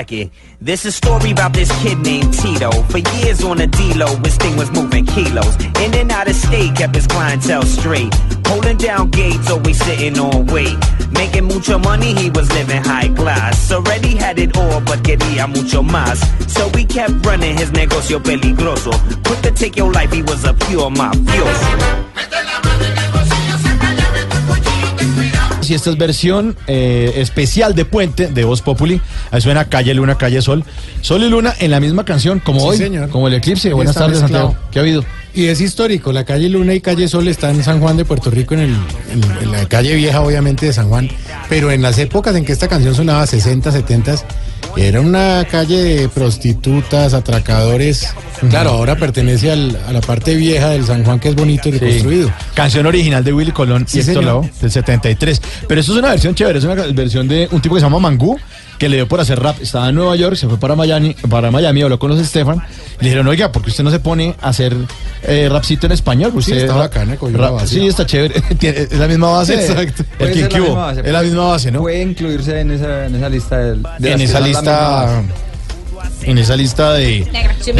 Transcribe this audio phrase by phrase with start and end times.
[0.00, 0.30] Check it.
[0.62, 2.70] This is a story about this kid named Tito.
[2.88, 5.54] For years on the D-Lo, his thing was moving kilos.
[5.76, 8.14] In and out of state, kept his clientele straight.
[8.46, 10.78] Holding down gates, always sitting on weight.
[11.12, 13.70] Making mucho money, he was living high class.
[13.70, 16.16] Already had it all, but quería mucho más.
[16.48, 18.92] So we kept running his negocio peligroso.
[19.26, 22.49] Quick to take your life, he was a pure mafioso.
[25.70, 30.18] Si esta es versión eh, especial de Puente de Voz Populi, ahí suena Calle Luna,
[30.18, 30.64] Calle Sol.
[31.00, 33.08] Sol y Luna en la misma canción, como Sí, hoy, señor.
[33.08, 33.68] como el eclipse.
[33.68, 34.46] Y Buenas tardes, mezclado.
[34.48, 34.70] Santiago.
[34.72, 35.04] ¿Qué ha habido?
[35.32, 38.32] Y es histórico, la calle Luna y calle Sol están en San Juan de Puerto
[38.32, 38.70] Rico, en, el,
[39.12, 41.08] en, en la calle vieja obviamente de San Juan,
[41.48, 44.16] pero en las épocas en que esta canción sonaba, 60, 70,
[44.76, 48.08] era una calle de prostitutas, atracadores.
[48.48, 51.72] Claro, ahora pertenece al- a la parte vieja del San Juan que es bonito y
[51.72, 52.32] reconstruido.
[52.54, 54.24] Canción original de Willy Colón Sí, y Héctor.
[54.24, 55.42] Lavoe, del 73.
[55.68, 57.98] Pero esto es una versión chévere, es una versión de un tipo que se llama
[57.98, 58.38] Mangú,
[58.80, 59.60] que le dio por hacer rap.
[59.60, 62.56] Estaba en Nueva York, se fue para Miami, para Miami habló con los Stefan.
[62.98, 64.74] Le dijeron, oiga, ¿por qué usted no se pone a hacer
[65.22, 66.32] eh, rapcito en español?
[66.32, 67.66] Sí, Usted está rap- bacana, cogió la rap- base.
[67.74, 68.40] Sí, está chévere.
[68.58, 69.54] Tiene- es la misma base.
[69.54, 70.02] Exacto.
[70.18, 70.60] El ser la Cubo.
[70.68, 71.80] misma base, Es la misma base, ¿no?
[71.80, 75.22] Puede incluirse en esa, en esa lista del- de, En que esa lista.
[76.22, 77.26] En esa lista de.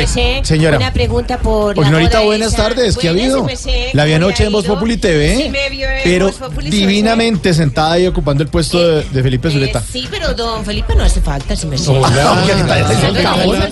[0.06, 0.76] Sé Señora.
[0.78, 2.96] una pregunta por Pues, la señorita, buenas tardes.
[2.96, 3.46] ¿Qué ha habido?
[3.92, 4.64] La vi ¿cómo anoche en Voz?
[4.66, 5.36] Populi TV.
[5.36, 9.22] Sí, me vio en pero Voz Populi, divinamente sentada ahí ocupando el puesto de, de
[9.22, 9.82] Felipe Eh, Zuleta.
[9.82, 11.76] sí, pero don Felipe no hace falta, si me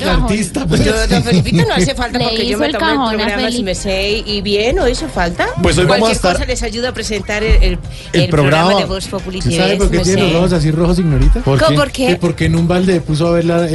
[0.05, 0.85] artista, pues.
[1.11, 4.23] Don Felipe no hace falta porque yo me el tomo el programa si me sé
[4.25, 5.47] y bien, ¿no hizo falta?
[5.63, 7.79] Pues hoy vamos a Cualquier estar- cosa les ayuda a presentar el,
[8.29, 11.41] programa, de Voz Populi ¿Usted TV, sabe por qué tiene los ojos así rojos, ignorita?
[11.41, 11.77] ¿Por ¿Cómo, qué?
[11.77, 12.17] ¿Por Que qué?
[12.17, 13.67] porque en un balde puso a ver la-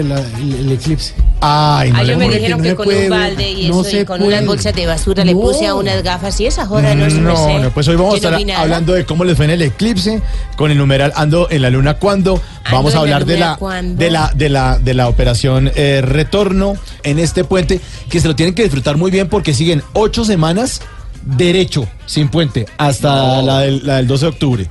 [0.66, 1.14] el, eclipse.
[1.42, 3.82] Ay, no Ah, le yo me dijeron no que con puede un balde y no
[3.82, 4.34] eso, y con puede.
[4.34, 5.42] unas bolsas de basura le No.
[5.42, 7.60] puse a unas gafas y esa joda no se me No, sé.
[7.60, 10.22] no, pues hoy vamos a Yo estar hablando de cómo les fue en el eclipse
[10.56, 12.42] con el numeral Ando en la luna cuando.
[12.72, 17.20] Vamos a hablar de la, de la de la de la operación eh, retorno en
[17.20, 20.82] este puente que se lo tienen que disfrutar muy bien porque siguen ocho semanas
[21.26, 24.68] derecho sin puente hasta la, del, la del 12 de octubre.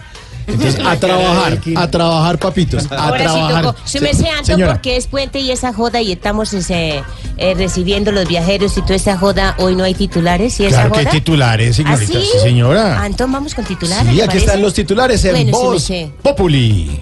[0.46, 3.62] Entonces, a trabajar, a trabajar, papitos, a Ahora sí trabajar.
[3.64, 3.78] tocó.
[3.84, 7.02] Se me Se- sé Anto señora, porque es puente y esa joda y estamos ese,
[7.38, 9.54] eh, recibiendo los viajeros y toda esa joda.
[9.58, 12.28] Hoy no hay titulares y esa claro que hay titulares, señorita, ¿Ah, sí?
[12.32, 13.02] sí, señora.
[13.02, 14.08] Anton, vamos con titulares.
[14.08, 14.46] Sí, ¿le aquí parece?
[14.46, 16.22] están los titulares en Bueno, sí Voz.
[16.22, 17.00] Populi.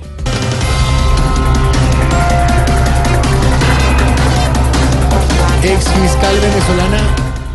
[5.62, 6.98] Ex fiscal venezolana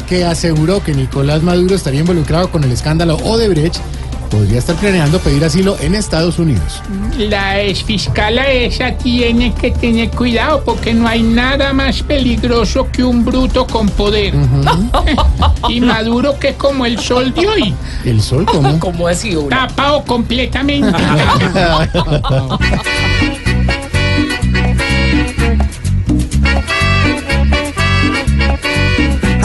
[0.07, 3.77] que aseguró que Nicolás Maduro estaría involucrado con el escándalo Odebrecht
[4.25, 6.81] podría estar planeando pedir asilo en Estados Unidos.
[7.17, 13.23] La exfiscala esa tiene que tener cuidado porque no hay nada más peligroso que un
[13.25, 14.33] bruto con poder.
[15.69, 18.79] y Maduro que como el sol de hoy, ¿El sol cómo?
[18.85, 19.43] ¿Cómo ha sido?
[19.43, 20.95] tapado completamente.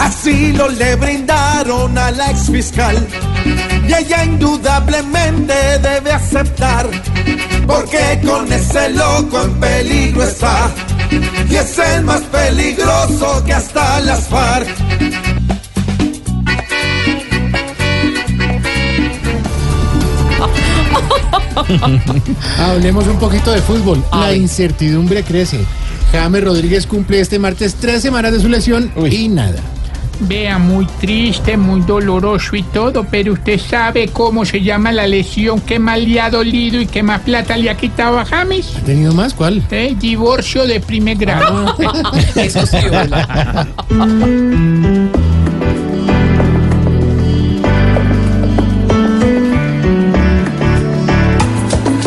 [0.01, 3.07] Asilo le brindaron a la ex fiscal
[3.87, 6.89] y ella indudablemente debe aceptar
[7.67, 10.71] porque con ese loco en peligro está
[11.47, 14.67] y es el más peligroso que hasta las FARC.
[22.57, 24.03] Hablemos un poquito de fútbol.
[24.11, 25.59] La incertidumbre crece.
[26.11, 29.61] James Rodríguez cumple este martes tres semanas de su lesión y nada.
[30.21, 35.59] Vea, muy triste, muy doloroso y todo, pero usted sabe cómo se llama la lesión
[35.61, 38.75] que más le ha dolido y que más plata le ha quitado a James.
[38.77, 39.33] ¿Ha tenido más?
[39.33, 39.63] ¿Cuál?
[39.71, 39.95] ¿Eh?
[39.99, 41.75] Divorcio de primer grado.
[42.35, 43.67] Eso sí, hola.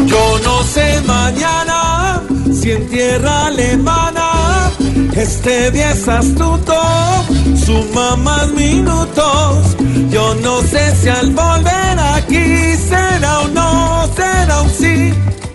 [0.06, 2.22] Yo no sé mañana
[2.52, 4.70] si en tierra alemana
[5.16, 6.75] este día es astuto,
[7.64, 9.76] suma más minutos.
[10.11, 15.12] Yo no sé si al volver aquí será o no, será un sí.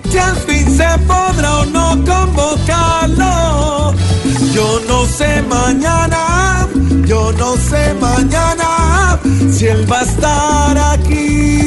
[0.09, 3.93] Si al fin se podrá o no convocarlo.
[4.53, 6.67] Yo no sé mañana,
[7.05, 9.19] yo no sé mañana
[9.51, 11.59] si él va a estar aquí.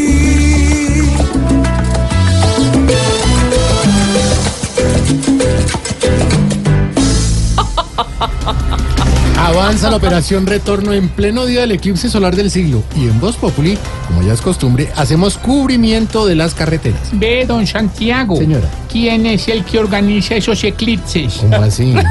[9.37, 12.83] Avanza la operación retorno en pleno día del eclipse solar del siglo.
[12.97, 13.77] Y en Voz Populi,
[14.07, 17.11] como ya es costumbre, hacemos cubrimiento de las carreteras.
[17.13, 18.37] Ve, don Santiago.
[18.37, 18.69] Señora.
[18.91, 21.39] ¿Quién es el que organiza esos eclipses?
[21.41, 21.95] ¿Cómo así?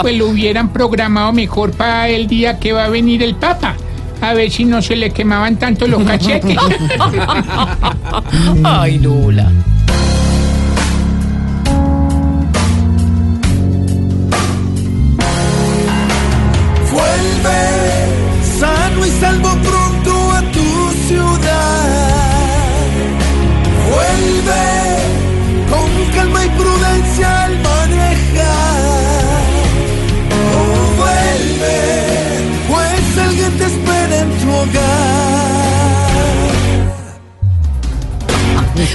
[0.00, 3.76] Pues lo hubieran programado mejor para el día que va a venir el Papa.
[4.22, 6.56] A ver si no se le quemaban tanto los cachetes.
[8.64, 9.52] Ay, Lula.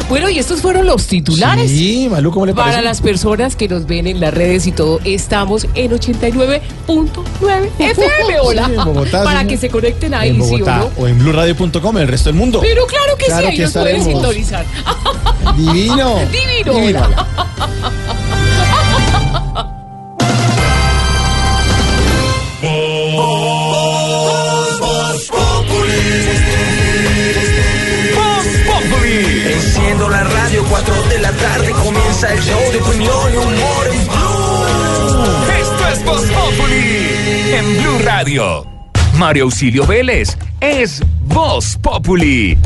[0.09, 1.69] Bueno, y estos fueron los titulares.
[1.69, 2.83] Sí, Malú, ¿cómo le Para parece?
[2.83, 6.61] las personas que nos ven en las redes y todo, estamos en 89.9
[7.79, 8.67] FM, hola.
[8.67, 10.89] Sí, Bogotá, Para sí, que se conecten ahí, en ¿sí o Bogotá no?
[10.97, 12.59] o en blurradio.com, el resto del mundo.
[12.61, 14.65] Pero claro que Claro sí, ahí nos pueden sintonizar.
[15.57, 16.15] Divino.
[16.31, 17.01] Divino, Divino.
[29.87, 29.97] hola.
[29.97, 34.07] Enciendo la radio, 4 de la tarde comienza el show de opinión y humor en
[34.07, 34.37] Blue.
[35.59, 38.67] Esto es Voz Populi en Blue Radio.
[39.17, 42.57] Mario Auxilio Vélez es Voz Populi.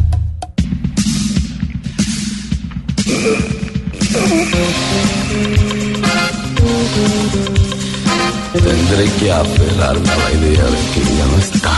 [8.54, 11.78] Tendré que aferrarme a la idea de que ya no está.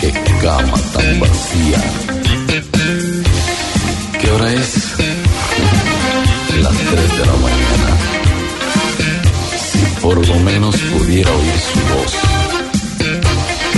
[0.00, 0.12] Qué
[0.42, 2.23] cama tan vacía.
[4.24, 4.94] ¿Qué hora es?
[6.62, 7.90] Las 3 de la mañana.
[9.58, 12.12] Si por lo menos pudiera oír su voz.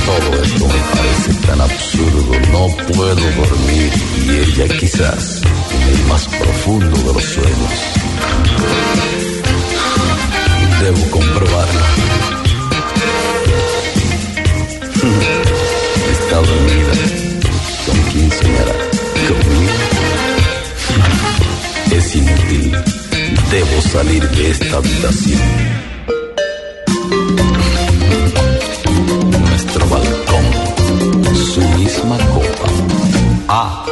[0.06, 2.32] Todo esto me parece tan absurdo.
[2.52, 3.92] No puedo dormir
[4.24, 5.42] y ella quizás
[5.74, 7.72] en el más profundo de los sueños.
[10.80, 11.80] Debo comprobarlo.
[16.12, 16.95] Está dormida.
[23.86, 25.40] Salir de esta habitación.
[29.40, 30.46] Nuestro balcón.
[31.34, 32.68] Su misma copa.
[33.48, 33.84] Ah,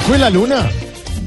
[0.00, 0.70] Loco y la luna.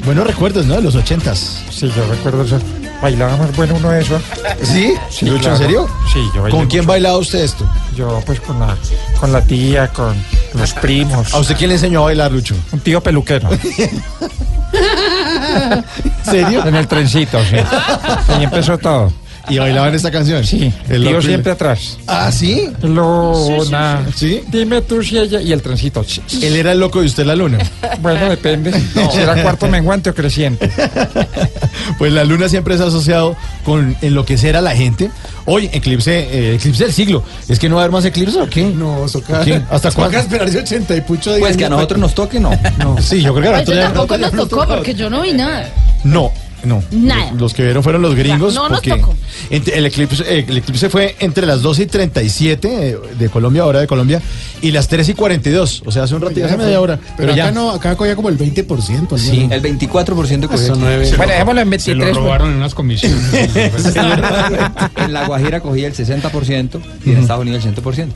[0.06, 0.76] Buenos recuerdos, ¿no?
[0.76, 1.62] De los ochentas.
[1.70, 2.60] Sí, yo recuerdo eso.
[3.02, 4.22] Bailábamos bueno uno de esos.
[4.62, 4.94] ¿Sí?
[5.10, 5.56] Sí, Lucho, claro.
[5.56, 5.88] ¿en serio?
[6.12, 6.92] Sí, yo bailé ¿Con quién mucho.
[6.92, 7.70] bailaba usted esto?
[7.96, 8.76] Yo pues con la,
[9.20, 10.16] con la tía, con
[10.54, 11.34] los primos.
[11.34, 12.56] ¿A usted quién le enseñó a bailar, Lucho?
[12.72, 13.50] Un tío peluquero.
[14.74, 15.86] ¿En
[16.24, 16.66] serio?
[16.66, 17.58] En el trencito, sí.
[18.30, 19.12] Ahí empezó todo.
[19.50, 20.44] ¿Y bailaban esta canción?
[20.46, 21.98] Sí, El siempre atrás.
[22.08, 22.70] Ah, ¿sí?
[22.82, 24.02] Luna.
[24.16, 24.42] ¿Sí?
[24.48, 25.42] Dime tú si ella.
[25.42, 26.06] Y el trencito.
[26.42, 27.58] Él era el loco y usted la luna.
[28.02, 28.72] Bueno, depende.
[29.14, 30.70] Si era cuarto menguante o creciente.
[31.98, 33.36] Pues la luna siempre se ha asociado
[33.66, 35.12] con enloquecer a la gente.
[35.46, 37.24] Hoy, eclipse, eh, eclipse del siglo.
[37.50, 38.64] ¿Es que no va a haber más eclipse o qué?
[38.64, 39.44] No, Soca.
[39.44, 39.62] ¿Qué?
[39.70, 40.18] ¿Hasta cuándo?
[40.18, 42.52] esperarse 80 y pucho Pues que a nosotros nos toque, no.
[43.02, 45.70] Sí, yo creo que a nosotros ya- tampoco nos tocó porque yo no vi nada.
[46.04, 46.32] No,
[46.64, 46.84] No.
[46.92, 47.32] Nada.
[47.38, 48.54] Los, que vieron fueron los gringos.
[48.56, 49.16] No nos porque tocó.
[49.50, 53.80] entre- el, eclipse, el eclipse fue entre las 2 y 37 eh, de Colombia, hora
[53.82, 54.22] de Colombia,
[54.62, 55.84] y las 3 y 42.
[55.86, 56.98] O sea, hace un ratito, hace media hora.
[56.98, 57.52] Pero, Pero, acá ya.
[57.52, 59.18] no, acá cogía como el 20%.
[59.18, 60.64] Sí, el 24% cogió.
[60.64, 61.06] Eso nueve.
[61.06, 62.16] Se Bueno, lo- dejémoslo en Se lo 23.
[62.24, 63.20] robaron en unas comisiones.
[64.98, 68.08] En La Guajira cogía el 60% y en Estados Unidos el 100%.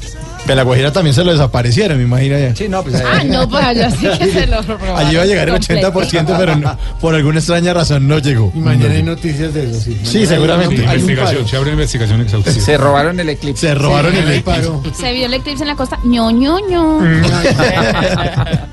[0.46, 2.56] Que la Guajira también se lo desaparecieron, me imagino ya.
[2.56, 4.98] Sí, no, pues Ah, no, pues allá sí que se lo robaron.
[4.98, 8.37] Allí iba a llegar el 80%, pero no, por alguna extraña razón no llegó.
[8.56, 10.00] Y mañana hay noticias de eso, sí.
[10.04, 10.86] Sí, seguramente.
[10.88, 12.56] hay investigación, se abre una investigación exhaustiva.
[12.66, 13.68] Se robaron el eclipse.
[13.68, 14.44] Se robaron Sí, el eclipse.
[14.62, 14.84] paro.
[15.00, 16.00] Se vio el eclipse en la costa.
[16.04, 17.00] ño, ño, ño.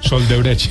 [0.00, 0.71] Sol de Brecht.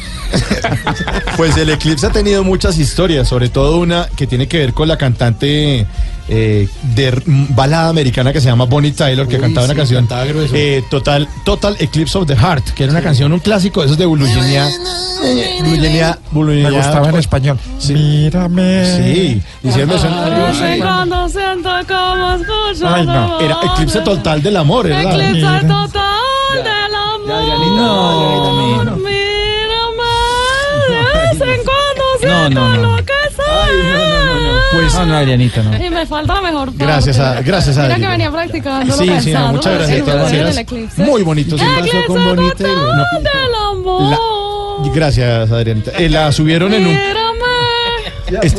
[1.38, 4.88] Pues el eclipse ha tenido muchas historias, sobre todo una que tiene que ver con
[4.88, 5.86] la cantante
[6.30, 10.26] eh, de balada americana que se llama Bonnie Tyler, que Uy, cantaba una canción cantaba
[10.26, 10.56] grueso.
[10.56, 13.98] eh, total, total Eclipse of the Heart, que era una canción, un clásico de esos
[13.98, 14.68] de Genia.
[15.62, 17.58] Blue Genia- Blue Me gustaba en español.
[17.80, 17.94] Sí.
[17.94, 18.86] Mírame.
[18.98, 20.08] Sí, diciendo eso.
[20.80, 23.40] cuando siento como escucho Ay, no.
[23.40, 23.58] Era.
[23.74, 25.20] Eclipse total del amor, ¿verdad?
[25.22, 27.28] Eclipse total del amor.
[27.28, 28.96] Ya, Adrianita, no, no.
[28.98, 30.04] Mírame,
[30.90, 32.82] de vez en cuando No, siento no, no.
[32.98, 34.23] lo que sé.
[34.74, 35.86] Pues No, no, Adrianita, no.
[35.86, 36.86] Y me falta la mejor parte.
[36.86, 38.94] Gracias a- gracias a Mira que venía practicando.
[38.94, 40.06] Sí, sí, no, muchas gracias.
[40.06, 41.04] Todas eclipse.
[41.04, 41.58] Muy bonito.
[41.58, 41.64] sí.
[41.78, 42.36] Eclipse con.
[44.10, 44.20] La-
[44.94, 45.92] gracias, Adrianita.
[45.98, 46.98] Eh, la subieron en un.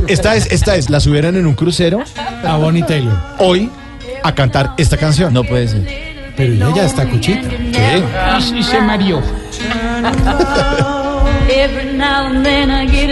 [0.09, 2.03] Esta es, esta es, la subieron en un crucero
[2.47, 3.17] A Bonnie Taylor.
[3.39, 3.69] hoy
[4.23, 5.33] a cantar esta canción.
[5.35, 6.15] No puede ser.
[6.37, 7.49] Pero ella ya está cuchita.
[7.49, 8.03] ¿Qué?
[8.57, 9.21] Y se mareó.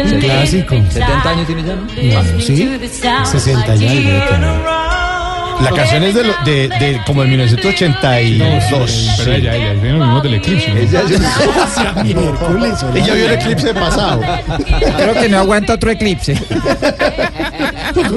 [0.05, 0.75] Es clásico.
[0.91, 1.83] 70 años tiene ya, ¿no?
[1.83, 2.79] No, sí.
[3.25, 4.11] 60 y algo.
[4.11, 4.61] debe tener.
[5.63, 9.15] La canción es de, lo- de, de como de 1982.
[9.19, 10.71] Pero ella, ella, tiene los mismos del eclipse.
[10.71, 10.81] ¿no?
[10.81, 11.03] Ella
[12.41, 12.77] hola.
[12.97, 14.21] Ella vio el eclipse pasado.
[14.97, 16.33] Creo que no aguanta otro eclipse.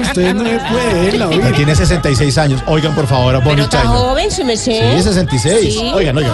[0.00, 1.52] Usted no me puede verla, Ella oiga.
[1.52, 2.62] tiene 66 años.
[2.66, 3.86] Oigan, por favor, a Bonnie Tyler.
[3.86, 4.96] joven, su merced.
[4.96, 5.74] Sí, 66.
[5.74, 5.90] Sí.
[5.94, 6.32] Oigan, oigan.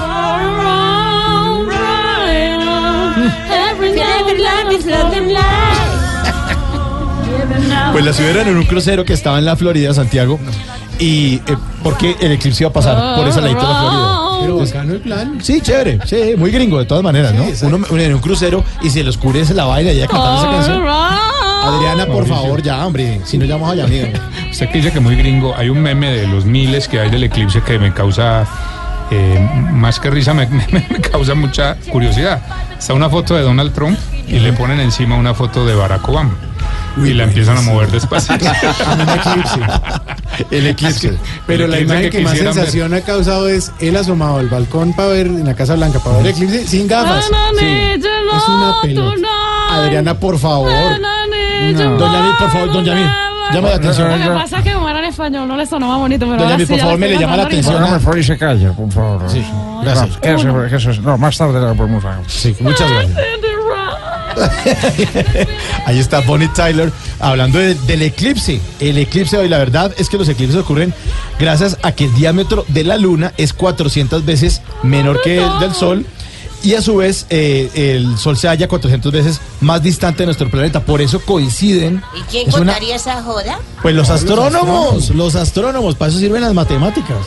[7.92, 10.38] Pues la subieron en un crucero que estaba en la Florida, Santiago.
[10.98, 14.18] Y eh, porque el eclipse iba a pasar por esa ladita de la Florida.
[14.42, 15.38] Pero bacano el plan.
[15.42, 17.44] Sí, chévere, sí, muy gringo de todas maneras, ¿no?
[17.44, 17.76] exacto.
[17.90, 20.86] Uno, en un crucero y se le oscurece la vaina y ella cantando esa canción.
[21.64, 22.34] Adriana, por Mauricio.
[22.34, 24.08] favor, ya, hombre, si no llamamos allá, amiga.
[24.50, 27.22] Usted que dice que muy gringo, hay un meme de los miles que hay del
[27.24, 28.44] eclipse que me causa,
[29.10, 32.40] eh, más que risa, me, me- me causa mucha curiosidad.
[32.78, 36.34] Está una foto de Donald Trump y le ponen encima una foto de Barack Obama.
[36.96, 38.44] y la empiezan a mover despacito.
[40.50, 41.16] El eclipse.
[41.46, 42.42] Pero la El eclipse imagen que, más ver.
[42.54, 46.16] sensación ha causado es él asomado al balcón para ver en la Casa Blanca, para
[46.18, 47.26] ver el eclipse sin gafas.
[47.58, 47.66] Sí.
[47.66, 49.28] Es una pelota.
[49.70, 50.70] Adriana, por favor.
[51.00, 51.08] No.
[51.98, 53.06] Doña Yamil, por favor, doña Yamil,
[53.52, 54.10] llama la atención.
[54.10, 54.81] Lo que pasa es que como era en
[55.12, 57.18] español no le sonaba bonito, pero Doña ahora Yamil, sí, por ya favor, me le
[57.18, 57.76] llama la atención.
[57.78, 59.30] Por favor, y se calla, por favor.
[59.30, 59.44] Sí,
[59.82, 60.08] gracias.
[60.10, 62.24] No, que eso- que eso- no, más tarde la podemos hacer.
[62.28, 63.18] Sí, muchas gracias.
[65.86, 66.90] Ahí está Bonnie Tyler
[67.20, 68.60] hablando de- del eclipse.
[68.80, 70.94] El eclipse hoy, la verdad es que los eclipses ocurren
[71.38, 75.74] gracias a que el diámetro de la luna es 400 veces menor que el del
[75.74, 76.06] sol.
[76.64, 80.48] Y a su vez, eh, el sol se halla 400 veces más distante de nuestro
[80.48, 80.84] planeta.
[80.84, 82.02] Por eso coinciden.
[82.16, 83.58] ¿Y quién Es una- contaría esa joda?
[83.82, 85.10] Pues los Los astrónomos, astrónomos.
[85.10, 87.18] los astrónomos, para eso sirven las matemáticas.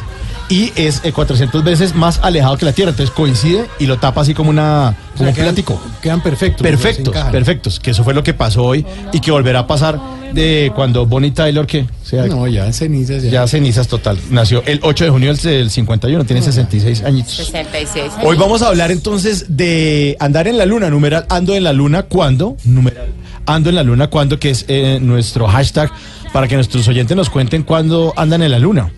[0.48, 4.22] Y es eh, 400 veces más alejado que la Tierra, entonces coincide y lo tapa
[4.22, 5.82] así como una O como sea, un quedan- plático.
[6.02, 6.62] Quedan perfectos.
[6.62, 7.80] Perfectos, perfectos.
[7.80, 10.00] Que eso fue lo que pasó hoy y que volverá a pasar
[10.36, 13.24] de cuando Bonnie Tyler, que sea No, ya cenizas.
[13.24, 13.32] Ya.
[13.32, 14.20] ya cenizas total.
[14.30, 17.34] Nació el 8 de junio del, del 51, tiene 66 añitos.
[17.34, 18.24] 66 años.
[18.24, 22.04] Hoy vamos a hablar entonces de andar en la luna, numeral ando en la luna
[22.04, 23.08] cuando, numeral
[23.46, 25.92] ando en la luna cuando, que es eh, nuestro hashtag
[26.34, 28.92] para que nuestros oyentes nos cuenten cuándo andan en la luna.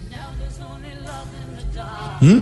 [2.20, 2.38] ¿Mm?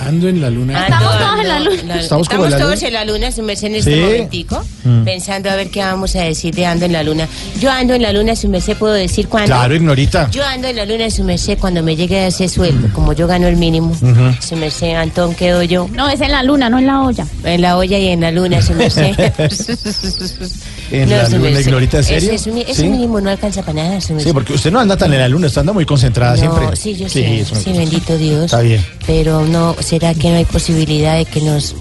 [0.00, 0.80] Ando en la luna.
[0.84, 2.00] Estamos todos en la luna.
[2.00, 2.86] Estamos como la todos luna.
[2.88, 4.00] en la luna, su merced en este Sí.
[4.00, 5.04] momentico, Mm.
[5.04, 7.26] pensando a ver qué vamos a decir de ando en la luna.
[7.60, 9.48] Yo ando en la luna, su merced, ¿puedo decir cuándo?
[9.48, 10.30] Claro, ignorita.
[10.30, 13.48] Yo ando en la luna, su merced, cuando me llegue ese sueldo, como yo gano
[13.48, 13.90] el mínimo.
[13.90, 14.34] Ujú.
[14.40, 15.88] Su merced, Antón, quedo yo.
[15.92, 17.26] No, es en la luna, no en la olla.
[17.44, 19.14] En la olla y en la luna, su merced.
[20.90, 21.60] En la luna, merced.
[21.60, 22.32] ignorita, ¿en serio?
[22.32, 22.88] Ese, ese ¿Sí?
[22.88, 24.00] mínimo no alcanza para nada.
[24.00, 26.76] Sí, porque usted no anda tan en la luna, usted anda muy concentrada No, siempre.
[26.76, 27.70] sí, yo sé, sí, gusta.
[27.72, 28.44] bendito Dios.
[28.46, 28.84] Está bien.
[29.06, 31.74] Pero no, ¿será que no hay posibilidad de que nos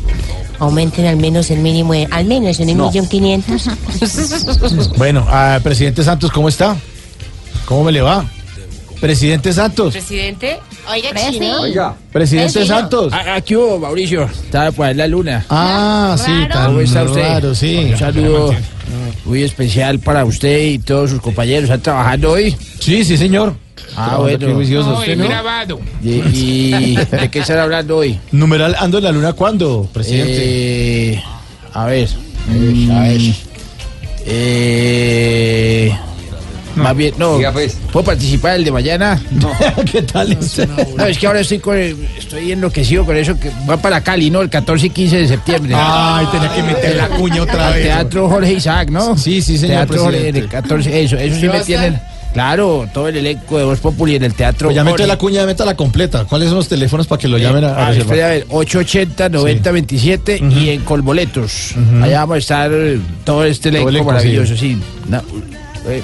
[0.59, 2.87] aumenten al menos el mínimo, de- al menos en un No.
[2.87, 3.63] millón quinientos?
[4.97, 6.75] Bueno, ah, presidente Santos, ¿cómo está?
[7.65, 8.25] ¿Cómo me le va?
[8.99, 9.93] Presidente Santos.
[9.93, 10.57] Presidente.
[10.91, 11.61] Oiga, chino.
[11.61, 11.95] Oiga.
[12.11, 12.65] Presidente.
[12.65, 13.13] Santos.
[13.13, 14.23] Aquí hubo, Mauricio.
[14.23, 15.45] Estaba por ahí la luna.
[15.49, 17.21] Ah, sí, ¿Cómo está usted?
[17.21, 17.89] raro, sí.
[17.91, 18.55] Un saludo
[19.25, 21.63] muy especial para usted y todos sus compañeros.
[21.65, 22.55] ¿Están trabajando hoy?
[22.79, 23.55] Sí, sí, señor.
[23.95, 24.53] Ah, bueno.
[24.53, 24.91] juicioso.
[24.91, 25.25] No, ¿Usted es no?
[25.27, 25.79] grabado.
[26.03, 28.19] ¿Y, y de qué están hablando hoy?
[28.31, 31.13] Numeral ando en la luna cuándo, presidente.
[31.13, 31.23] Eh,
[31.73, 32.07] a ver.
[32.47, 33.31] mm,
[34.25, 35.97] eh,
[36.77, 37.37] más bien, no.
[37.37, 37.77] Diga, pues.
[37.91, 39.21] ¿Puedo participar el de mañana?
[39.31, 39.51] No.
[39.91, 40.67] ¿Qué tal este?
[40.95, 44.29] No, es que ahora estoy con el- estoy enloquecido con eso que va para Cali,
[44.29, 44.41] ¿no?
[44.41, 45.73] El 14 y 15 de septiembre.
[45.75, 47.83] Ay, tenía que meter la cuña otra Al vez.
[47.83, 49.17] Teatro Jorge Isaac, ¿no?
[49.17, 51.99] Sí, sí, señor Teatro Jorge, el 14, eso, eso sí me tienen.
[52.33, 55.43] Claro, todo el elenco de Voz Populi en el Teatro Pues ya mete la cuña,
[55.47, 56.25] meta la completa.
[56.25, 58.17] ¿Cuáles son los teléfonos para que lo llamen a, a Ah, reservar?
[58.17, 61.73] espera, a ver, 880-9027 y en Colboletos.
[62.01, 64.77] Allá vamos a estar eh, todo este elenco elenco, maravilloso, sí.
[65.07, 65.21] No, eh,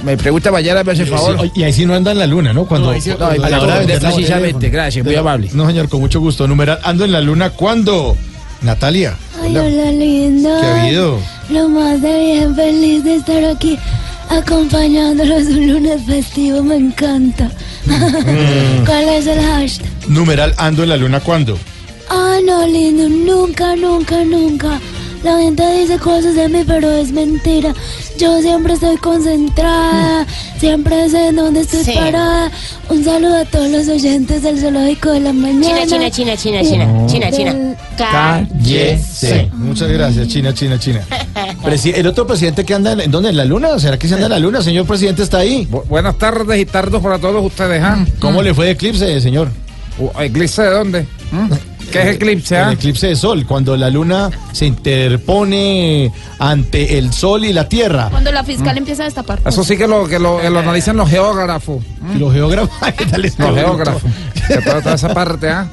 [0.04, 1.40] me pregunta mañana, me hace favor.
[1.42, 2.66] Sí, y ahí sí no anda en la luna, ¿no?
[2.66, 5.50] Cuando, No, ahí sí- no, ahí a la hora de vender precisamente, gracias, muy amable.
[5.54, 6.48] No, señor, con mucho gusto.
[6.48, 8.16] Numeral ando en la luna ¿cuándo?
[8.62, 9.16] Natalia.
[9.42, 10.58] Ay, hola, linda.
[10.62, 11.20] ¿Qué ha habido?
[11.50, 13.78] Lo más de bien feliz de estar aquí
[14.30, 17.50] acompañándolos un lunes festivo, me encanta.
[17.86, 18.84] Mm.
[18.86, 19.88] ¿Cuál es el hashtag?
[20.08, 21.58] Numeral ando en la luna ¿cuándo?
[22.10, 24.80] Ah, no, lindo, nunca, nunca, nunca.
[25.24, 27.74] La gente dice cosas de mí, pero es mentira.
[28.20, 30.26] Yo siempre estoy concentrada,
[30.60, 31.92] siempre sé en dónde estoy Sí.
[31.96, 32.52] parada.
[32.90, 35.86] Un saludo a todos los oyentes del zoológico de la mañana.
[35.86, 37.54] China, China, China, China, China, China, China.
[37.54, 39.50] Del- Cállese.
[39.54, 41.02] Muchas gracias, China, China, China.
[41.64, 43.30] Presi- ¿El otro presidente que anda en, en dónde?
[43.30, 43.78] ¿En la luna?
[43.80, 44.62] ¿Será que se anda en la luna?
[44.62, 45.68] Señor presidente, ¿está ahí?
[45.90, 48.06] buenas tardes y tardos para todos ustedes, ¿ah?
[48.20, 49.50] ¿Cómo le fue de eclipse, señor?
[50.20, 51.08] ¿Eclipse de dónde?
[51.94, 52.72] ¿Qué es eclipse, El ah?
[52.74, 58.08] eclipse de sol, cuando la luna se interpone ante el sol y la tierra.
[58.10, 59.42] Cuando la fiscal empieza a destapar.
[59.46, 61.84] Eso sí que lo, que lo, que lo analizan los geógrafos.
[62.18, 63.56] Los geógrafos, ¿qué tal Los bruto?
[63.56, 64.12] geógrafos.
[64.48, 65.68] Que toda, toda esa parte, ¿ah?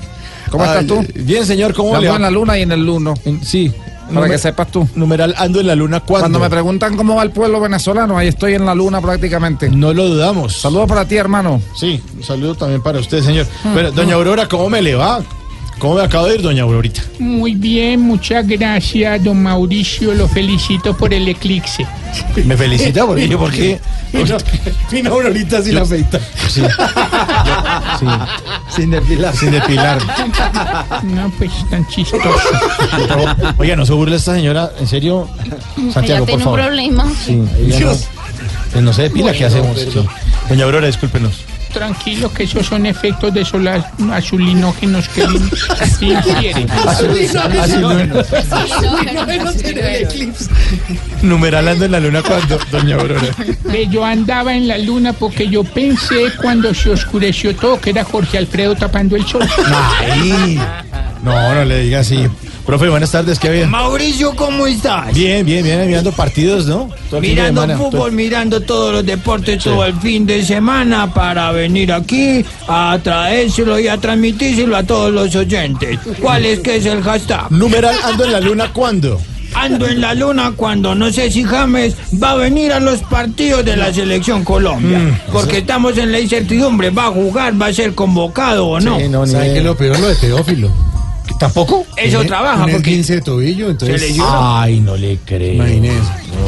[0.51, 1.05] ¿Cómo estás Ay, tú?
[1.15, 2.17] Bien, señor, ¿cómo Ando le va?
[2.17, 3.15] en la luna y en el luno.
[3.43, 3.73] Sí.
[4.13, 4.89] Para Numer- que sepas tú.
[4.97, 6.23] Numeral ando en la luna, ¿cuándo?
[6.25, 9.69] Cuando me preguntan cómo va el pueblo venezolano, ahí estoy en la luna prácticamente.
[9.71, 10.57] No lo dudamos.
[10.57, 11.63] Saludos para ti, hermano.
[11.79, 13.47] Sí, un saludo también para usted, señor.
[13.73, 15.21] Pero, doña Aurora, ¿cómo me le va?
[15.81, 17.01] ¿Cómo me acabo de ir, doña Aurorita?
[17.19, 20.13] Muy bien, muchas gracias, don Mauricio.
[20.13, 21.87] Lo felicito por el eclipse.
[22.45, 23.07] ¿Me felicita?
[23.07, 23.35] ¿Por qué?
[23.35, 23.81] ¿Por qué?
[24.93, 26.21] Vino Aurorita sin la feita.
[26.51, 26.61] Sí.
[27.99, 28.07] Sí.
[28.77, 29.35] Sin depilar.
[29.35, 29.99] Sin depilar.
[31.03, 32.29] No, pues tan chistoso.
[33.57, 35.31] Oiga, no se burle esta señora, en serio.
[35.95, 36.61] Santiago, por favor.
[36.61, 37.11] problema.
[37.25, 37.93] Sí, ella no,
[38.73, 39.81] pues no se depila, ¿qué hacemos?
[39.81, 40.07] Sí.
[40.51, 41.37] Doña Aurora, discúlpenos.
[41.73, 45.23] Tranquilo, que esos son efectos de esos la- azulinógenos que
[45.87, 46.67] se ingieren.
[51.23, 53.21] Numeral ando en la luna cuando, doña Aurora.
[53.91, 58.39] Yo andaba en la luna porque yo pensé cuando se oscureció todo que era Jorge
[58.39, 59.47] Alfredo tapando el sol.
[60.01, 60.59] Ay.
[61.23, 62.27] No, no le diga así.
[62.71, 63.69] Profe, buenas tardes, ¿qué bien?
[63.69, 65.13] Mauricio, ¿cómo estás?
[65.13, 66.89] Bien, bien, bien, mirando partidos, ¿no?
[67.11, 67.77] Todo Mirando semana.
[67.77, 73.81] fútbol, mirando todos los deportes todo el fin de semana para venir aquí a traérselo
[73.81, 75.99] y a transmitírselo a todos los oyentes.
[76.21, 77.51] ¿Cuál es que es el hashtag?
[77.51, 79.21] Numeral ando en la luna cuando.
[79.53, 83.65] Ando en la luna cuando no sé si James va a venir a los partidos
[83.65, 85.01] de la selección Colombia.
[85.01, 89.01] Mm, porque estamos en la incertidumbre, va a jugar, va a ser convocado o no.
[89.01, 89.99] Sí, no, ni ¿Sabe qué es lo peor?
[89.99, 90.90] Lo de Teófilo.
[91.41, 91.87] ¿Tampoco?
[91.97, 93.99] Eso Tiene trabaja un porque esguince de tobillo, entonces...
[94.01, 94.25] Se leyó.
[94.29, 95.55] Ay, no le creo.
[95.55, 95.99] Imagínese.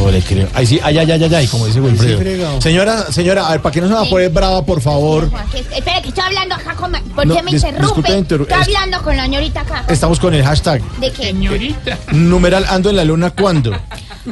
[0.05, 0.48] No le creo.
[0.52, 2.61] Ay, sí, ay, ay, ay, ay, ay, como dice Wilfredo.
[2.61, 5.31] señora, señora, a ver, para que no se va a poner brava, por favor.
[5.74, 6.92] Espera, que estoy hablando acá con...
[6.92, 8.18] ¿Por No, qué me dis- interrumpe?
[8.18, 9.85] Estoy es- hablando con la señorita acá.
[9.88, 10.83] Estamos con el hashtag.
[11.00, 11.22] ¿De qué?
[11.24, 11.98] Señorita.
[12.12, 13.72] Numeral ando en la luna cuando.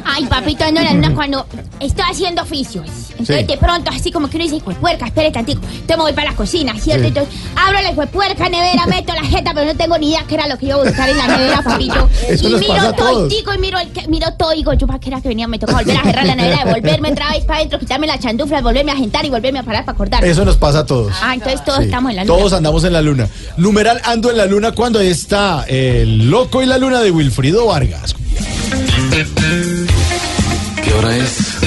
[0.05, 1.45] Ay, papito, ando en la luna cuando
[1.79, 2.85] estoy haciendo oficios.
[3.11, 3.43] Entonces, Sí.
[3.45, 5.61] de pronto, así como que uno dice, puerca, espere tantico.
[5.87, 7.03] Me voy para la cocina, ¿cierto?
[7.03, 7.07] Sí.
[7.09, 10.47] Entonces, abro la puerca nevera, meto la jeta, pero no tengo ni idea qué era
[10.47, 12.09] lo que iba a buscar en la nevera, papito.
[12.27, 13.27] Eso y nos miro a todos.
[13.29, 15.47] todo y miro, el, que- miro todo y digo, yo para qué era que venía,
[15.47, 18.61] me toca volver a cerrar la nevera, devolverme otra vez para adentro, quitarme la chandufla,
[18.61, 20.23] volverme a sentar y volverme a parar para acordar.
[20.25, 21.13] Eso nos pasa a todos.
[21.21, 21.85] Ah, entonces todos Sí.
[21.85, 22.37] estamos en la luna.
[22.37, 23.27] Todos andamos en la luna.
[23.57, 28.15] Numeral ando en la luna cuando está el loco y la luna de Wilfrido Vargas.
[30.83, 31.57] ¿Qué hora es?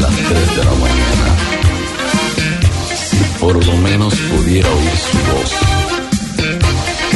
[0.00, 1.36] Las 3 de la mañana.
[2.94, 5.52] Si por lo menos pudiera oír su voz.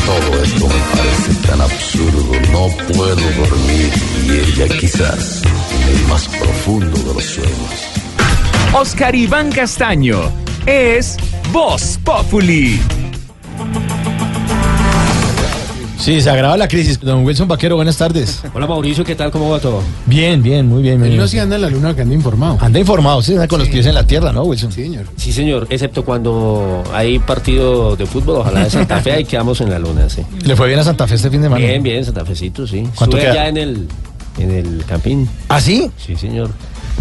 [0.07, 3.93] Todo esto me parece tan absurdo, no puedo dormir
[4.25, 8.01] y ella quizás en el más profundo de los sueños.
[8.73, 10.21] Oscar Iván Castaño
[10.67, 11.17] es
[11.53, 12.81] Voz Populi.
[16.01, 16.99] Sí, se agrava la crisis.
[16.99, 18.41] Don Wilson Vaquero, buenas tardes.
[18.55, 19.31] Hola Mauricio, ¿qué tal?
[19.31, 19.83] ¿Cómo va todo?
[20.07, 21.05] Bien, bien, muy bien.
[21.05, 22.57] Él no se anda en la luna que anda informado.
[22.59, 24.73] Anda informado, sí, anda con los pies en la tierra, ¿no, Wilson?
[24.73, 25.05] Sí, señor.
[25.17, 29.69] Sí, señor, excepto cuando hay partido de fútbol, ojalá de Santa Fe, ahí quedamos en
[29.69, 30.23] la luna, sí.
[30.43, 31.67] ¿Le fue bien a Santa Fe este fin de semana?
[31.67, 32.89] Bien, bien, Santa Fecito, sí.
[32.95, 33.33] ¿Cuánto Estuve queda?
[33.33, 33.89] allá en el,
[34.39, 35.29] en el campín.
[35.51, 35.91] ¿Ah, sí?
[35.99, 36.51] Sí, señor.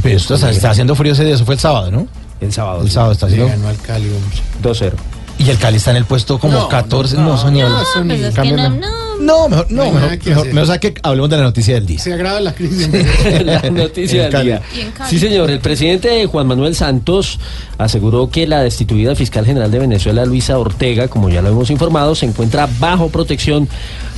[0.03, 2.05] Pero esto está, está haciendo frío ese día, eso fue el sábado, ¿no?
[2.41, 2.81] El sábado.
[2.81, 2.93] El sí.
[2.95, 3.47] sábado está haciendo.
[3.47, 4.91] ganó al Cali, hombre.
[4.91, 4.91] 2-0.
[5.39, 7.69] Y el Cali está en el puesto como No, 14, no, no, son ni no,
[8.03, 9.09] ni- Pues no, no.
[9.19, 11.85] No, mejor, No no, mejor, que mejor, mejor sea que hablemos de la noticia del
[11.85, 11.99] día.
[11.99, 12.89] Se agrava la crisis.
[13.45, 14.61] la noticia del día.
[15.09, 15.49] Sí, señor.
[15.49, 17.39] El presidente Juan Manuel Santos
[17.77, 22.15] aseguró que la destituida fiscal general de Venezuela, Luisa Ortega, como ya lo hemos informado,
[22.15, 23.67] se encuentra bajo protección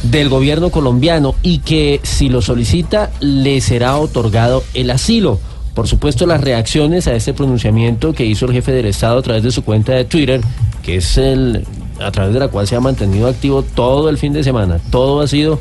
[0.03, 5.39] del gobierno colombiano y que si lo solicita le será otorgado el asilo.
[5.73, 9.43] Por supuesto, las reacciones a este pronunciamiento que hizo el jefe del Estado a través
[9.43, 10.41] de su cuenta de Twitter,
[10.81, 11.65] que es el
[11.99, 14.79] a través de la cual se ha mantenido activo todo el fin de semana.
[14.89, 15.59] Todo ha sido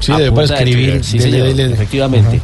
[0.00, 1.04] Sí, a punta de escribir.
[1.04, 1.74] Sí, dele, señor, dele.
[1.74, 2.40] efectivamente.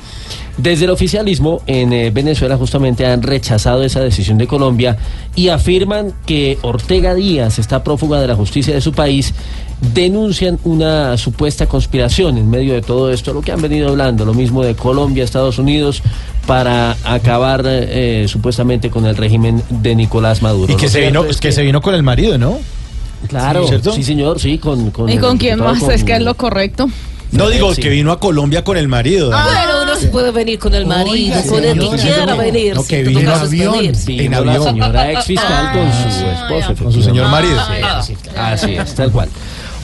[0.56, 4.98] Desde el oficialismo en eh, Venezuela justamente han rechazado esa decisión de Colombia
[5.34, 9.34] y afirman que Ortega Díaz está prófuga de la justicia de su país.
[9.94, 14.32] Denuncian una supuesta conspiración en medio de todo esto, lo que han venido hablando, lo
[14.32, 16.02] mismo de Colombia, Estados Unidos,
[16.46, 20.72] para acabar eh, supuestamente con el régimen de Nicolás Maduro.
[20.72, 22.58] Y que se vino, es que se vino con el marido, ¿no?
[23.28, 23.92] Claro, ¿cierto?
[23.92, 24.90] sí señor, sí, con...
[24.92, 25.82] con ¿Y con quién más?
[25.82, 26.88] Es que es lo correcto.
[27.32, 27.80] No digo Sí.
[27.80, 29.30] que vino a Colombia con el marido.
[29.30, 29.36] ¿no?
[29.36, 32.74] Pero uno se puede venir con el marido, Oiga, con el que quiera venir.
[32.74, 33.72] no, que vino en avión.
[33.78, 33.96] venir.
[34.06, 34.64] Vino en la avión.
[34.68, 36.84] señora ex fiscal con su esposo.
[36.84, 37.58] Con su señor marido.
[38.06, 39.28] Sí, Así es, tal cual.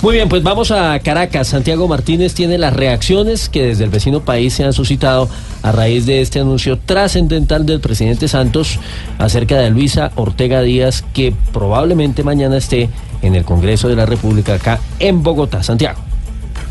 [0.01, 1.49] Muy bien, pues vamos a Caracas.
[1.49, 5.29] Santiago Martínez tiene las reacciones que desde el vecino país se han suscitado
[5.63, 8.79] a raíz de este anuncio trascendental del presidente Santos
[9.19, 12.89] acerca de Luisa Ortega Díaz, que probablemente mañana esté
[13.23, 15.65] en el Congreso de la República acá en Bogotá.
[15.65, 16.08] Santiago.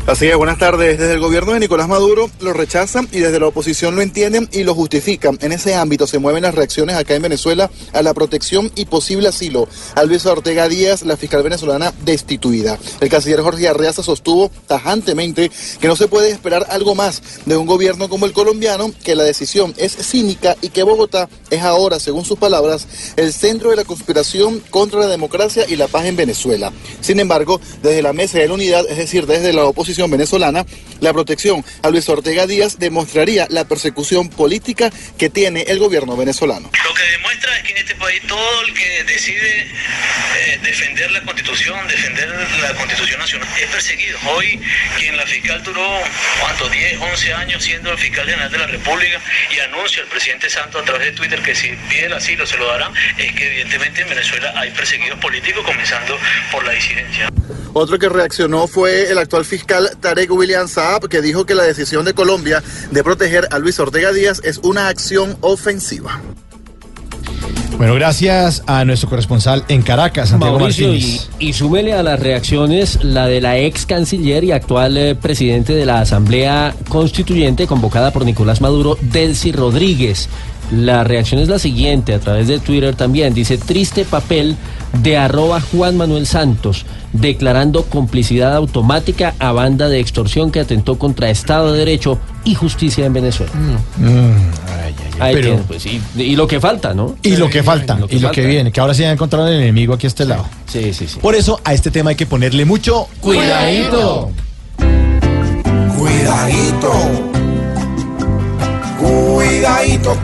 [0.08, 0.98] Así es, buenas tardes.
[0.98, 4.64] Desde el gobierno de Nicolás Maduro lo rechazan y desde la oposición lo entienden y
[4.64, 5.38] lo justifican.
[5.42, 9.28] En ese ámbito se mueven las reacciones acá en Venezuela a la protección y posible
[9.28, 12.78] asilo a Luisa Ortega Díaz, la fiscal venezolana destituida.
[13.02, 17.66] El canciller Jorge Arreaza sostuvo tajantemente que no se puede esperar algo más de un
[17.66, 22.24] gobierno como el colombiano, que la decisión es cínica y que Bogotá es ahora, según
[22.24, 26.72] sus palabras, el centro de la conspiración contra la democracia y la paz en Venezuela.
[27.02, 30.64] Sin embargo, desde la mesa de la unidad, es decir, desde la oposición venezolana,
[31.00, 36.70] la protección a Luis Ortega Díaz demostraría la persecución política que tiene el gobierno venezolano.
[36.84, 41.22] Lo que demuestra es que en este país todo el que decide eh, defender la
[41.22, 42.28] constitución, defender
[42.62, 44.18] la constitución nacional, es perseguido.
[44.36, 44.60] Hoy,
[44.96, 46.00] quien la fiscal duró,
[46.40, 46.68] ¿cuánto?
[46.68, 50.82] 10, 11 años siendo el fiscal general de la República y anuncia al presidente Santos
[50.82, 54.02] a través de Twitter que si pide el asilo se lo darán, es que evidentemente
[54.02, 56.18] en Venezuela hay perseguidos políticos, comenzando
[56.50, 57.28] por la disidencia.
[57.72, 62.04] Otro que reaccionó fue el actual fiscal Tarek William Saab, que dijo que la decisión
[62.04, 66.20] de Colombia de proteger a Luis Ortega Díaz es una acción ofensiva.
[67.78, 71.30] Bueno, gracias a nuestro corresponsal en Caracas, Santiago Mauricio, y, Martínez.
[71.38, 75.86] y súmele a las reacciones la de la ex canciller y actual eh, presidente de
[75.86, 80.28] la Asamblea Constituyente convocada por Nicolás Maduro, Delcy Rodríguez.
[80.70, 83.32] La reacción es la siguiente, a través de Twitter también.
[83.32, 84.56] Dice, triste papel
[85.02, 91.30] de arroba Juan Manuel Santos, declarando complicidad automática a banda de extorsión que atentó contra
[91.30, 93.52] Estado de Derecho y justicia en Venezuela.
[95.20, 97.16] Ahí Pero- tiene, pues, y, y lo que falta, ¿no?
[97.22, 99.48] Y lo que falta, Lo que y lo que viene, que ahora sí han encontrado
[99.48, 100.44] el enemigo aquí a este lado.
[100.66, 101.18] Sí, sí, sí.
[101.20, 104.30] Por eso a este tema hay que ponerle mucho Cuidadito.
[104.78, 104.98] Cuidadito.
[105.98, 106.92] Cuidadito,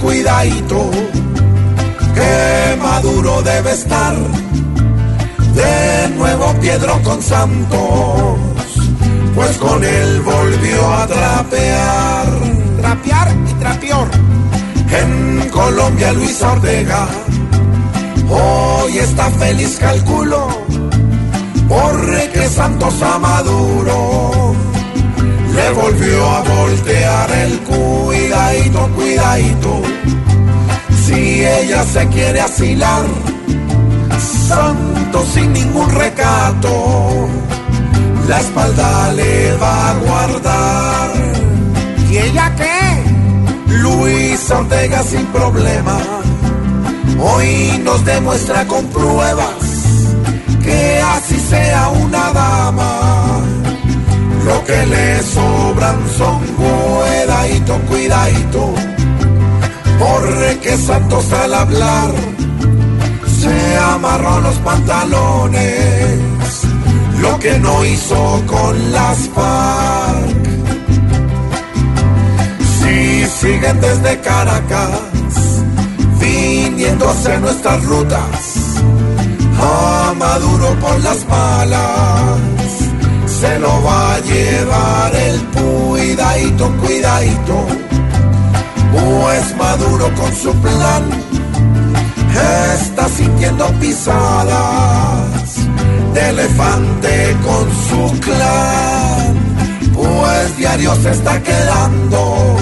[0.01, 0.91] cuidadito.
[2.15, 4.15] Que maduro debe estar.
[5.55, 8.39] De nuevo Piedro con Santos.
[9.35, 12.27] Pues con él volvió a trapear.
[12.81, 14.09] Trapear y trapeor.
[14.91, 17.07] En Colombia Luis Ortega.
[18.29, 20.49] Hoy está feliz, calculo.
[21.69, 24.44] Porque Santos a Maduro
[25.55, 29.83] le volvió a voltear el cuidadito, cuidadito.
[31.05, 33.05] Si ella se quiere asilar,
[34.49, 37.29] Santos sin ningún recato,
[38.29, 41.11] la espalda le va a guardar.
[42.11, 43.75] ¿Y ella qué?
[43.75, 45.99] Luis Ortega sin problema,
[47.19, 49.75] hoy nos demuestra con pruebas
[50.63, 53.34] que así sea una dama.
[54.45, 58.75] Lo que le sobran son cuidadito, cuidadito.
[59.99, 62.11] Porque Santos al hablar
[63.41, 66.35] se amarró los pantalones.
[67.21, 70.45] lo que no hizo con las FARC.
[72.79, 75.01] Si siguen desde Caracas,
[76.21, 78.41] viniéndose nuestras rutas,
[79.59, 82.64] a Maduro por las malas,
[83.45, 87.67] se lo va a llevar el cuidadito, cuidadito,
[88.93, 91.03] pues Maduro con su plan
[92.75, 95.57] está sintiendo pisadas
[96.15, 99.35] de elefante con su clan,
[99.93, 102.57] pues diario se está quedando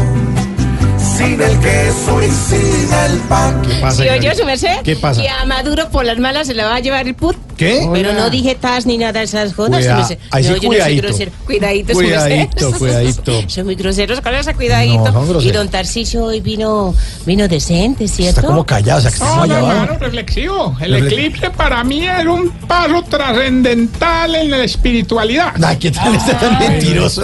[1.17, 3.63] sin el queso y sin el pan.
[3.63, 4.77] ¿Qué ¿Sí oyó su merced?
[4.83, 5.21] ¿Qué pasa?
[5.21, 7.37] Que a Maduro por las malas se le va a llevar el put.
[7.57, 7.87] ¿Qué?
[7.93, 8.19] Pero Hola.
[8.21, 9.85] no dije tas ni nada de esas jodas.
[9.85, 11.03] Cuida- ahí sí, no, yo no soy cuidadito.
[11.07, 11.33] grosero.
[11.45, 12.17] Cuidadito, su merced.
[12.19, 13.33] Cuidadito, cuidadito.
[13.51, 14.99] Son muy groseros con ese cuidadito.
[15.05, 15.45] No, son groseros.
[15.45, 16.95] y don Tarcisio hoy vino,
[17.27, 18.41] vino decente, ¿cierto?
[18.41, 20.77] Está como callado, o sea, que está como No, no, claro, reflexivo.
[20.81, 25.53] El Refle- eclipse para mí era un paso trascendental en la espiritualidad.
[25.63, 27.23] Ay, ¿qué tal está tan mentiroso?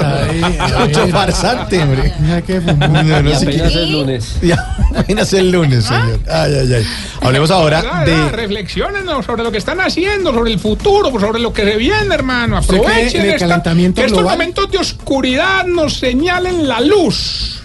[0.79, 2.13] Mucho farsante, hombre.
[2.19, 4.37] No, no Y sé qué- es lunes.
[4.43, 6.21] Ya, apenas el lunes, señor.
[6.31, 6.87] Ay, ay, ay.
[7.21, 8.29] Hablemos ahora ¿Verdad, de...
[8.31, 12.61] Reflexionen sobre lo que están haciendo, sobre el futuro, sobre lo que se viene, hermano.
[12.61, 14.39] ¿Usted cree Aprovechen en el esta- calentamiento que estos global?
[14.39, 17.63] momentos de oscuridad nos señalen la luz.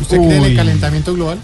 [0.00, 1.38] ¿Usted cree en el calentamiento global?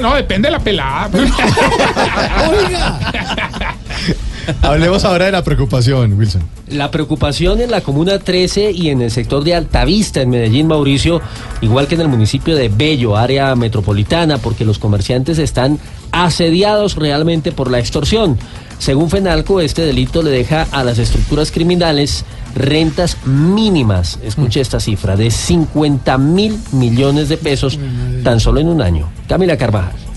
[0.00, 1.10] No, depende de la pelada.
[4.62, 6.42] Hablemos ahora de la preocupación, Wilson.
[6.68, 11.20] La preocupación en la Comuna 13 y en el sector de Altavista, en Medellín, Mauricio,
[11.60, 15.78] igual que en el municipio de Bello, área metropolitana, porque los comerciantes están
[16.12, 18.38] asediados realmente por la extorsión.
[18.78, 25.16] Según Fenalco, este delito le deja a las estructuras criminales rentas mínimas, escuche esta cifra,
[25.16, 27.78] de 50 mil millones de pesos
[28.22, 29.08] tan solo en un año.
[29.28, 30.07] Camila Carvajal.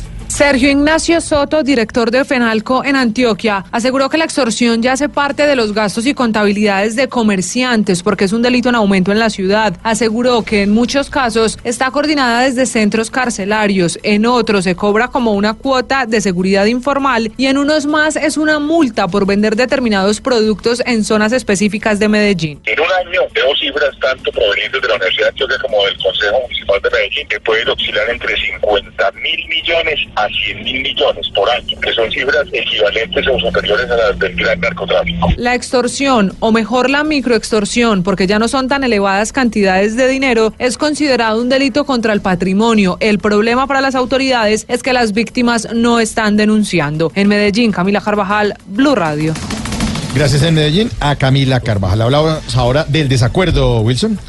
[0.41, 5.45] Sergio Ignacio Soto, director de FENALCO en Antioquia, aseguró que la extorsión ya hace parte
[5.45, 9.29] de los gastos y contabilidades de comerciantes porque es un delito en aumento en la
[9.29, 9.77] ciudad.
[9.83, 15.33] Aseguró que en muchos casos está coordinada desde centros carcelarios, en otros se cobra como
[15.33, 20.21] una cuota de seguridad informal y en unos más es una multa por vender determinados
[20.21, 22.59] productos en zonas específicas de Medellín.
[22.65, 26.41] En un año veo cifras tanto provenientes de la Universidad de Antioquia como del Consejo
[26.41, 31.49] Municipal de Medellín que pueden oscilar entre 50 mil millones a 100 mil millones por
[31.49, 35.29] año, que son cifras equivalentes o superiores a las del gran narcotráfico.
[35.37, 40.53] La extorsión, o mejor la microextorsión, porque ya no son tan elevadas cantidades de dinero,
[40.59, 42.97] es considerado un delito contra el patrimonio.
[42.99, 47.11] El problema para las autoridades es que las víctimas no están denunciando.
[47.15, 49.33] En Medellín, Camila Carvajal, Blue Radio.
[50.13, 52.01] Gracias en Medellín a Camila Carvajal.
[52.01, 54.19] Hablamos ahora del desacuerdo, Wilson.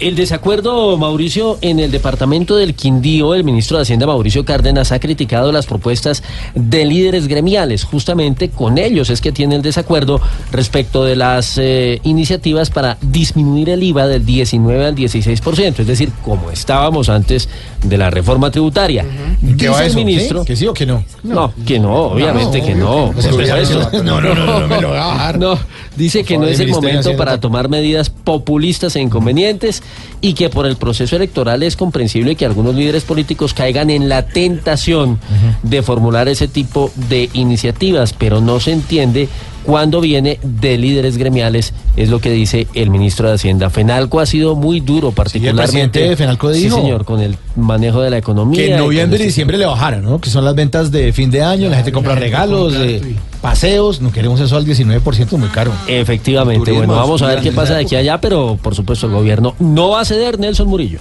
[0.00, 5.00] El desacuerdo, Mauricio, en el departamento del Quindío, el ministro de Hacienda, Mauricio Cárdenas, ha
[5.00, 6.22] criticado las propuestas
[6.54, 7.82] de líderes gremiales.
[7.82, 10.20] Justamente con ellos es que tiene el desacuerdo
[10.52, 16.10] respecto de las eh, iniciativas para disminuir el IVA del 19 al 16%, es decir,
[16.24, 17.48] como estábamos antes
[17.82, 19.04] de la reforma tributaria.
[19.42, 19.98] ¿Y qué Dice va el eso?
[19.98, 20.40] ministro.
[20.42, 20.46] ¿Sí?
[20.46, 21.02] ¿Que sí o que no?
[21.24, 23.12] No, que no, obviamente No, que no.
[23.16, 24.02] que no.
[24.04, 25.38] No, no, no, no me lo a bajar.
[25.40, 25.58] No,
[25.98, 29.82] dice que no es el momento para tomar medidas populistas e inconvenientes
[30.20, 34.26] y que por el proceso electoral es comprensible que algunos líderes políticos caigan en la
[34.26, 35.18] tentación
[35.62, 39.28] de formular ese tipo de iniciativas, pero no se entiende
[39.68, 43.68] cuándo viene de líderes gremiales, es lo que dice el ministro de Hacienda.
[43.68, 45.62] Fenalco ha sido muy duro, particularmente.
[45.62, 46.76] presidente de Fenalco dijo.
[46.76, 48.58] Sí, señor, con el manejo de la economía.
[48.58, 50.22] Que en noviembre y diciembre le bajaran, ¿no?
[50.22, 54.10] Que son las ventas de fin de año, la gente compra regalos, eh, paseos, no
[54.10, 55.70] queremos eso al 19%, muy caro.
[55.86, 59.04] Efectivamente, Turismo bueno, vamos a ver qué pasa de aquí a allá, pero por supuesto
[59.04, 61.00] el gobierno no va a ceder, Nelson Murillo.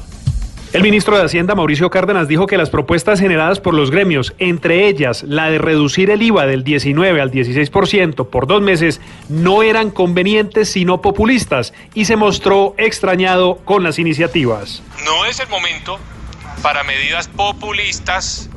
[0.73, 4.87] El ministro de Hacienda, Mauricio Cárdenas, dijo que las propuestas generadas por los gremios, entre
[4.87, 8.99] ellas la de reducir el IVA del 19 al 16% por dos meses,
[9.29, 14.83] no eran convenientes sino populistas y se mostró extrañado con las iniciativas.
[15.05, 15.99] No es el momento
[16.61, 18.49] para medidas populistas,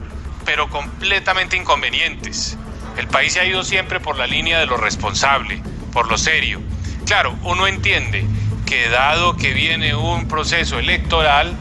[0.45, 2.59] pero completamente inconvenientes.
[2.97, 6.61] El país se ha ido siempre por la línea de lo responsable, por lo serio.
[7.07, 8.25] Claro, uno entiende
[8.67, 11.57] que dado que viene un proceso electoral,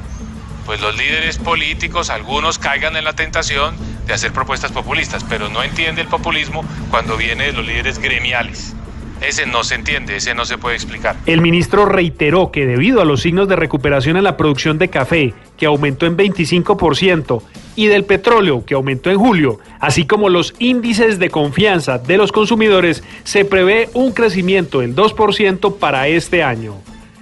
[0.69, 3.73] pues los líderes políticos, algunos caigan en la tentación
[4.05, 8.75] de hacer propuestas populistas, pero no entiende el populismo cuando viene de los líderes gremiales.
[9.19, 11.15] Ese no se entiende, ese no se puede explicar.
[11.25, 15.33] El ministro reiteró que debido a los signos de recuperación en la producción de café,
[15.57, 17.41] que aumentó en 25%,
[17.75, 22.31] y del petróleo, que aumentó en julio, así como los índices de confianza de los
[22.31, 26.75] consumidores, se prevé un crecimiento del 2% para este año.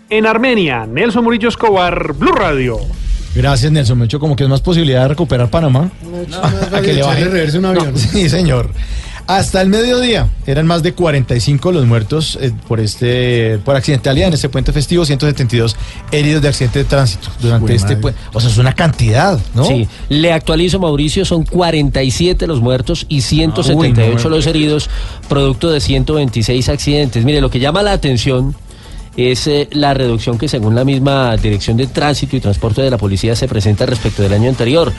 [0.10, 2.78] En Armenia, Nelson Murillo Escobar, Blue Radio.
[3.36, 3.98] Gracias, Nelson.
[3.98, 5.92] Me hecho como que es más posibilidad de recuperar Panamá.
[6.72, 7.58] A que le baje.
[7.58, 7.94] un avión.
[7.94, 8.72] No, sí, señor.
[9.28, 14.36] Hasta el mediodía eran más de 45 los muertos eh, por este por accidentalidad en
[14.36, 15.76] este puente festivo, 172
[16.13, 18.18] heridos de accidente de tránsito durante este puente.
[18.32, 19.66] O sea, es una cantidad, ¿no?
[19.66, 24.90] Sí, le actualizo, Mauricio, son 47 los muertos y 178 Ah, uy, no, los heridos,
[25.28, 27.26] producto de 126 accidentes.
[27.26, 28.56] Mire, lo que llama la atención
[29.17, 32.97] es eh, la reducción que según la misma Dirección de Tránsito y Transporte de la
[32.97, 34.93] Policía se presenta respecto del año anterior.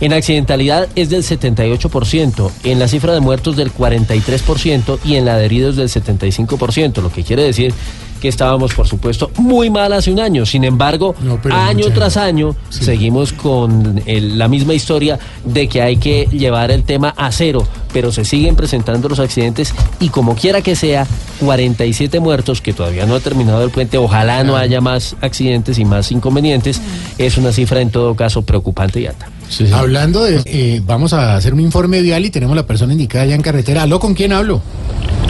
[0.00, 5.36] En accidentalidad es del 78%, en la cifra de muertos del 43% y en la
[5.36, 7.74] de heridos del 75%, lo que quiere decir
[8.18, 10.44] que estábamos, por supuesto, muy mal hace un año.
[10.46, 11.14] Sin embargo,
[11.50, 16.70] año mucha- tras año seguimos con el- la misma historia de que hay que llevar
[16.70, 21.06] el tema a cero, pero se siguen presentando los accidentes y como quiera que sea,
[21.40, 25.84] 47 muertos, que todavía no ha terminado el puente, ojalá no haya más accidentes y
[25.84, 26.80] más inconvenientes,
[27.18, 29.28] es una cifra en todo caso preocupante y alta.
[29.72, 33.34] Hablando de, eh, vamos a hacer un informe vial y tenemos la persona indicada ya
[33.34, 33.84] en carretera.
[33.84, 34.60] ¿Aló, con quién hablo?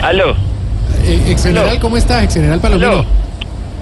[0.01, 0.35] Aló.
[1.03, 2.23] Eh, ex general, ¿cómo está?
[2.23, 3.05] Ex general Palomino.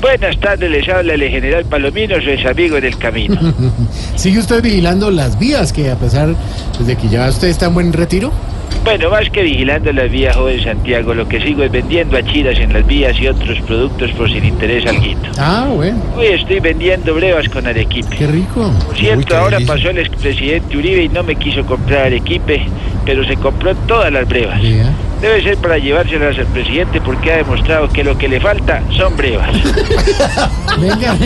[0.02, 3.36] Buenas tardes, les habla el general Palomino, soy amigo del camino.
[4.16, 6.36] ¿Sigue usted vigilando las vías que a pesar
[6.80, 8.32] de que ya usted está en buen retiro?
[8.84, 12.72] Bueno, más que vigilando las vías, joven Santiago, lo que sigo es vendiendo achiras en
[12.72, 15.04] las vías y otros productos por si le interesa algo.
[15.38, 16.00] Ah, bueno.
[16.18, 18.16] Uy, estoy vendiendo brevas con Arequipe.
[18.16, 18.72] Qué rico.
[18.86, 22.66] Por cierto, ahora pasó el expresidente Uribe y no me quiso comprar Arequipe,
[23.06, 24.62] pero se compró todas las brevas.
[25.22, 29.18] Debe ser para llevárselas al presidente porque ha demostrado que lo que le falta son
[29.18, 29.50] brevas.
[30.80, 31.18] Venga,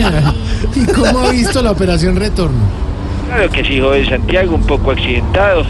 [0.74, 2.58] ¿y cómo ha visto la operación retorno?
[3.28, 5.64] Claro que sí, joven Santiago, un poco accidentado.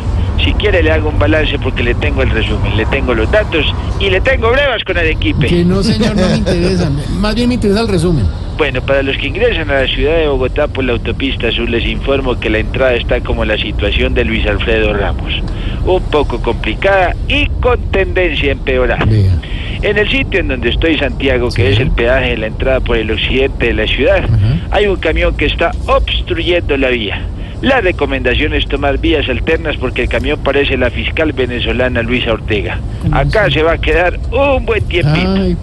[0.44, 3.64] Si quiere le hago un balance porque le tengo el resumen, le tengo los datos
[4.00, 5.46] y le tengo brevas con Arequipe.
[5.46, 6.90] Que no, señor, no me interesa.
[7.20, 8.26] Más bien me interesa el resumen.
[8.58, 11.86] Bueno, para los que ingresan a la ciudad de Bogotá por la autopista sur les
[11.86, 15.32] informo que la entrada está como la situación de Luis Alfredo Ramos.
[15.84, 19.08] Un poco complicada y con tendencia a empeorar.
[19.82, 22.96] En el sitio en donde estoy, Santiago, que es el peaje de la entrada por
[22.96, 24.22] el occidente de la ciudad,
[24.70, 27.20] hay un camión que está obstruyendo la vía.
[27.62, 32.80] La recomendación es tomar vías alternas porque el camión parece la fiscal venezolana Luisa Ortega.
[33.12, 35.32] Acá se va a quedar un buen tiempito.
[35.32, 35.56] Ay.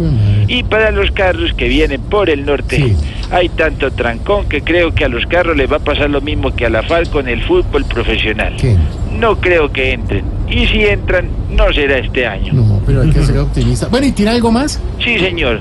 [0.47, 2.95] Y para los carros que vienen por el norte,
[3.31, 6.55] hay tanto trancón que creo que a los carros les va a pasar lo mismo
[6.55, 8.55] que a la FARC con el fútbol profesional.
[9.19, 10.23] No creo que entren.
[10.49, 12.53] Y si entran, no será este año.
[12.53, 13.87] No, pero hay que ser optimista.
[13.89, 14.81] Bueno, ¿y tiene algo más?
[15.03, 15.59] Sí, señor.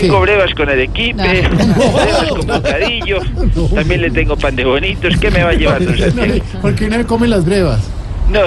[0.00, 3.18] Tengo brevas con Arequipe, brevas con bocadillo,
[3.74, 5.16] también le tengo pan de bonitos.
[5.18, 6.44] ¿Qué me va a llevar, don Santiago?
[6.60, 7.80] ¿Por qué no come las brevas?
[8.30, 8.40] No,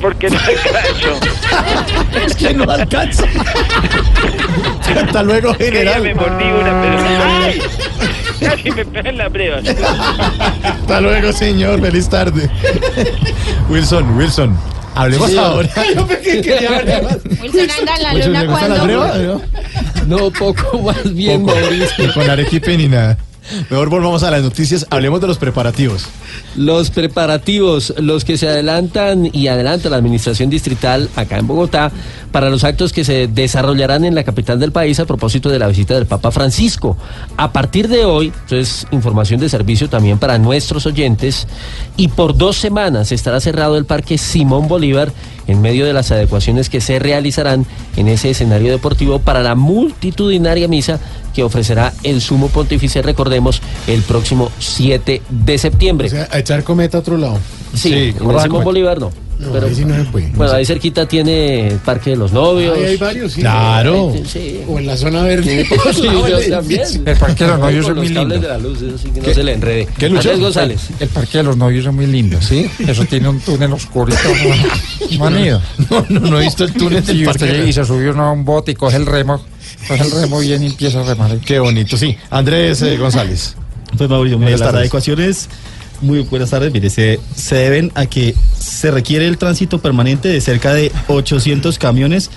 [0.00, 1.20] porque no alcanzo.
[2.26, 3.24] Es que no alcanza.
[5.00, 6.02] Hasta luego, Que ya general.
[6.02, 6.98] me mordí una, pero...
[7.44, 7.62] ¡Ay!
[8.40, 9.62] Casi me pegan las brevas.
[10.64, 11.80] Hasta luego, señor.
[11.80, 12.50] Feliz tarde.
[13.68, 14.56] Wilson, Wilson.
[14.98, 15.68] Hablemos Sí, ahora.
[15.94, 17.18] Yo pensé que quería brevas.
[17.40, 18.84] Wilson anda en la luna ¿le gustan las cuando...
[18.84, 19.18] brevas?
[20.06, 20.16] ¿no?
[20.18, 21.60] No, poco más bien, Poco.
[21.60, 22.06] Mauricio.
[22.06, 23.16] Ni con Arequipe ni nada.
[23.70, 24.86] Mejor volvamos a las noticias.
[24.90, 26.06] Hablemos de los preparativos.
[26.56, 31.90] Los preparativos, los que se adelantan y adelanta la administración distrital acá en Bogotá
[32.32, 35.68] para los actos que se desarrollarán en la capital del país a propósito de la
[35.68, 36.96] visita del Papa Francisco.
[37.36, 41.46] A partir de hoy, entonces información de servicio también para nuestros oyentes,
[41.96, 45.12] y por dos semanas estará cerrado el Parque Simón Bolívar
[45.46, 50.68] en medio de las adecuaciones que se realizarán en ese escenario deportivo para la multitudinaria
[50.68, 51.00] misa
[51.38, 56.08] que ofrecerá el sumo pontífice, recordemos, el próximo 7 de septiembre.
[56.08, 57.38] O sea, a echar cometa a otro lado.
[57.74, 58.42] Sí, en el correcto.
[58.42, 59.12] Simón Bolívar no.
[59.38, 60.32] No, pero, ahí sí no se puede.
[60.34, 62.76] bueno, ahí cerquita tiene el Parque de los Novios.
[62.76, 63.40] Ahí hay varios, sí.
[63.40, 64.12] Claro.
[64.26, 64.62] Sí.
[64.66, 65.64] O en la zona verde.
[65.94, 66.82] Sí, yo también.
[67.06, 68.48] El Parque de los Novios es muy los cables lindo.
[68.48, 69.86] de la luz, eso sí que no se le enrede.
[70.00, 72.42] El Parque de los Novios es muy lindo.
[72.42, 72.68] ¿Sí?
[72.84, 75.18] Eso tiene un túnel oscuro y todo.
[75.20, 75.62] ¿No han ido?
[75.88, 77.44] No, no, no he visto el túnel del Sí, Parque.
[77.44, 79.40] usted y se subió uno a un bote y coge el remo.
[79.86, 81.38] Coge el remo bien y empieza a remar.
[81.38, 82.16] Qué bonito, sí.
[82.30, 83.56] Andrés eh, González.
[83.96, 84.80] Pues Mauricio, Buenas mire, las tardes.
[84.80, 85.48] adecuaciones,
[86.02, 90.40] muy buenas tardes, mire, se, se deben a que se requiere el tránsito permanente de
[90.40, 92.30] cerca de 800 camiones,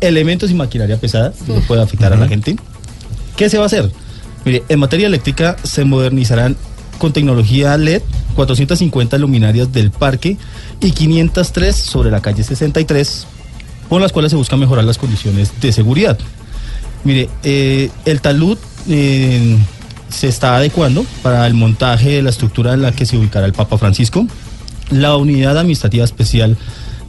[0.00, 2.56] elementos y maquinaria pesada, que no puede afectar a la gente.
[3.36, 3.90] ¿Qué se va a hacer?
[4.44, 6.56] Mire, en materia eléctrica se modernizarán
[6.98, 8.02] con tecnología LED
[8.34, 10.36] 450 luminarias del parque
[10.80, 13.26] y 503 sobre la calle 63,
[13.88, 16.18] con las cuales se busca mejorar las condiciones de seguridad.
[17.06, 19.56] Mire, eh, el talud eh,
[20.08, 23.52] se está adecuando para el montaje de la estructura en la que se ubicará el
[23.52, 24.26] Papa Francisco.
[24.90, 26.56] La Unidad Administrativa Especial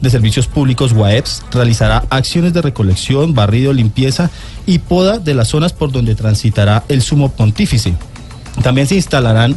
[0.00, 4.30] de Servicios Públicos UAEPS realizará acciones de recolección, barrido, limpieza
[4.66, 7.92] y poda de las zonas por donde transitará el sumo pontífice.
[8.62, 9.56] También se instalarán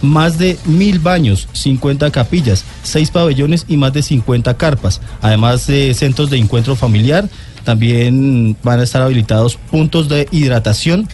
[0.00, 5.92] más de mil baños, 50 capillas, 6 pabellones y más de 50 carpas, además de
[5.92, 7.28] centros de encuentro familiar.
[7.64, 11.08] También van a estar habilitados puntos de hidratación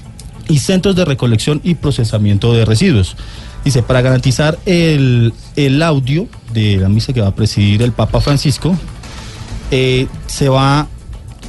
[0.48, 3.16] y centros de recolección y procesamiento de residuos.
[3.64, 8.20] Dice, para garantizar el, el audio de la misa que va a presidir el Papa
[8.20, 8.76] Francisco,
[9.70, 10.88] eh, se va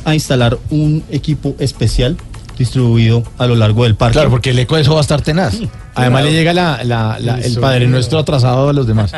[0.06, 2.18] a instalar un equipo especial
[2.58, 4.14] distribuido a lo largo del parque.
[4.14, 5.56] Claro, porque el eco de eso va a estar tenaz.
[5.96, 6.26] Además claro.
[6.26, 7.88] le llega la, la- la- el Padre.
[7.88, 9.12] Nuestro atrasado de los demás.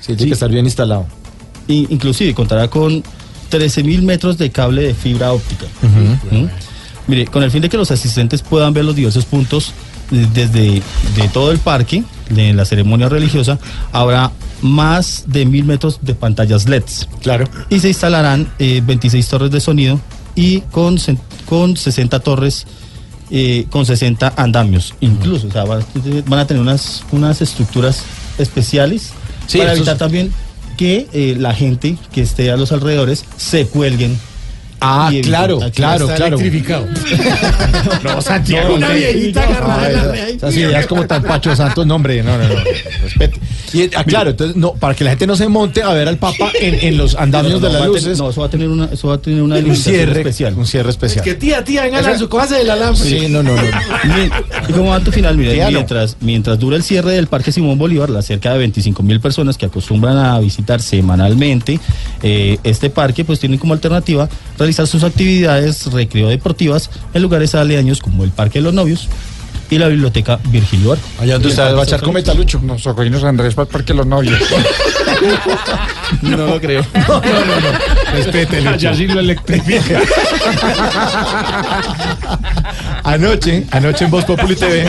[0.00, 1.06] Sí, tiene que estar bien instalado.
[1.68, 3.04] Y, inclusive contará con
[3.52, 5.66] 13 mil metros de cable de fibra óptica.
[6.30, 6.46] ¿Mm?
[7.06, 9.72] Mire, con el fin de que los asistentes puedan ver los diversos puntos
[10.10, 10.82] eh, desde
[11.16, 13.58] de todo el parque, de la ceremonia religiosa,
[13.92, 14.30] habrá
[14.62, 17.08] más de mil metros de pantallas LEDs.
[17.22, 17.44] Claro.
[17.68, 20.00] Y se instalarán eh, 26 torres de sonido
[20.34, 20.96] y con,
[21.44, 22.66] con 60 torres,
[23.30, 25.48] eh, con 60 andamios, incluso.
[25.48, 25.84] O sea, van,
[26.26, 28.02] van a tener unas, unas estructuras
[28.38, 29.10] especiales
[29.46, 30.32] Sí, para evitar es- también
[30.82, 34.18] que eh, la gente que esté a los alrededores se cuelguen.
[34.84, 36.36] Ah, y claro, claro, está claro.
[36.38, 36.86] electrificado.
[38.02, 38.74] No, Santiago.
[38.74, 40.28] Una viejita agarrada en la reja.
[40.28, 42.54] Esas ideas como tan Pacho Santos, no, hombre, no, no, no.
[43.02, 43.38] Respete.
[43.72, 46.18] Y ah, claro, entonces, no, para que la gente no se monte a ver al
[46.18, 48.18] Papa en, en los andamios No, de las va tener- luces.
[48.18, 50.54] no, eso va a tener una, eso va a tener una un cierre especial.
[50.56, 51.24] Un cierre especial.
[51.24, 53.02] Que tía, tía, vengan a su casa del alambre.
[53.02, 53.62] Sí, no, no, no.
[54.68, 55.72] Y como dato final, mire, Dígalo.
[55.78, 59.56] mientras, mientras dura el cierre del Parque Simón Bolívar, las cerca de 25 mil personas
[59.56, 61.80] que acostumbran a visitar semanalmente
[62.22, 64.28] eh, este parque, pues tienen como alternativa
[64.58, 69.08] realizar sus actividades recreo-deportivas en lugares aledaños como el Parque de los Novios
[69.72, 71.08] y la Biblioteca Virgilio Barco.
[71.18, 72.60] Allá donde usted va a echar con metalucho.
[72.62, 74.38] Nos socorrinos Andrés para el parque Los Novios.
[76.20, 76.84] No lo creo.
[77.08, 78.12] No, no, no, no.
[78.12, 78.74] Respete, Lucho.
[78.74, 80.00] Allá sí lo electrifica.
[83.04, 84.86] Anoche, anoche en Voz Populi TV,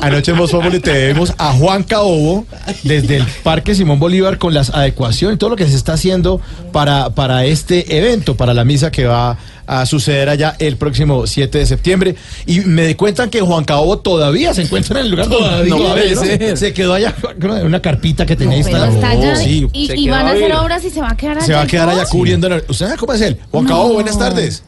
[0.00, 2.46] anoche en Voz Populi TV vimos a Juan Caobo
[2.82, 6.40] desde el Parque Simón Bolívar con las adecuaciones y todo lo que se está haciendo
[6.72, 11.58] para, para este evento, para la misa que va a suceder allá el próximo 7
[11.58, 12.14] de septiembre.
[12.46, 16.14] Y me di cuenta que Juan Caobo todavía se encuentra en el lugar donde Todavía,
[16.14, 16.56] no ¿no?
[16.56, 18.92] Se quedó allá en una carpita que tenía instalada.
[18.92, 21.46] está allá Sí, y, van a hacer obras y se va a quedar allá.
[21.46, 22.48] Se va a quedar allá cubriendo.
[22.48, 23.38] la- ¿Usted sabe cómo es él?
[23.50, 24.64] Juan Caobo, buenas tardes.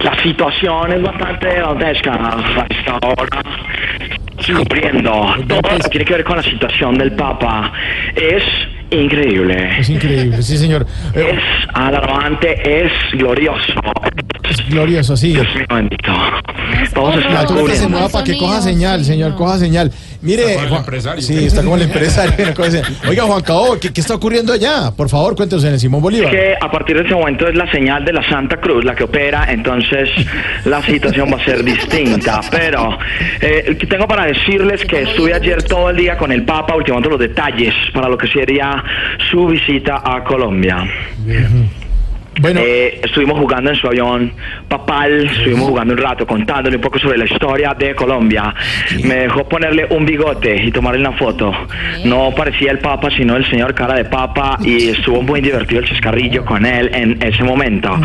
[0.00, 3.42] La situación es bastante dantesca a esta hora.
[4.58, 5.10] Cubriendo
[5.48, 7.72] todo lo que tiene que ver con la situación del Papa.
[8.16, 8.42] Es
[8.92, 9.70] increíble.
[9.78, 10.86] Es increíble, sí, señor.
[11.14, 11.40] Es
[11.74, 13.74] alarmante, es glorioso.
[14.48, 15.32] Es glorioso, sí.
[15.32, 16.12] Dios mío bendito.
[16.94, 19.90] Todos La están torta se mueva para que coja señal, señor, coja señal.
[20.20, 21.22] Mire, Está como el Juan- empresario.
[21.22, 22.54] Sí, está como el empresario.
[23.08, 24.90] Oiga, Juan Cao, ¿qué, qué está ocurriendo allá?
[24.96, 26.30] Por favor, cuéntenos en el Simón Bolívar.
[26.30, 29.04] que a partir de ese momento es la señal de la Santa Cruz la que
[29.04, 30.08] opera, entonces
[30.64, 32.40] la situación va a ser distinta.
[32.50, 32.98] Pero
[33.40, 37.08] eh, que tengo para decirles que estuve ayer todo el día con el Papa ultimando
[37.10, 38.82] los detalles para lo que sería
[39.30, 40.84] su visita a Colombia.
[42.42, 42.60] Bueno.
[42.60, 44.32] Eh, estuvimos jugando en su avión
[44.68, 48.52] papal, estuvimos jugando un rato, contándole un poco sobre la historia de Colombia.
[49.04, 51.52] Me dejó ponerle un bigote y tomarle una foto.
[52.04, 55.88] No parecía el Papa, sino el señor cara de Papa y estuvo muy divertido el
[55.88, 57.96] chascarrillo con él en ese momento.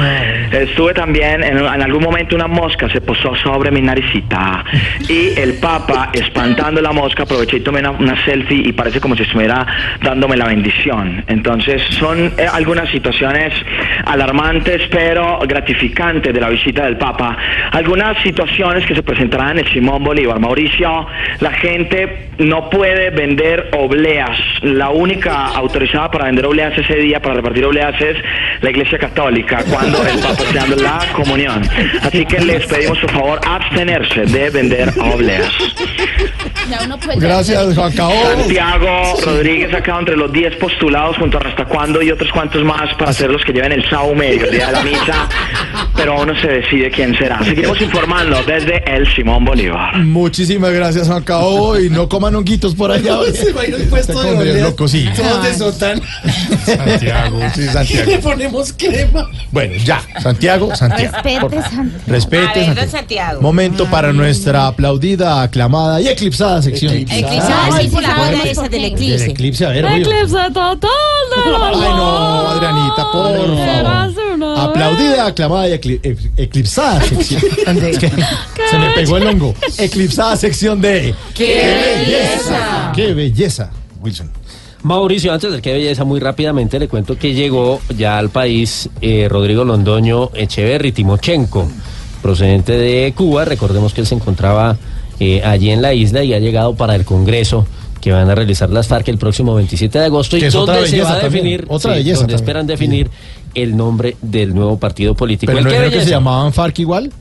[0.52, 4.64] Estuve también, en, en algún momento una mosca se posó sobre mi naricita
[5.10, 9.16] y el Papa, espantando la mosca, aproveché y tomé una, una selfie y parece como
[9.16, 9.66] si estuviera
[10.04, 11.24] dándome la bendición.
[11.28, 13.54] Entonces son eh, algunas situaciones
[14.28, 17.38] alarmantes pero gratificantes de la visita del Papa.
[17.72, 20.40] Algunas situaciones que se presentarán en el Simón Bolívar.
[20.40, 21.08] Mauricio,
[21.40, 24.38] la gente no puede vender obleas.
[24.62, 28.18] La única autorizada para vender obleas ese día, para repartir obleas, es
[28.62, 31.62] la Iglesia Católica, cuando el Papa esté dando la comunión.
[32.02, 35.52] Así que les pedimos, por favor, abstenerse de vender obleas.
[37.16, 37.92] Gracias, Juan.
[37.94, 42.94] Santiago Rodríguez ha quedado entre los 10 postulados junto a Rastacuando y otros cuantos más
[42.96, 45.30] para ser los que lleven el Sao Medio el día de la misa,
[45.96, 47.40] pero aún no se decide quién será.
[47.44, 49.96] Seguiremos informando desde el Simón Bolívar.
[49.98, 51.80] Muchísimas gracias, Juan Cao.
[51.80, 53.18] Y no coman honguitos por allá.
[53.34, 55.08] Se va a ir al puesto de loco, sí.
[55.16, 56.02] Todos de sotán.
[56.66, 58.12] Santiago, sí, Santiago.
[58.12, 59.28] Le ponemos crema.
[59.52, 60.02] Bueno, ya.
[60.22, 61.12] Santiago, Santiago.
[61.18, 61.90] Respete, por- Santiago.
[62.08, 62.92] Respete, A ver, don Santiago.
[62.98, 63.42] Santiago.
[63.42, 66.94] Momento para nuestra aplaudida, aclamada y eclipsada sección.
[66.94, 69.32] Eclipsada, sí, por la joda esa del Del eclipse.
[69.32, 69.86] eclipse, a ver.
[69.86, 73.48] Eclipse total de Ay, no, Adrianita, por favor.
[74.58, 77.42] Aplaudida, aclamada y ecli- ec- eclipsada sección.
[78.70, 79.54] Se me pegó el hongo.
[79.78, 81.14] Eclipsada sección de.
[81.34, 81.64] ¡Qué
[82.06, 82.92] belleza!
[82.96, 83.72] ¡Qué belleza!
[84.02, 84.30] Wilson.
[84.84, 89.28] Mauricio, antes del que belleza, muy rápidamente le cuento que llegó ya al país eh,
[89.30, 91.68] Rodrigo Londoño Echeverry Timochenko,
[92.22, 93.44] procedente de Cuba.
[93.44, 94.78] Recordemos que él se encontraba
[95.20, 97.66] eh, allí en la isla y ha llegado para el Congreso
[98.00, 100.76] que van a realizar las FARC el próximo 27 de agosto y Que es otra
[100.76, 102.46] donde se belleza va a también, definir, otra sí, belleza donde también.
[102.46, 103.10] esperan definir
[103.54, 105.52] el nombre del nuevo partido político.
[105.52, 107.12] Pero ¿El no era que se llamaban FARC igual,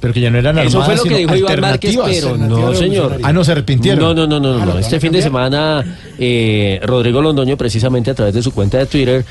[0.00, 2.36] pero que ya no eran Eso armadas, fue lo que dijo Iván Márquez, alternativas.
[2.36, 3.18] pero no, señor.
[3.22, 4.00] Ah, no, se arrepintieron.
[4.00, 4.62] No, no, no, no, no.
[4.62, 4.72] Ah, no.
[4.74, 5.84] ¿lo Este fin de semana,
[6.18, 9.24] eh, Rodrigo Londoño, precisamente a través de su cuenta de Twitter,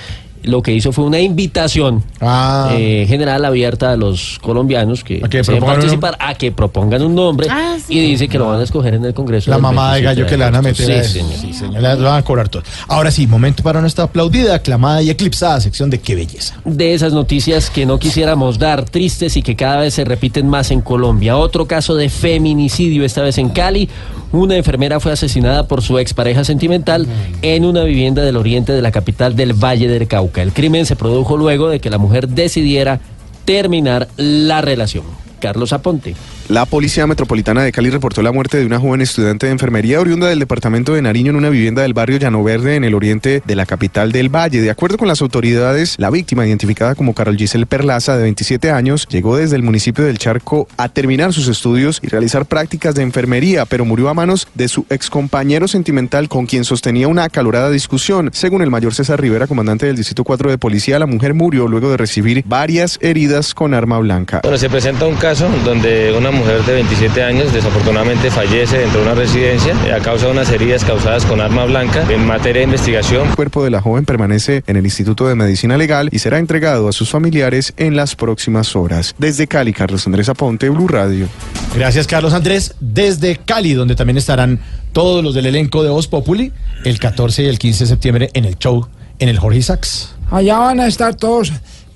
[0.45, 6.17] lo que hizo fue una invitación eh, general abierta a los colombianos que, propongan participar
[6.19, 7.93] a que propongan un nombre Ah, sí.
[7.97, 9.51] y dice que lo van a escoger en el Congreso.
[9.51, 11.39] La mamá de 27 gallo que le van a meter a Sí, señor.
[11.39, 11.81] Sí, señor.
[11.81, 12.63] Le van a cobrar todo.
[12.87, 16.55] Ahora sí, momento para nuestra aplaudida, aclamada y eclipsada sección de qué belleza.
[16.65, 20.71] de esas noticias que no quisiéramos dar, tristes y que cada vez se repiten más
[20.71, 21.37] en Colombia.
[21.37, 23.89] Otro caso de feminicidio, esta vez en Cali.
[24.31, 27.07] Una enfermera fue asesinada por su expareja sentimental
[27.41, 30.34] en una vivienda del oriente de la capital del Valle del Cauca.
[30.41, 32.99] El crimen se produjo luego de que la mujer decidiera
[33.45, 35.05] terminar la relación.
[35.45, 36.15] Carlos Aponte.
[36.49, 40.27] La Policía Metropolitana de Cali reportó la muerte de una joven estudiante de enfermería oriunda
[40.27, 43.55] del departamento de Nariño en una vivienda del barrio Llano Verde en el oriente de
[43.55, 44.61] la capital del Valle.
[44.61, 49.07] De acuerdo con las autoridades, la víctima, identificada como Carol Giselle Perlaza, de 27 años,
[49.07, 53.65] llegó desde el municipio del Charco a terminar sus estudios y realizar prácticas de enfermería,
[53.65, 58.31] pero murió a manos de su excompañero sentimental con quien sostenía una acalorada discusión.
[58.33, 61.91] Según el mayor César Rivera, comandante del Distrito 4 de Policía, la mujer murió luego
[61.91, 64.41] de recibir varias heridas con arma blanca.
[64.41, 69.05] Bueno, se presenta un caso donde una mujer de 27 años desafortunadamente fallece dentro de
[69.07, 72.05] una residencia eh, a causa de unas heridas causadas con arma blanca.
[72.09, 75.75] En materia de investigación, El cuerpo de la joven permanece en el Instituto de Medicina
[75.75, 79.13] Legal y será entregado a sus familiares en las próximas horas.
[79.17, 81.27] Desde Cali, Carlos Andrés Aponte, Blue Radio.
[81.75, 82.73] Gracias, Carlos Andrés.
[82.79, 84.61] Desde Cali, donde también estarán
[84.93, 86.53] todos los del elenco de Voz Populi,
[86.85, 88.87] el 14 y el 15 de septiembre en el show
[89.19, 90.15] en el Jorge Isaacs.
[90.31, 91.51] Allá van a estar todos,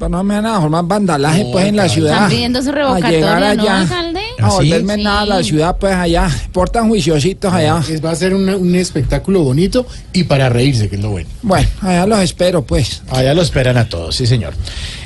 [0.07, 2.13] no me van a formar vandalaje pues en la ciudad.
[2.13, 2.85] Están pidiendo su a llegar
[3.39, 3.79] revocatoria, ¿no, allá.
[3.81, 4.21] alcalde?
[4.39, 6.29] A volverme nada a la ciudad pues allá.
[6.53, 7.81] Portan juiciositos allá.
[7.89, 11.29] Es- va a ser un, un espectáculo bonito y para reírse, que es lo bueno.
[11.41, 13.01] Bueno, allá los espero pues.
[13.09, 14.53] Allá lo esperan a todos, sí, señor.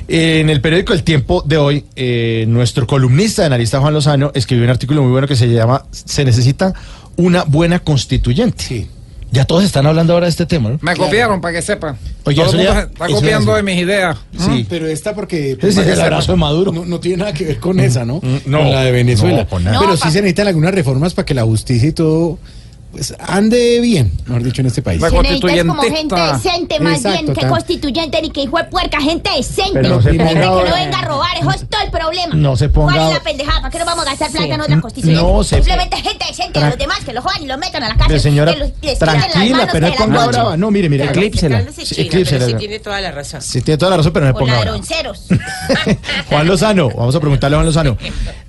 [0.07, 4.65] En el periódico El Tiempo de hoy, eh, nuestro columnista de analista Juan Lozano escribió
[4.65, 6.73] un artículo muy bueno que se llama Se necesita
[7.15, 8.87] una buena constituyente.
[9.34, 10.77] Ya todos están hablando ahora de este tema, ¿no?
[10.81, 11.97] Me copiaron para que sepan.
[12.23, 14.17] Oye, Todo eso el mundo ya- se está copiando de mis ideas.
[14.38, 14.63] Sí.
[14.69, 15.57] Pero esta porque...
[15.59, 16.71] Es el abrazo de Maduro.
[16.71, 18.21] No, no tiene nada que ver con esa, ¿no?
[18.45, 19.38] no, con la de Venezuela.
[19.39, 19.79] no, con nada.
[19.79, 22.38] Pero sí se necesitan algunas reformas para que la justicia y todo
[22.93, 25.01] pues ande bien, mejor dicho, en este país.
[25.01, 28.57] Se necesita es como gente decente, más Exacto, bien que tan- constituyente ni que hijo
[28.57, 29.71] de puerca, gente decente.
[29.73, 31.89] Pero no se gente ponga que ahora- no venga a robar, eso es todo el
[31.89, 32.35] problema.
[32.35, 33.57] No se ponga ¿Cuál es ahora- la pendejada?
[33.61, 34.51] ¿Para qué nos vamos a gastar plata Sí.
[34.51, 35.21] en otra constituyente?
[35.23, 37.81] No se- Simplemente gente decente, a Tra- los demás que los jodan y los metan
[37.83, 38.07] a la cárcel.
[38.09, 40.31] Pero señora, que los- les quiten las tranquila, manos pero no las ponga noches.
[40.35, 40.57] brava.
[40.57, 41.57] No, mire, mire, Claro, eclípsela.
[41.57, 42.45] explicarle Sí, China, eclípsela.
[42.45, 43.41] pero sí Tiene toda la razón.
[43.41, 44.65] Sí, tiene toda la razón, pero no me O ponga brava.
[44.65, 45.25] ladronceros.
[46.29, 47.97] Juan Lozano, vamos a preguntarle a Juan Lozano,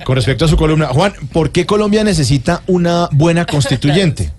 [0.05, 0.89] con respecto a su columna.
[0.89, 4.33] Juan, ¿por qué Colombia necesita una buena constituyente?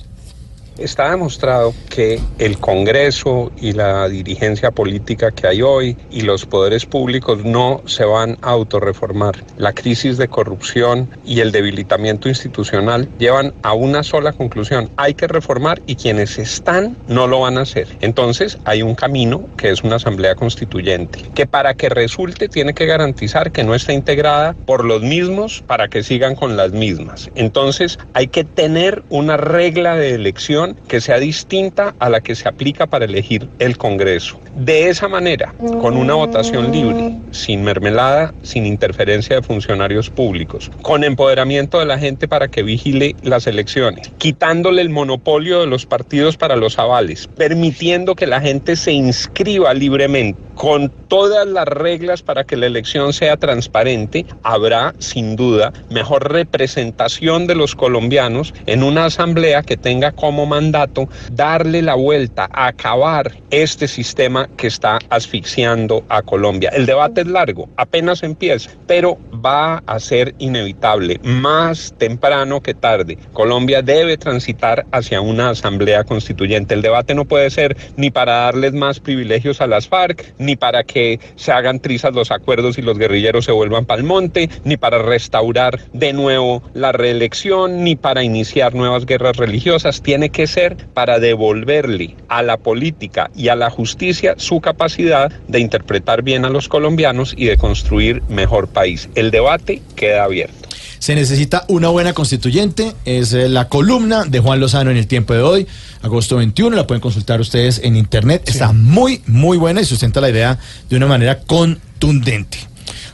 [0.78, 6.86] Está demostrado que el Congreso y la dirigencia política que hay hoy y los poderes
[6.86, 9.36] públicos no se van a autorreformar.
[9.58, 14.90] La crisis de corrupción y el debilitamiento institucional llevan a una sola conclusión.
[14.98, 17.88] Hay que reformar y quienes están no lo van a hacer.
[18.02, 22.86] Entonces hay un camino que es una asamblea constituyente, que para que resulte tiene que
[22.86, 27.30] garantizar que no esté integrada por los mismos para que sigan con las mismas.
[27.36, 32.48] Entonces hay que tener una regla de elección que sea distinta a la que se
[32.48, 34.40] aplica para elegir el Congreso.
[34.56, 41.04] De esa manera, con una votación libre, sin mermelada, sin interferencia de funcionarios públicos, con
[41.04, 46.38] empoderamiento de la gente para que vigile las elecciones, quitándole el monopolio de los partidos
[46.38, 52.46] para los avales, permitiendo que la gente se inscriba libremente, con todas las reglas para
[52.46, 59.06] que la elección sea transparente, habrá sin duda mejor representación de los colombianos en una
[59.06, 66.06] asamblea que tenga como mandato darle la vuelta, a acabar este sistema que está asfixiando
[66.08, 66.70] a Colombia.
[66.74, 73.18] El debate es largo, apenas empieza, pero va a ser inevitable, más temprano que tarde.
[73.34, 76.74] Colombia debe transitar hacia una asamblea constituyente.
[76.74, 80.84] El debate no puede ser ni para darles más privilegios a las FARC, ni para
[80.84, 85.00] que se hagan trizas los acuerdos y los guerrilleros se vuelvan pa'l monte, ni para
[85.00, 90.02] restaurar de nuevo la reelección, ni para iniciar nuevas guerras religiosas.
[90.02, 95.60] Tiene que ser para devolverle a la política y a la justicia su capacidad de
[95.60, 99.10] interpretar bien a los colombianos y de construir mejor país.
[99.16, 100.66] El debate queda abierto.
[101.00, 102.94] Se necesita una buena constituyente.
[103.06, 105.68] Es eh, la columna de Juan Lozano en el tiempo de hoy,
[106.02, 106.76] agosto 21.
[106.76, 108.44] La pueden consultar ustedes en internet.
[108.48, 110.58] Está muy, muy buena y sustenta la idea
[110.90, 112.58] de una manera contundente.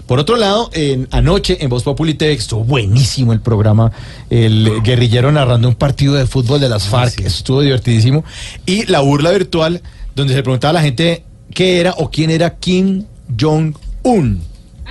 [0.08, 3.91] Por otro lado, en, anoche en Voz Populi TV estuvo buenísimo el programa,
[4.30, 8.24] el guerrillero narrando un partido de fútbol de las FARC, estuvo divertidísimo,
[8.66, 9.82] y la burla virtual,
[10.16, 11.24] donde se preguntaba a la gente
[11.54, 13.06] qué era o quién era Kim
[13.39, 14.41] Jong-un.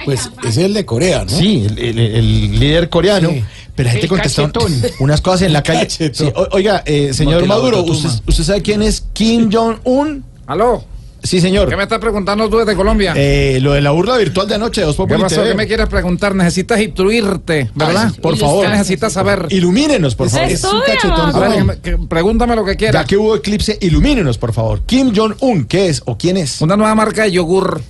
[0.04, 1.30] Pues es el de Corea, ¿no?
[1.30, 3.28] Sí, el, el- el líder coreano.
[3.30, 3.44] Sí.
[3.74, 4.50] Pero la gente contestó
[5.00, 5.80] unas cosas en la calle.
[5.82, 6.26] Cachetón.
[6.28, 7.82] Sí, o- oiga, eh, señor No, Maduro.
[7.82, 10.24] ¿usted, usted sabe quién es Kim Jong-un?
[10.46, 10.84] ¿Aló?
[11.22, 11.68] Sí, señor.
[11.68, 13.12] ¿Qué me estás preguntando tú desde Colombia?
[13.16, 15.36] Eh, lo de la burla virtual de anoche de ¿Qué Populi pasó?
[15.36, 15.48] TV.
[15.50, 16.34] ¿Qué me quieres preguntar?
[16.34, 18.10] Necesitas instruirte, ¿verdad?
[18.14, 18.64] Ay, por favor.
[18.66, 19.46] ¿Qué necesitas saber?
[19.50, 20.48] Ilumínenos, por favor.
[20.50, 21.34] Es un cachetón.
[21.34, 23.02] A ver, que- pregúntame lo que quieras.
[23.02, 24.80] Ya que hubo eclipse, ilumínenos, por favor.
[24.86, 26.60] Kim Jong-un, ¿qué es o quién es?
[26.60, 27.80] Una nueva marca de yogur.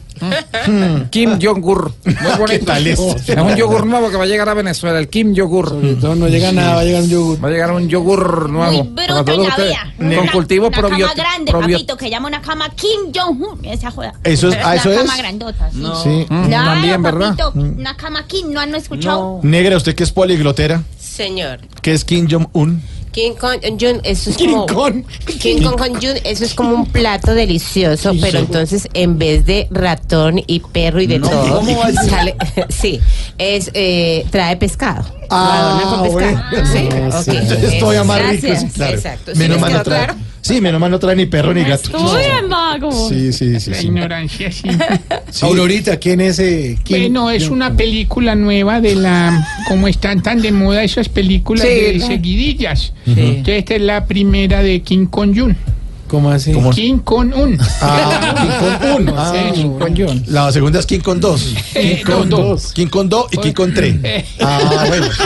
[1.10, 1.92] Kim Jong-ur.
[2.04, 2.72] Muy bonito.
[2.80, 5.72] Es un yogur nuevo que va a llegar a Venezuela, el Kim Yogur.
[5.74, 7.44] No, no llega nada, va a llegar un yogur.
[7.44, 8.84] Va a llegar un yogur nuevo.
[8.84, 9.68] Muy Para la ustedes.
[9.98, 10.16] vida.
[10.16, 11.22] Con cultivo Una cama probiótico.
[11.22, 13.64] grande, papito, que llama una cama Kim Jong-un.
[13.64, 14.14] Esa joda.
[14.24, 15.04] Eso es- ah, eso Una es.
[15.06, 15.82] cama grandota, sí.
[16.02, 16.26] Sí.
[16.28, 17.36] Mm, Claro, también, ¿verdad?
[17.36, 19.40] papito, una cama Kim, ¿no han escuchado?
[19.42, 21.60] Negra, usted que es poliglotera, Señor.
[21.82, 22.82] ¿qué es Kim Jong-un?
[23.12, 25.04] King Kong Jun, eso es King como Kong.
[25.40, 30.40] King Kong Jun, eso es como un plato delicioso, pero entonces en vez de ratón
[30.46, 32.10] y perro y de No, todo, ¿cómo va a ser?
[32.10, 32.36] sale,
[32.68, 33.00] sí,
[33.38, 35.04] es eh, trae pescado.
[35.28, 36.44] Ah, Lo adornan con bueno.
[36.50, 36.72] pescado.
[36.72, 37.24] Sí, No, ok.
[37.24, 37.30] sí.
[37.36, 38.60] Entonces todavía más rico, Gracias.
[38.60, 38.94] sí, claro.
[38.96, 39.32] Exacto.
[39.32, 40.04] ¿Sí Menos les mal quedó no trae.
[40.06, 40.20] claro?
[40.42, 41.90] Sí, menos mal no trae ni perro ni gato.
[42.48, 43.08] Mago.
[43.08, 43.70] Sí, sí, sí.
[43.70, 43.86] La sí.
[43.86, 44.68] ignorancia, sí.
[45.42, 47.02] Aurorita, ¿quién es eh, quién?
[47.12, 49.46] Bueno, es una película nueva de la.
[49.68, 52.92] Como están tan de moda esas películas Sí, de la- seguidillas.
[53.04, 53.14] Sí.
[53.16, 55.56] Entonces, esta es la primera de King Kong Jun.
[56.10, 56.52] ¿Cómo así?
[56.74, 57.56] King Kong Un.
[57.80, 59.08] Ah, King Kong un.
[59.16, 60.24] Ah, Sí, King Kong Jun.
[60.26, 61.54] La segunda es King con dos.
[61.74, 62.72] Eh, King con no, dos.
[62.72, 63.94] King con dos y King con tres.
[64.02, 64.24] Eh.
[64.40, 65.06] Ah, bueno.
[65.12, 65.22] sí.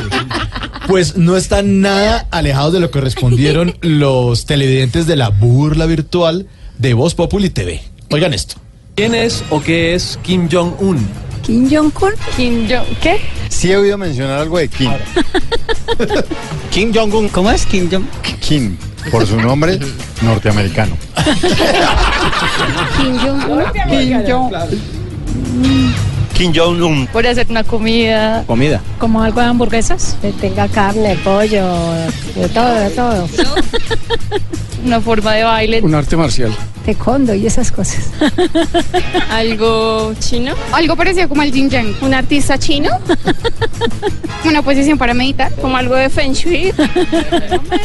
[0.86, 6.46] Pues no están nada alejados de lo que respondieron los televidentes de la burla virtual
[6.78, 7.80] de Voz Populi TV.
[8.10, 8.56] Oigan esto.
[8.94, 10.98] ¿Quién es o qué es Kim Jong-un?
[11.42, 12.12] Kim Jong-un.
[12.36, 13.20] Kim Jong, ¿qué?
[13.48, 14.90] Sí he oído mencionar algo de Kim.
[16.70, 17.28] Kim Jong-un.
[17.30, 18.04] ¿Cómo es Kim Jong?
[18.40, 18.76] Kim,
[19.10, 19.78] por su nombre
[20.22, 20.96] norteamericano.
[22.96, 23.64] Kim Jong-un.
[23.88, 24.52] Kim Jong.
[26.34, 27.06] Kim Jong-un.
[27.08, 28.80] Puede hacer una comida Comida.
[28.98, 30.16] como algo de hamburguesas.
[30.20, 31.64] Que tenga carne, pollo,
[32.34, 33.28] de todo, de todo.
[34.84, 35.80] una forma de baile.
[35.82, 36.54] Un arte marcial.
[36.84, 38.10] Taekwondo y esas cosas.
[39.30, 40.54] ¿Algo chino?
[40.72, 41.94] Algo parecido como el Jin Yang.
[42.02, 42.90] ¿Un artista chino?
[44.44, 45.50] ¿Una posición para meditar?
[45.54, 46.72] Como algo de Feng Shui.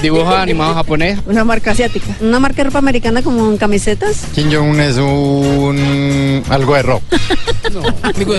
[0.02, 1.20] Dibujo animado japonés.
[1.26, 2.08] Una marca asiática.
[2.20, 4.26] Una marca de ropa americana como en camisetas.
[4.36, 6.44] Kim Jong-un es un...
[6.50, 7.04] algo de rock.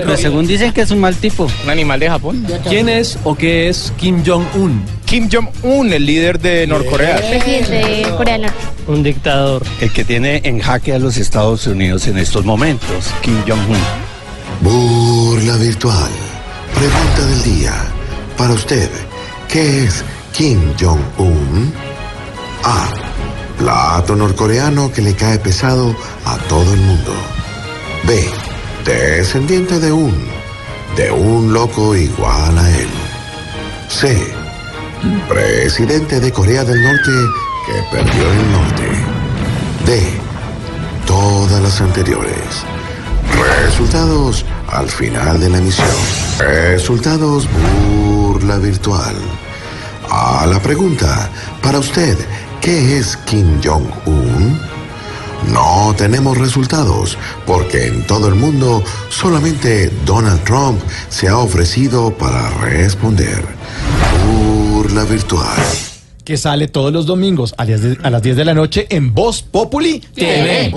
[0.01, 1.49] Pero según dicen que es un mal tipo.
[1.65, 2.47] Un animal de Japón.
[2.69, 4.83] ¿Quién es o qué es Kim Jong-un?
[5.05, 7.17] Kim Jong-un, el líder de Norcorea.
[7.17, 8.59] Presidente de Corea del Norte.
[8.87, 9.63] Un dictador.
[9.81, 13.07] El que tiene en jaque a los Estados Unidos en estos momentos.
[13.23, 13.79] Kim Jong-un.
[14.63, 16.11] Burla virtual.
[16.75, 17.75] Pregunta del día.
[18.37, 18.89] Para usted,
[19.49, 21.73] ¿qué es Kim Jong-un?
[22.65, 22.91] A.
[23.59, 25.95] Plato norcoreano que le cae pesado
[26.25, 27.13] a todo el mundo.
[28.07, 28.27] B.
[28.85, 30.15] Descendiente de un.
[30.97, 32.89] De un loco igual a él.
[33.89, 34.35] C.
[35.29, 37.11] Presidente de Corea del Norte
[37.67, 38.89] que perdió el norte.
[39.87, 40.21] D.
[41.07, 42.65] Todas las anteriores.
[43.65, 45.87] Resultados al final de la emisión.
[46.39, 49.17] Resultados burla virtual.
[50.11, 51.31] A la pregunta,
[51.63, 52.17] para usted,
[52.61, 54.70] ¿qué es Kim Jong-un?
[55.49, 57.17] No tenemos resultados
[57.47, 63.45] porque en todo el mundo solamente Donald Trump se ha ofrecido para responder.
[64.27, 65.57] Burla virtual.
[66.25, 68.87] Que sale todos los domingos a las 10 de, a las 10 de la noche
[68.91, 70.73] en Voz Populi TV.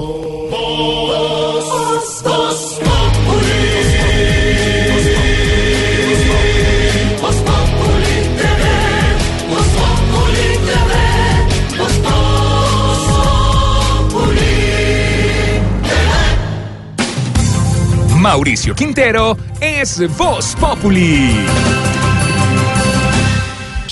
[18.34, 21.30] Mauricio Quintero es Voz Populi.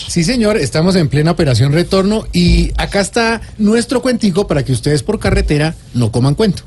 [0.07, 5.03] Sí, señor, estamos en plena operación retorno y acá está nuestro cuentico para que ustedes
[5.03, 6.63] por carretera no coman cuento.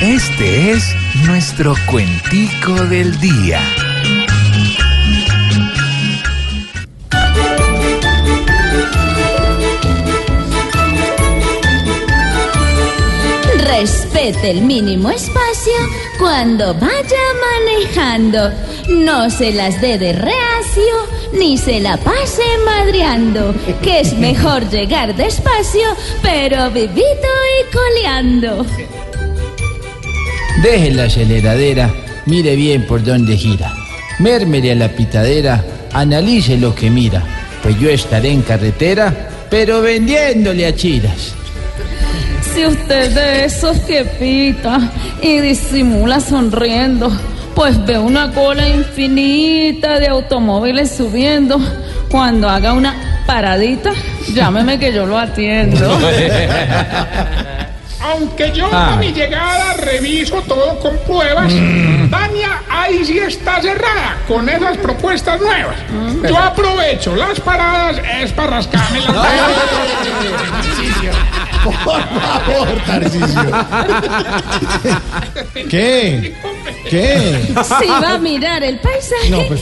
[0.00, 0.94] Este es
[1.26, 3.60] nuestro cuentico del día.
[13.68, 15.74] Respete el mínimo espacio
[16.18, 18.50] cuando vaya manejando.
[18.88, 20.94] No se las dé de reacio
[21.34, 23.54] ni se la pase madreando.
[23.82, 25.86] Que es mejor llegar despacio,
[26.22, 27.28] pero vivito
[27.60, 28.66] y coleando.
[30.62, 31.94] Deje la aceleradera,
[32.24, 33.74] mire bien por dónde gira.
[34.18, 35.62] Mérmere a la pitadera,
[35.92, 37.22] analice lo que mira.
[37.62, 41.37] Pues yo estaré en carretera, pero vendiéndole a chiras.
[42.58, 44.80] Si usted de esos que pita
[45.22, 47.08] y disimula sonriendo,
[47.54, 51.60] pues ve una cola infinita de automóviles subiendo.
[52.10, 53.92] Cuando haga una paradita,
[54.34, 56.00] llámeme que yo lo atiendo.
[58.00, 58.92] Aunque yo Ah.
[58.92, 61.52] a mi llegada reviso todo con pruebas,
[62.10, 65.76] Dania ahí sí está cerrada con esas propuestas nuevas.
[66.28, 69.12] Yo aprovecho las paradas es para rascarme la
[71.64, 73.50] Por favor, Tarcisio.
[75.68, 76.34] ¿Qué?
[76.88, 77.40] ¿Qué?
[77.80, 79.60] Si va a mirar el paisaje, No, pues,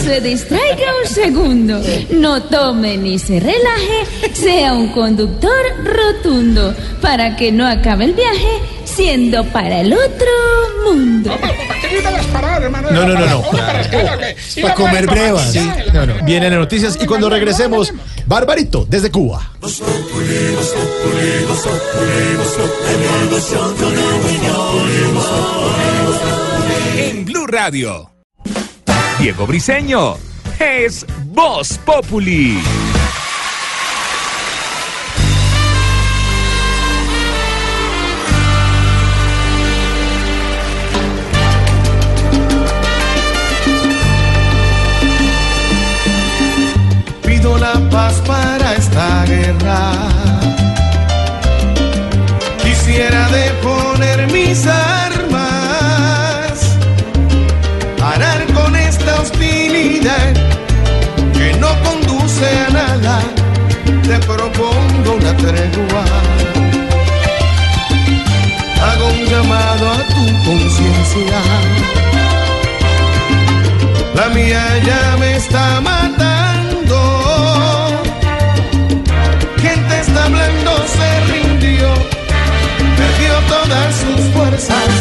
[0.00, 1.80] se distraiga un segundo.
[2.10, 5.50] No tome ni se relaje, sea un conductor
[5.84, 10.26] rotundo para que no acabe el viaje siendo para el otro
[10.84, 11.30] mundo.
[12.92, 13.42] No, no, no, no.
[14.62, 15.46] Para comer brevas.
[15.46, 15.94] maquillar.
[15.94, 16.24] No, no.
[16.24, 17.92] Vienen las noticias y cuando regresemos,
[18.26, 19.50] Barbarito, desde Cuba.
[27.50, 28.08] Radio.
[29.18, 30.16] Diego Briseño
[30.60, 32.62] es Voz Populi.
[47.22, 49.92] Pido la paz para esta guerra.
[52.62, 55.09] Quisiera deponer mis armas,
[60.02, 63.20] que no conduce a nada.
[64.02, 66.04] Te propongo una tregua.
[68.82, 71.40] Hago un llamado a tu conciencia.
[74.14, 76.98] La mía ya me está matando.
[79.60, 81.88] Quien te está hablando se rindió,
[82.96, 84.99] perdió todas sus fuerzas.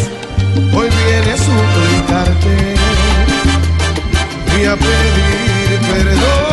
[4.69, 6.48] A pedir perdona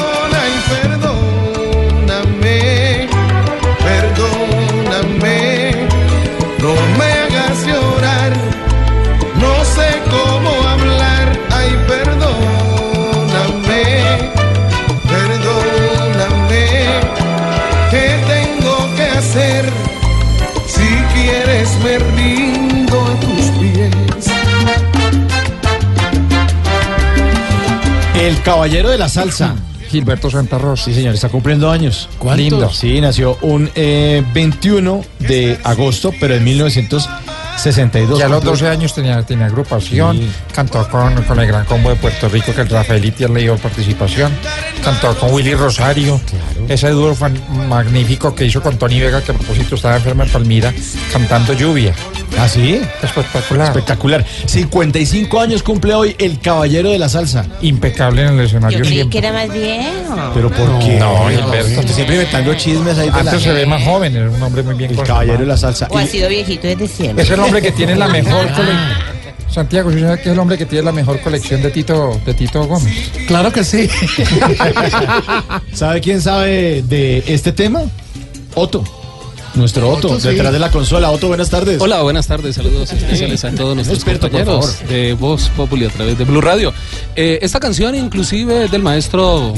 [28.46, 29.54] caballero de la salsa.
[29.90, 30.84] Gilberto Santa Rosa.
[30.84, 32.08] Sí, señor, está cumpliendo años.
[32.18, 32.38] ¿Cuántos?
[32.50, 32.70] Lindo.
[32.72, 38.18] Sí, nació un eh, 21 de agosto, pero en 1962.
[38.18, 40.28] Ya a los Cumplió- 12 años tenía, tenía agrupación, Sí.
[40.54, 44.32] cantó con, con el Gran Combo de Puerto Rico, que el Rafaelito le dio participación,
[44.84, 46.20] cantó con Willy Rosario,
[46.68, 47.16] ese dúo
[47.68, 50.74] magnífico que hizo con Tony Vega, que a propósito estaba enferma en Palmira,
[51.12, 51.94] cantando Lluvia.
[52.38, 52.80] ¿Ah, sí?
[53.02, 53.68] Espectacular.
[53.68, 54.24] Espectacular.
[54.46, 57.46] 55 años cumple hoy el caballero de la salsa.
[57.62, 59.10] Impecable en el Yo escenario creí siempre.
[59.20, 60.30] que era más viejo.
[60.34, 60.98] Pero ¿por qué?
[60.98, 61.80] No, Gilberto.
[61.80, 64.62] Usted siempre inventando chismes ahí de la- Antes se ve más joven, era un hombre
[64.62, 65.88] muy bien El caballero de la salsa.
[65.90, 67.24] O ha sido viejito desde siempre.
[67.24, 69.16] Es el hombre que tiene la mejor colección.
[69.48, 72.66] Santiago, ¿sí que es el hombre que tiene la mejor colección de Tito, de Tito
[72.66, 73.10] Gómez?
[73.26, 73.88] Claro que sí.
[75.72, 77.82] ¿Sabe quién sabe de este tema?
[78.54, 78.84] Otto.
[79.56, 80.28] Nuestro Otto, Otto, sí.
[80.28, 81.10] detrás de la consola.
[81.10, 81.80] Otto, buenas tardes.
[81.80, 86.18] Hola, buenas tardes, saludos especiales a todos nuestros experto, compañeros de Voz Populi a través
[86.18, 86.74] de Blue Radio.
[87.16, 89.54] Eh, esta canción inclusive es del maestro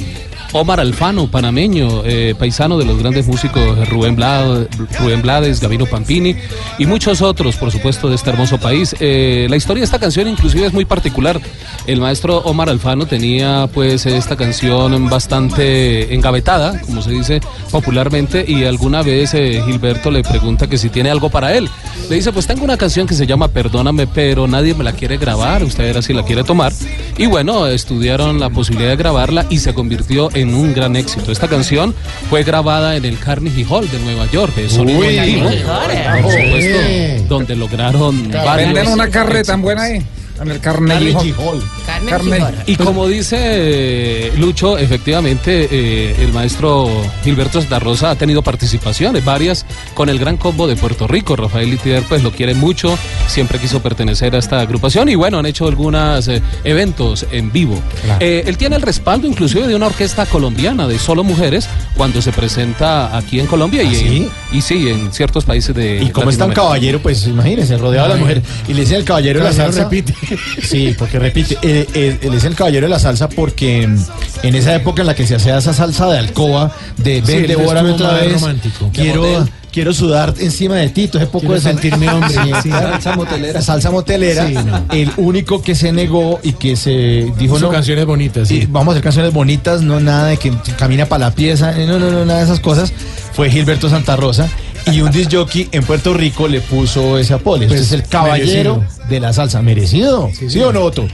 [0.53, 4.67] Omar Alfano, panameño, eh, paisano de los grandes músicos Rubén, Bla-
[4.99, 6.35] Rubén Blades, Gavino Pampini
[6.79, 8.97] y muchos otros, por supuesto, de este hermoso país.
[8.99, 11.39] Eh, la historia de esta canción inclusive es muy particular.
[11.87, 17.41] El maestro Omar Alfano tenía pues esta canción bastante engavetada, como se dice
[17.71, 21.69] popularmente, y alguna vez eh, Gilberto le pregunta que si tiene algo para él.
[22.09, 25.19] Le dice, pues tengo una canción que se llama Perdóname, pero nadie me la quiere
[25.19, 26.73] grabar, usted verá si la quiere tomar.
[27.19, 31.33] Y bueno, estudiaron la posibilidad de grabarla y se convirtió en un gran éxito.
[31.33, 31.95] Esta canción
[32.29, 36.33] fue grabada en el Carnegie Hall de Nueva York, de sonido Uy, antiguo, Carnegie por
[36.33, 40.05] supuesto, donde lograron varios Venden una carreta tan buena ahí,
[40.41, 41.63] en el Carnegie Hall.
[41.89, 42.45] Carmen, Carmen.
[42.67, 46.89] Y como dice eh, Lucho, efectivamente eh, el maestro
[47.25, 49.65] Gilberto Santa Rosa ha tenido participaciones, varias,
[49.95, 51.35] con el Gran Combo de Puerto Rico.
[51.35, 55.47] Rafael Itier pues lo quiere mucho, siempre quiso pertenecer a esta agrupación y bueno, han
[55.47, 56.29] hecho algunos
[56.65, 57.81] eventos en vivo.
[58.21, 62.33] Eh, él tiene el respaldo inclusive de una orquesta colombiana de solo mujeres cuando se
[62.33, 66.29] presenta aquí en Colombia y, en- y sí, en ciertos países de ¿Ah, Y como
[66.31, 68.43] es tan caballero, pues imagínense, rodeado de las mujeres.
[68.69, 69.85] Y le dicen el caballero de la salsa.
[69.85, 70.15] repite.
[70.63, 71.57] Sí, porque repite.
[71.81, 75.15] Eh, eh, le dicen el caballero de la salsa porque en esa época en la
[75.15, 78.33] que se hacía esa salsa de alcoba, de Sí, ven, él devórame otra vez.
[78.41, 78.91] romántico.
[78.93, 81.05] Quiero, quiero sudar encima de ti.
[81.05, 82.35] Entonces, poco Quiero de sal- sentirme hombre.
[82.63, 83.63] Sí, Salsa motelera.
[83.63, 84.47] Salsa motelera.
[84.49, 84.85] Sí, no.
[84.93, 87.71] El único que se negó y que se dijo Hizo no.
[87.73, 88.63] canciones bonitas, sí.
[88.63, 91.87] y vamos a hacer canciones bonitas, no nada de que camina para la pieza, eh,
[91.87, 92.93] no, no, no, nada de esas cosas.
[93.35, 94.49] Fue Gilberto Santa Rosa.
[94.91, 97.57] Y un disc jockey en Puerto Rico le puso ese apodo.
[97.57, 99.61] Este Pues, es el caballero de la salsa.
[99.61, 100.31] ¿Merecido?
[100.49, 101.07] ¿Sí, o no, Otto?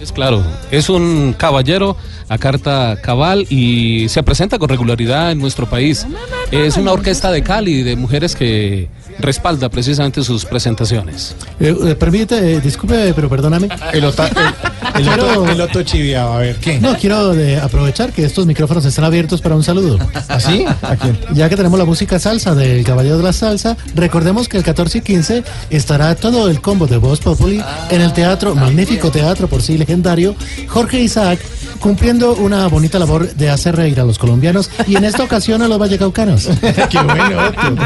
[0.00, 1.96] Es claro, es un caballero
[2.28, 6.06] a carta cabal y se presenta con regularidad en nuestro país.
[6.52, 8.88] Es una orquesta de Cali de mujeres que
[9.18, 11.34] respalda precisamente sus presentaciones.
[11.60, 13.68] Eh, eh, permite, eh, disculpe, pero perdóname.
[13.92, 16.78] El, ota- el, el, Quiero- chiviado, a ver, ¿qué?
[16.80, 19.98] No, quiero eh, aprovechar que estos micrófonos están abiertos para un saludo.
[20.28, 20.64] ¿Así?
[20.82, 21.18] ¿A quién?
[21.34, 24.98] Ya que tenemos la música salsa del Caballero de la Salsa, recordemos que el 14
[24.98, 29.62] y 15 estará todo el combo de Voz Populi en el teatro, magnífico teatro por
[29.62, 30.34] sí legendario,
[30.68, 31.38] Jorge Isaac,
[31.78, 35.68] cumpliendo una bonita labor de hacer reír a los colombianos y en esta ocasión a
[35.68, 36.46] los vallecaucanos.
[36.90, 37.76] Qué bueno, Otto.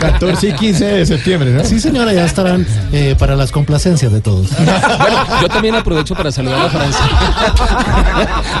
[0.00, 1.64] 14 y 15 de septiembre, ¿no?
[1.64, 4.50] Sí, señora, ya estarán eh, para las complacencias de todos.
[5.06, 7.06] Bueno, yo también aprovecho para saludar a Francia,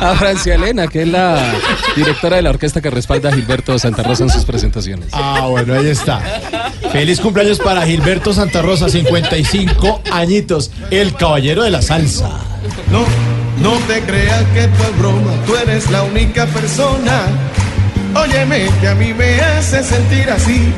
[0.00, 1.54] a Francia Elena, que es la
[1.96, 5.08] directora de la orquesta que respalda a Gilberto Santa Rosa en sus presentaciones.
[5.12, 6.20] Ah, bueno, ahí está.
[6.92, 12.30] Feliz cumpleaños para Gilberto Santa Rosa, 55 añitos, el caballero de la salsa.
[12.90, 13.04] No,
[13.60, 17.22] no te creas que es broma, tú eres la única persona.
[18.14, 20.72] Óyeme, que a mí me hace sentir así,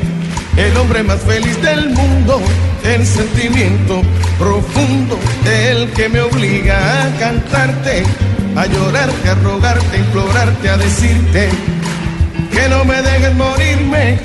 [0.57, 2.41] el hombre más feliz del mundo,
[2.83, 4.01] el sentimiento
[4.37, 8.03] profundo del que me obliga a cantarte,
[8.55, 11.49] a llorarte, a rogarte, a implorarte, a decirte
[12.51, 14.19] que no me dejes morirme.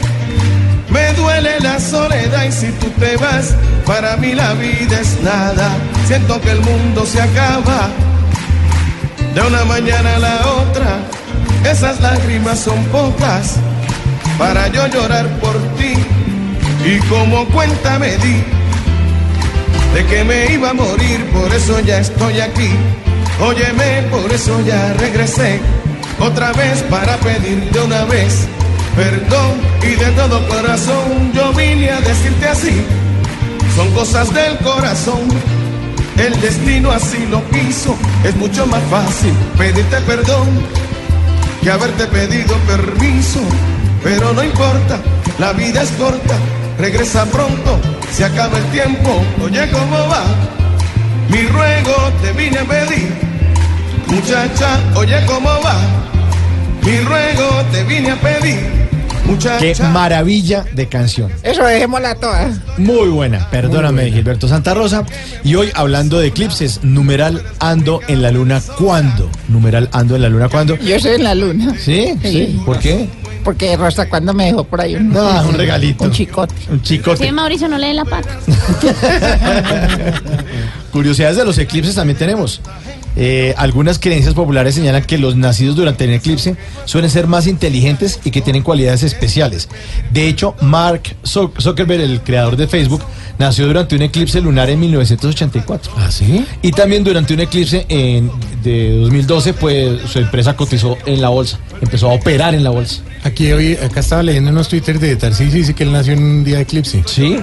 [0.91, 5.71] Me duele la soledad y si tú te vas, para mí la vida es nada.
[6.07, 7.91] Siento que el mundo se acaba
[9.35, 11.01] de una mañana a la otra.
[11.71, 13.57] Esas lágrimas son pocas
[14.39, 15.95] para yo llorar por ti.
[16.85, 18.43] Y como cuenta me di
[19.95, 22.71] de que me iba a morir, por eso ya estoy aquí.
[23.41, 25.61] Óyeme, por eso ya regresé
[26.21, 28.47] otra vez para pedirte una vez
[28.97, 32.85] perdón y de todo corazón yo vine a decirte así.
[33.75, 35.23] Son cosas del corazón,
[36.19, 37.97] el destino así lo quiso.
[38.25, 40.49] Es mucho más fácil pedirte perdón
[41.63, 43.41] que haberte pedido permiso.
[44.03, 45.01] Pero no importa,
[45.39, 46.35] la vida es corta,
[46.79, 47.81] regresa pronto,
[48.13, 49.23] se acaba el tiempo.
[49.43, 50.25] Oye, ¿cómo va?
[51.31, 53.09] Mi ruego te vine a pedir,
[54.09, 55.75] muchacha, oye, ¿cómo va?
[56.83, 58.84] Mi ruego te vine a pedir,
[59.59, 61.31] Qué maravilla de canción.
[61.43, 62.57] Eso dejémosla todas.
[62.79, 65.05] Muy buena, perdóname, Gilberto Santa Rosa.
[65.43, 69.31] Y hoy hablando de eclipses, numeral ando en la luna cuándo.
[69.49, 70.77] Numeral ando en la luna cuándo.
[70.79, 71.75] Yo soy en la luna.
[71.79, 72.15] ¿Sí?
[72.23, 72.61] Sí.
[72.65, 73.09] ¿Por qué?
[73.43, 76.05] Porque Rosa cuando me dejó por ahí un, No, un regalito.
[76.05, 76.55] un chicote.
[76.71, 77.25] Un chicote.
[77.27, 78.29] Sí, Mauricio, no le dé la pata.
[80.93, 82.61] Curiosidades de los eclipses también tenemos.
[83.17, 88.19] Eh, algunas creencias populares señalan que los nacidos durante el eclipse suelen ser más inteligentes
[88.25, 89.69] y que tienen cualidades especiales.
[90.13, 93.03] De hecho, Mark Zuck- Zuckerberg, el creador de Facebook,
[93.39, 95.93] nació durante un eclipse lunar en 1984.
[95.97, 96.45] ¿Ah, sí?
[96.63, 98.31] Y también durante un eclipse en,
[98.63, 103.03] de 2012, pues su empresa cotizó en la bolsa, empezó a operar en la bolsa.
[103.23, 106.23] Aquí hoy, acá estaba leyendo unos Twitter de Tarcísio y dice que él nació en
[106.23, 107.03] un día de eclipse.
[107.07, 107.39] Sí.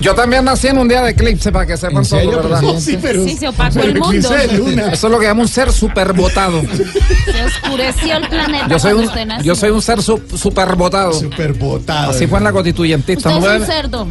[0.00, 2.74] Yo también nací en un día de eclipse para que sepan ¿En serio, todo, ¿verdad?
[2.78, 3.24] Sí, pero.
[3.24, 4.08] Sí, se opacó pero el mundo.
[4.08, 4.88] eclipse de luna.
[4.92, 6.62] Eso es lo que llama un ser superbotado.
[6.62, 9.44] Se oscureció el planeta Yo soy cuando un, usted nació.
[9.44, 11.12] yo soy un ser su, superbotado.
[11.12, 12.10] Superbotado.
[12.10, 13.30] Así fue en la constituyentista.
[13.36, 14.06] Usted es un cerdo.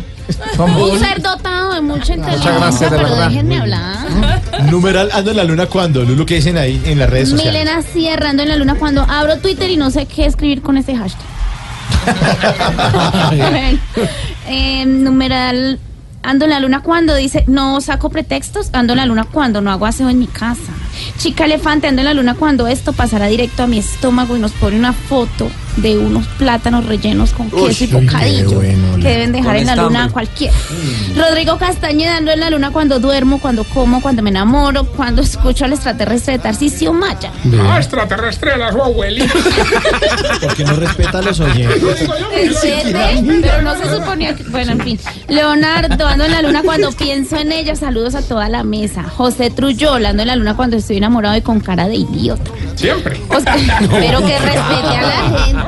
[0.55, 2.51] Son Un ser dotado de mucha inteligencia.
[2.57, 3.29] gracias, de pero verdad.
[3.29, 3.95] déjenme hablar.
[4.71, 7.53] Numeral ando en la luna cuando, Lulu, ¿qué dicen ahí en las redes sociales?
[7.63, 10.75] Milena Sierra ando en la luna cuando abro Twitter y no sé qué escribir con
[10.75, 11.27] ese hashtag.
[14.47, 15.79] Eh, numeral
[16.21, 19.71] ando en la luna cuando dice no saco pretextos, ando en la luna cuando no
[19.71, 20.71] hago aseo en mi casa.
[21.17, 24.51] Chica elefante ando en la luna cuando esto pasará directo a mi estómago y nos
[24.51, 29.31] pone una foto de unos plátanos rellenos con Uy, queso y bocadillo bueno, que deben
[29.31, 30.53] dejar en la luna a cualquiera.
[31.15, 35.65] Rodrigo Castañeda ando en la luna cuando duermo, cuando como, cuando me enamoro, cuando escucho
[35.65, 37.31] al extraterrestre de Tarcisio Maya.
[37.61, 39.33] Ah, extraterrestre era su abuelita.
[40.41, 42.09] Porque no respeta a los oyentes.
[43.41, 44.43] Pero no se suponía que.
[44.43, 44.99] Bueno, en fin.
[45.27, 47.75] Leonardo, ando en la luna cuando pienso en ella.
[47.75, 49.03] Saludos a toda la mesa.
[49.03, 52.51] José Trullola, ando en la luna cuando estoy enamorado y con cara de idiota.
[52.75, 53.19] Siempre.
[53.29, 53.55] O sea,
[53.89, 55.64] pero que respete a la gente.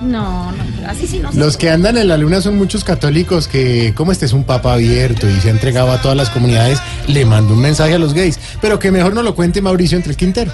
[0.00, 2.84] No, no, pero así sí no se Los que andan en la luna son muchos
[2.84, 6.30] católicos que, como este es un papa abierto y se ha entregado a todas las
[6.30, 8.38] comunidades, le mando un mensaje a los gays.
[8.60, 10.52] Pero que mejor no lo cuente Mauricio entre el Quintero.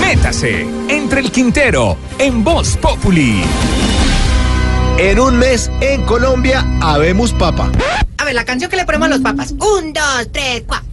[0.00, 3.42] Métase entre el Quintero en Voz Populi.
[4.98, 7.70] En un mes en Colombia habemos papa.
[8.18, 9.52] A ver, la canción que le ponemos a los papas.
[9.52, 10.86] Un, dos, tres, cuatro.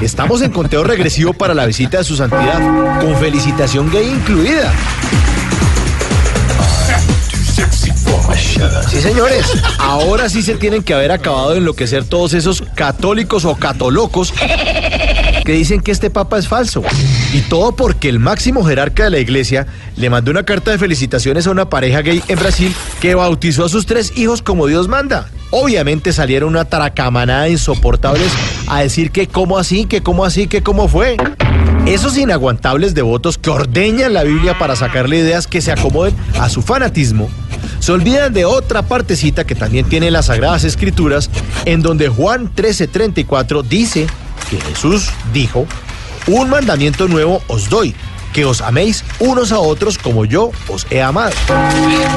[0.00, 4.72] Estamos en conteo regresivo para la visita de su santidad, con felicitación gay incluida.
[8.88, 9.46] Sí, señores,
[9.78, 14.32] ahora sí se tienen que haber acabado de enloquecer todos esos católicos o catolocos
[15.44, 16.82] que dicen que este papa es falso.
[17.32, 21.46] Y todo porque el máximo jerarca de la iglesia le mandó una carta de felicitaciones
[21.46, 25.28] a una pareja gay en Brasil que bautizó a sus tres hijos como Dios manda.
[25.50, 28.30] Obviamente salieron una taracamanada insoportables
[28.68, 31.16] a decir que cómo así, que cómo así, que cómo fue.
[31.86, 36.62] Esos inaguantables devotos que ordeñan la Biblia para sacarle ideas que se acomoden a su
[36.62, 37.28] fanatismo,
[37.80, 41.28] se olvidan de otra partecita que también tiene las Sagradas Escrituras,
[41.64, 44.06] en donde Juan 13:34 dice
[44.48, 45.66] que Jesús dijo,
[46.28, 47.94] un mandamiento nuevo os doy,
[48.32, 51.32] que os améis unos a otros como yo os he amado.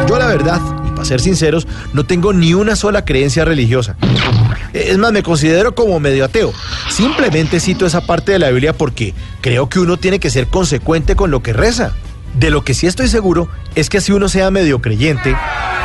[0.08, 3.96] Yo la verdad, y para ser sinceros, no tengo ni una sola creencia religiosa.
[4.74, 6.54] Es más, me considero como medio ateo.
[6.90, 11.16] Simplemente cito esa parte de la Biblia porque creo que uno tiene que ser consecuente
[11.16, 11.94] con lo que reza.
[12.38, 15.36] De lo que sí estoy seguro es que si uno sea medio creyente,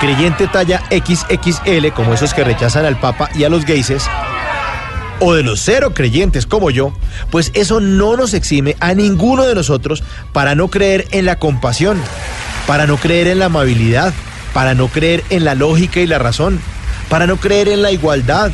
[0.00, 4.04] creyente talla XXL como esos que rechazan al Papa y a los gayses,
[5.20, 6.92] o de los cero creyentes como yo,
[7.30, 10.02] pues eso no nos exime a ninguno de nosotros
[10.32, 12.00] para no creer en la compasión,
[12.66, 14.12] para no creer en la amabilidad,
[14.52, 16.60] para no creer en la lógica y la razón,
[17.08, 18.50] para no creer en la igualdad,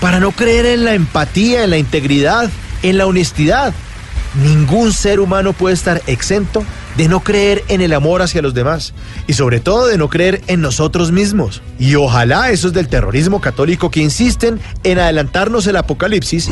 [0.00, 2.50] para no creer en la empatía, en la integridad,
[2.82, 3.72] en la honestidad.
[4.42, 6.64] Ningún ser humano puede estar exento
[7.00, 8.92] de no creer en el amor hacia los demás
[9.26, 11.62] y sobre todo de no creer en nosotros mismos.
[11.78, 16.50] Y ojalá esos del terrorismo católico que insisten en adelantarnos el apocalipsis,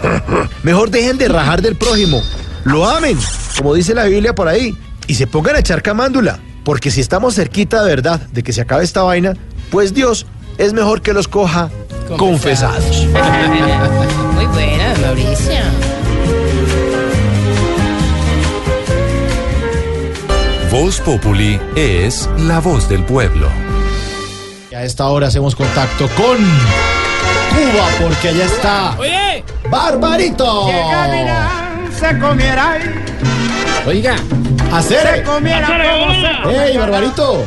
[0.62, 2.22] mejor dejen de rajar del prójimo,
[2.62, 3.18] lo amen,
[3.58, 4.78] como dice la Biblia por ahí,
[5.08, 8.60] y se pongan a echar camándula, porque si estamos cerquita de verdad de que se
[8.60, 9.34] acabe esta vaina,
[9.72, 10.24] pues Dios
[10.56, 11.68] es mejor que los coja
[12.16, 13.08] confesados.
[14.36, 15.89] Muy buena, Mauricio.
[20.80, 23.50] Voz Populi es la voz del pueblo.
[24.70, 26.38] Y a esta hora hacemos contacto con
[27.50, 30.70] Cuba, porque allá está Oye, Barbarito.
[31.92, 32.78] se comiera
[33.86, 34.16] Oiga,
[34.72, 35.22] hacer.
[36.48, 37.44] ¡Ey, Barbarito!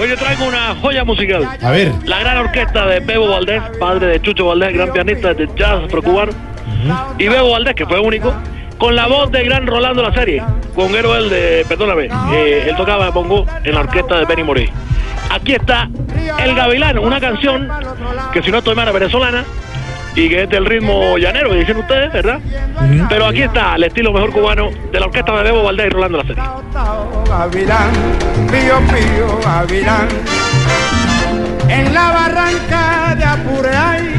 [0.00, 1.56] Hoy yo traigo una joya musical.
[1.62, 1.92] A ver.
[2.04, 6.32] La gran orquesta de Bebo Valdés, padre de Chucho Valdés, gran pianista de jazz afrocubano.
[7.16, 8.34] Y Bebo Valdés, que fue único,
[8.78, 10.42] con la voz de gran Rolando La Serie,
[10.74, 14.68] conguero el de, perdóname, eh, él tocaba bongo en la orquesta de Benny Moré.
[15.30, 15.88] Aquí está
[16.38, 17.68] El Gavilán, una canción
[18.32, 19.44] que si no estoy mal es venezolana
[20.14, 22.38] y que es del ritmo llanero, dicen ustedes, ¿verdad?
[23.08, 26.18] Pero aquí está el estilo mejor cubano de la orquesta de Bebo Valdés y Rolando
[26.18, 26.42] La Serie.
[27.28, 27.92] Gavilán,
[28.50, 30.08] pío pío Gavilán.
[31.68, 34.14] En la barranca de Apure hay,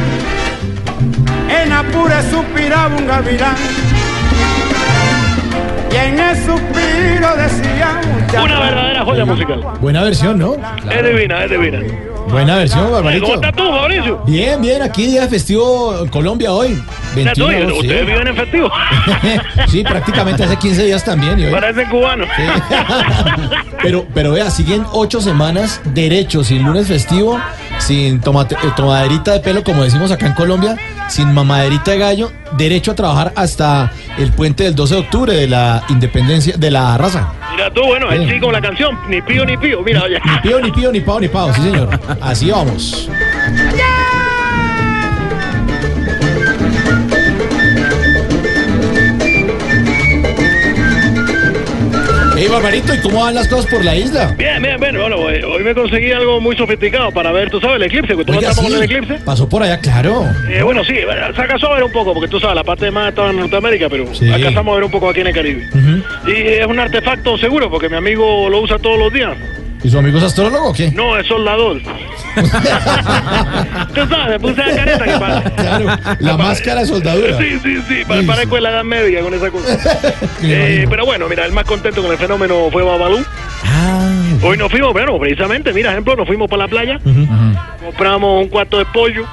[1.61, 3.55] en Apure suspiraba un gavilán.
[5.93, 8.22] Y en el suspiro decía.
[8.41, 9.61] Una verdadera joya musical.
[9.79, 10.55] Buena versión, ¿no?
[10.89, 11.79] Es divina, es divina.
[12.29, 13.25] Buena versión, Barbarito.
[13.25, 14.17] ¿Cómo estás tú, Mauricio?
[14.25, 16.81] Bien, bien, aquí día festivo en Colombia hoy.
[17.15, 18.05] 21 tú, de agosto, ustedes sí.
[18.07, 18.71] viven en festivo.
[19.67, 21.39] Sí, prácticamente hace 15 días también.
[21.39, 22.27] y hoy- Parecen cubanos.
[23.81, 27.37] Pero, pero vea, siguen ocho semanas derecho, sin lunes festivo,
[27.79, 30.77] sin tomate- eh, tomaderita de pelo, como decimos acá en Colombia,
[31.09, 35.47] sin mamaderita de gallo, derecho a trabajar hasta el puente del 12 de octubre de
[35.49, 37.33] la independencia, de la raza.
[37.55, 40.19] Mira tú, bueno, él sí con la canción, ni pío ni pío, mira, oye.
[40.25, 41.89] Ni pío, ni pío, ni pao, ni pao, sí señor.
[42.21, 43.09] Así vamos.
[52.43, 54.35] Ey, Barbarito, ¿y cómo van las cosas por la isla?
[54.37, 54.97] Bien, bien, bien.
[54.97, 58.13] Bueno, hoy, me conseguí algo muy sofisticado para ver, tú sabes, el eclipse.
[58.15, 59.13] ¿Tú no Oiga, sí, el eclipse?
[59.23, 60.25] Pasó por allá, claro.
[60.49, 62.91] Eh, bueno, sí, bueno, se alcanzó a ver un poco, porque tú sabes, la parte
[62.91, 64.29] más estaba en Norteamérica, pero Sí.
[64.29, 65.69] alcanzamos a ver un poco aquí en el Caribe.
[66.27, 69.37] Y es un artefacto seguro, porque mi amigo lo usa todos los días.
[69.83, 70.91] ¿Y su amigo es astrólogo o qué?
[70.91, 71.81] No, es soldador.
[73.93, 75.41] tú sabes, puse la careta que para.
[75.55, 75.85] Claro,
[76.19, 77.37] la máscara de soldadura.
[77.37, 79.77] Sí, sí, sí, pa- parezco en la edad media con esa cosa.
[80.45, 83.23] Eh, pero bueno, mira, el más contento con el fenómeno fue Babalú.
[83.65, 84.09] Ah.
[84.41, 86.99] Hoy nos fuimos, bueno, precisamente, mira, ejemplo, nos fuimos para la playa,
[87.83, 89.25] compramos un cuarto de pollo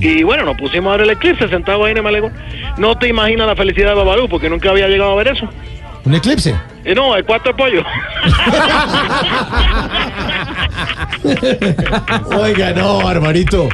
[0.00, 2.32] y bueno, nos pusimos a ver el eclipse sentados ahí en el malecón.
[2.76, 5.48] No te imaginas la felicidad de Babalú porque nunca había llegado a ver eso.
[6.04, 6.54] ¿Un eclipse?
[6.84, 7.82] Eh, no, el cuarto de pollo.
[12.36, 13.68] Oiga, no, Barbarito.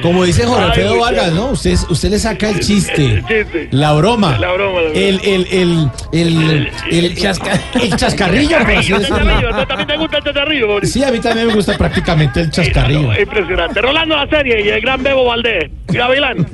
[0.00, 1.00] Como dice Jorge Ay, Alfredo.
[1.00, 1.46] Vargas, ¿no?
[1.46, 3.68] Usted, usted le saca el chiste, El chiste.
[3.72, 5.00] la broma, La broma, la broma.
[5.00, 9.16] el, el, el, el, el, chasca- el chascarrillo, por así decirlo.
[9.18, 10.68] Chascarrillo, ¿tú también te gusta el chascarrillo?
[10.84, 13.12] Sí, a mí también me gusta prácticamente el chascarrillo.
[13.20, 13.82] Impresionante.
[13.82, 15.68] Rolando la serie y el gran Bebo Valdés.
[15.88, 16.46] Gavilán.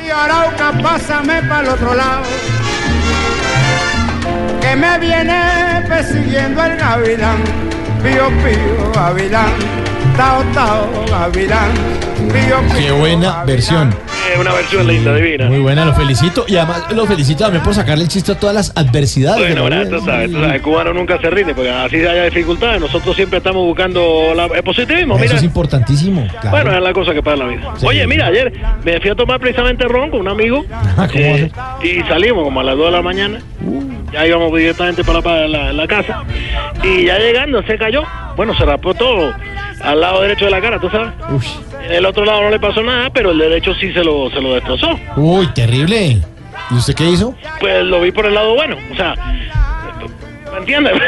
[0.00, 2.22] Río Arauca, pásame para el otro lado.
[4.72, 5.38] Que me viene
[5.86, 7.36] persiguiendo el gavilán.
[8.02, 9.50] Pío, pío, gavilán.
[10.16, 11.72] Tao, tao, gavilán.
[12.32, 12.78] Pío, pío.
[12.78, 13.90] Qué buena versión.
[13.90, 15.48] Eh, una versión linda, divina.
[15.48, 16.46] Muy buena, lo felicito.
[16.48, 19.42] Y además lo felicito también por sacarle el chiste a todas las adversidades.
[19.42, 22.24] de Bueno, ahora tú sabes, tú sabes, el cubano nunca se rinde, porque así haya
[22.24, 25.16] dificultades, nosotros siempre estamos buscando la- el positivismo.
[25.16, 26.26] Eso Mira, es importantísimo.
[26.40, 26.50] claro.
[26.50, 27.74] bueno, es la cosa que pasa en la vida.
[27.82, 28.50] Oye, mira, ayer
[28.82, 30.64] me fui a tomar precisamente ron con un amigo
[30.96, 31.50] ¿cómo eh,
[31.82, 33.38] y salimos como a las 2 de la mañana.
[34.12, 36.22] Ya íbamos directamente para, para la, la casa
[36.82, 38.02] y ya llegando se cayó.
[38.36, 39.34] Bueno, se rapó todo
[39.80, 41.12] al lado derecho de la cara, tú sabes.
[41.84, 44.40] En el otro lado no le pasó nada, pero el derecho sí se lo, se
[44.40, 44.98] lo destrozó.
[45.16, 46.18] Uy, terrible.
[46.70, 47.34] ¿Y usted qué hizo?
[47.60, 49.14] Pues lo vi por el lado bueno, o sea,
[50.52, 50.92] ¿me entiendes?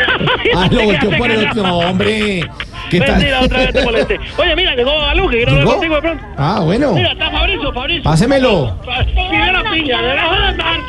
[0.57, 2.45] Ah, lo Te volteó por el otro, hombre.
[2.91, 3.45] ¿Qué Mentira, tal?
[3.47, 4.21] otra vez te molesté.
[4.37, 6.25] Oye, mira, llegó Balú, que quiero hablar contigo de pronto.
[6.37, 6.93] Ah, bueno.
[6.93, 8.03] Mira, está Fabricio, Fabricio.
[8.05, 8.79] Pásemelo.
[9.15, 10.81] Primera piña, debajo del mar.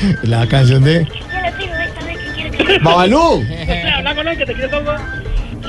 [0.22, 1.06] La canción de
[2.82, 3.44] Babalú.
[3.96, 5.00] Habla con que te quiere tomar.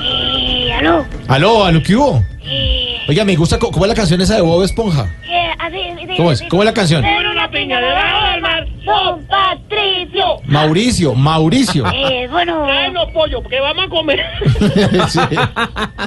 [0.00, 1.06] Eh, aló.
[1.28, 2.24] Aló, aló, ¿qué hubo?
[2.46, 5.06] Eh, Oiga, me gusta, ¿cómo es la canción esa de Bob Esponja?
[5.28, 6.42] eh, así, ¿Cómo es?
[6.48, 7.04] ¿Cómo es la canción?
[7.04, 8.66] Era una piña debajo del mar.
[8.84, 10.24] Don Patricio.
[10.46, 11.84] Mauricio, Mauricio.
[11.92, 12.64] Eh, bueno.
[12.66, 14.20] Tráenos pollo, porque vamos a comer.
[15.08, 15.20] Sí.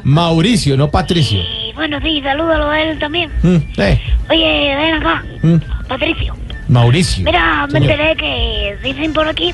[0.04, 1.40] Mauricio, no Patricio.
[1.40, 3.32] eh, bueno, sí, salúdalo a él también.
[3.42, 5.24] Mm, eh, Oye, ven acá.
[5.42, 5.56] mm,
[5.88, 6.36] Patricio.
[6.70, 7.24] Mauricio.
[7.24, 7.92] Mira, me Señor.
[7.92, 9.54] enteré que dicen por aquí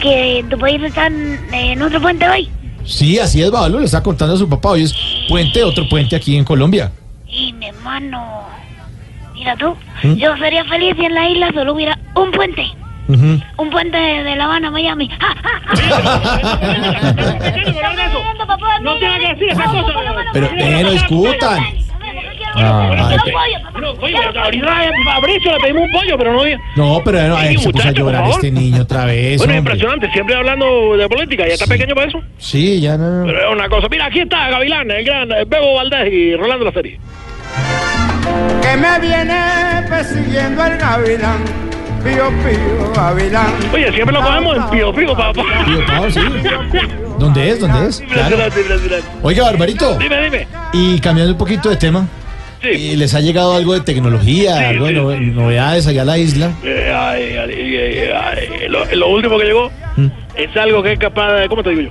[0.00, 2.48] que en tu país están en otro puente hoy.
[2.84, 4.70] Sí, así es, Babalú, le está contando a su papá.
[4.70, 4.94] Hoy es
[5.28, 6.92] puente, otro puente aquí en Colombia.
[7.28, 8.44] Y mi hermano.
[9.34, 10.14] Mira tú, ¿Mm?
[10.14, 12.64] yo sería feliz si en la isla solo hubiera un puente.
[13.08, 13.38] Ujú.
[13.58, 15.10] Un puente de, de La Habana Miami.
[18.82, 19.92] No tiene que decir esa cosa.
[20.32, 21.62] Pero, eh, no discutan.
[22.56, 23.16] Ah,
[23.80, 26.42] No, Oye, ahorita a Fabricio le pedimos un pollo, pero no
[26.76, 29.38] no, pero se puso a llorar este niño otra vez.
[29.38, 32.20] Bueno, impresionante, siempre hablando de política, ya está pequeño para eso.
[32.38, 33.24] Sí, ya no.
[33.26, 33.88] Pero es una cosa.
[33.90, 36.98] Mira, aquí está Gavilán, el gran Bebo Valdés y Rolando la serie.
[38.62, 39.40] Que me viene
[39.88, 41.38] persiguiendo el gavilán.
[42.02, 43.46] Pío, pío, gavilán.
[43.72, 45.32] Oye, siempre lo cogemos en pío pío, papá.
[45.64, 46.20] Pío Pao, sí.
[47.18, 47.60] ¿Dónde es?
[47.60, 48.00] ¿Dónde es?
[48.12, 48.36] Claro.
[49.22, 49.96] Oiga, Barbarito.
[49.98, 50.46] Dime, dime.
[50.72, 52.06] Y cambiando un poquito de tema.
[52.72, 56.52] ¿Y ¿Les ha llegado algo de tecnología, algo de no- novedades allá a la isla?
[56.64, 58.10] Eh, ay, ay, ay,
[58.62, 60.06] ay, Lo, lo último que llegó Mm.
[60.36, 61.48] es algo que es capaz de.
[61.48, 61.90] ¿Cómo te digo yo?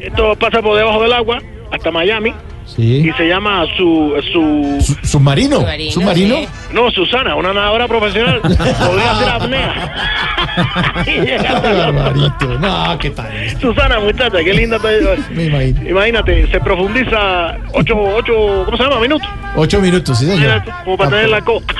[0.00, 1.40] Esto pasa por debajo del agua
[1.70, 2.32] hasta Miami
[2.66, 3.06] Sí.
[3.08, 4.14] y se llama su.
[4.32, 5.60] su ¿Submarino?
[5.90, 6.36] ¿Submarino?
[6.72, 8.40] No, Susana, una nadadora profesional.
[8.40, 9.94] Podría hacer apnea.
[11.06, 12.58] Y llega hasta la- Barbarito.
[12.58, 13.26] No, ¿qué tal?
[13.60, 15.00] Susana, muchacha, qué linda te
[15.30, 15.90] Me imagino.
[15.90, 19.00] Imagínate, se profundiza 8, ocho, ¿cómo se llama?
[19.00, 19.28] Minutos.
[19.56, 20.62] Ocho minutos, sí, señor.
[20.84, 21.60] Como para tener la co.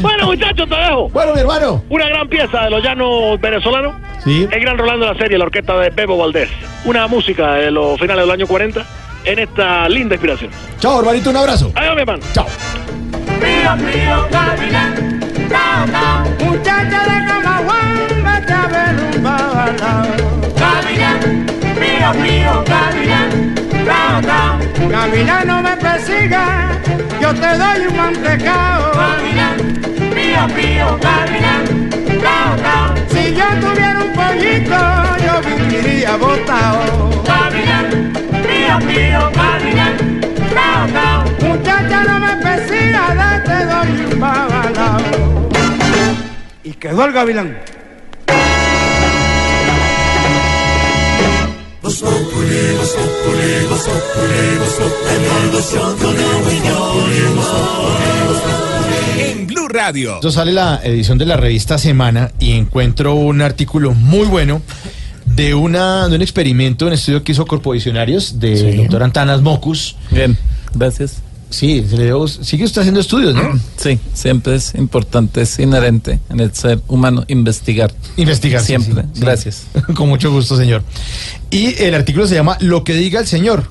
[0.00, 1.08] bueno, muchachos, te dejo.
[1.10, 1.82] Bueno, mi hermano.
[1.88, 3.94] Una gran pieza de los llanos venezolanos.
[4.24, 4.46] Sí.
[4.50, 6.48] El gran Rolando de la serie, la orquesta de Bebo Valdés.
[6.84, 8.84] Una música de los finales del año 40
[9.24, 10.50] en esta linda inspiración.
[10.78, 11.72] Chao, hermanito, un abrazo.
[11.74, 12.22] Adiós, mi hermano.
[12.32, 12.46] Chao.
[13.40, 15.20] Pío, gavilán.
[15.48, 16.24] Tao, tao.
[16.44, 20.06] Muchacha de Camaguán, vete a ver un babalao.
[21.80, 23.54] Pío, pío, gavilán.
[23.86, 24.88] Tao, tao.
[24.88, 26.70] Gavilán, no me persiga,
[27.20, 28.92] yo te doy un mantecao.
[28.94, 29.45] Gavilán,
[30.36, 31.64] pío, pío, gavilán.
[32.22, 32.94] Tao, tao.
[33.08, 34.78] Si yo tuviera un pollito,
[35.24, 37.22] yo viviría botao.
[37.24, 38.12] Gavilán,
[38.46, 40.20] pío, pío, gavilán.
[40.54, 41.24] Tao, tao.
[41.40, 45.00] Muchacha, no me persiga, te doy un babalao.
[46.62, 47.56] y quedó el gavilán.
[59.18, 60.16] En Blue Radio.
[60.16, 64.60] Esto sale la edición de la revista Semana y encuentro un artículo muy bueno
[65.24, 69.96] de, una, de un experimento, un estudio que hizo Corpovisionarios del doctor Antanas Mocus.
[70.10, 70.36] Bien,
[70.74, 71.22] gracias.
[71.48, 73.42] Sí, se le dio- sigue usted haciendo estudios, ¿no?
[73.76, 77.92] Sí, siempre es importante, es inherente en el ser humano investigar.
[78.16, 78.60] Investigar.
[78.60, 79.20] sí, Siempre, sí, sí.
[79.20, 79.66] gracias.
[79.94, 80.82] Con mucho gusto, señor.
[81.50, 83.70] Y el artículo se llama Lo que diga el señor.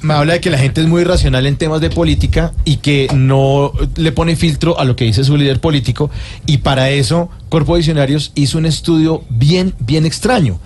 [0.00, 3.08] Me habla de que la gente es muy racional en temas de política y que
[3.14, 6.08] no le pone filtro a lo que dice su líder político.
[6.46, 10.58] Y para eso, Corpo Visionarios hizo un estudio bien, bien extraño.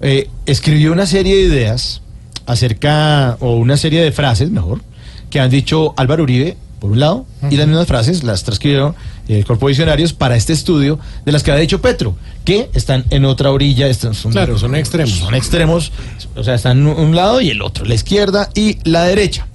[0.00, 2.00] Eh, escribió una serie de ideas
[2.46, 4.80] acerca, o una serie de frases, mejor,
[5.30, 8.94] que han dicho Álvaro Uribe, por un lado, y las mismas frases las transcribió
[9.28, 13.26] el Corpo Visionarios para este estudio de las que había dicho Petro, que están en
[13.26, 15.14] otra orilla, están, son, Claro, son extremos.
[15.14, 15.92] Son extremos,
[16.34, 19.46] o sea, están un lado y el otro, la izquierda y la derecha.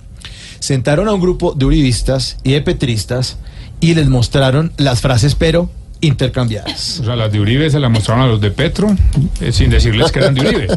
[0.60, 3.38] Sentaron a un grupo de uribistas y de petristas
[3.82, 5.70] y les mostraron las frases, pero
[6.06, 7.00] intercambiadas.
[7.02, 8.96] O sea, las de Uribe se las mostraron a los de Petro
[9.42, 10.68] eh, sin decirles que eran de Uribe.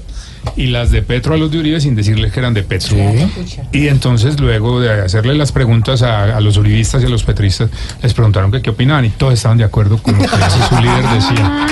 [0.57, 2.97] Y las de Petro a los de Uribe sin decirles que eran de Petro.
[3.73, 7.69] Y entonces luego de hacerle las preguntas a, a los uribistas y a los petristas,
[8.03, 11.05] les preguntaron que qué opinaban y todos estaban de acuerdo con lo que su líder
[11.15, 11.67] decía.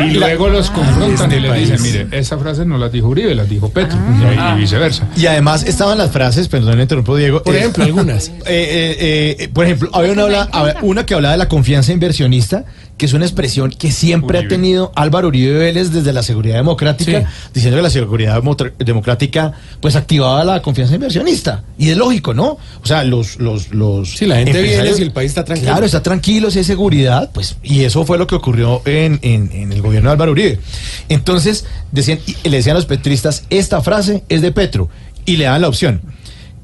[0.00, 3.48] Y luego los confrontan y les dicen, mire, esa frase no las dijo Uribe, las
[3.48, 3.96] dijo Petro.
[4.20, 5.08] Y, y viceversa.
[5.16, 7.42] Y además estaban las frases, perdón, interrumpo Diego.
[7.42, 8.28] Por eh, ejemplo, algunas.
[8.28, 12.64] eh, eh, eh, por ejemplo, había una, habla- una que hablaba de la confianza inversionista,
[12.96, 17.20] que es una expresión que siempre ha tenido Álvaro Uribe Vélez desde la seguridad democrática,
[17.20, 17.26] Sí.
[17.52, 18.42] diciendo que la seguridad
[18.78, 21.62] democrática pues activaba la confianza inversionista.
[21.78, 22.56] Y es lógico, ¿no?
[22.82, 23.38] O sea, los...
[23.38, 25.72] los, los Sí, la gente viene si el país está tranquilo.
[25.72, 29.50] Claro, está tranquilo, si hay seguridad, pues, y eso fue lo que ocurrió en, en-
[29.52, 30.58] en el gobierno de Álvaro Uribe.
[31.08, 34.88] Entonces, decían, y le decían a los petristas, esta frase es de Petro,
[35.24, 36.00] y le dan la opción.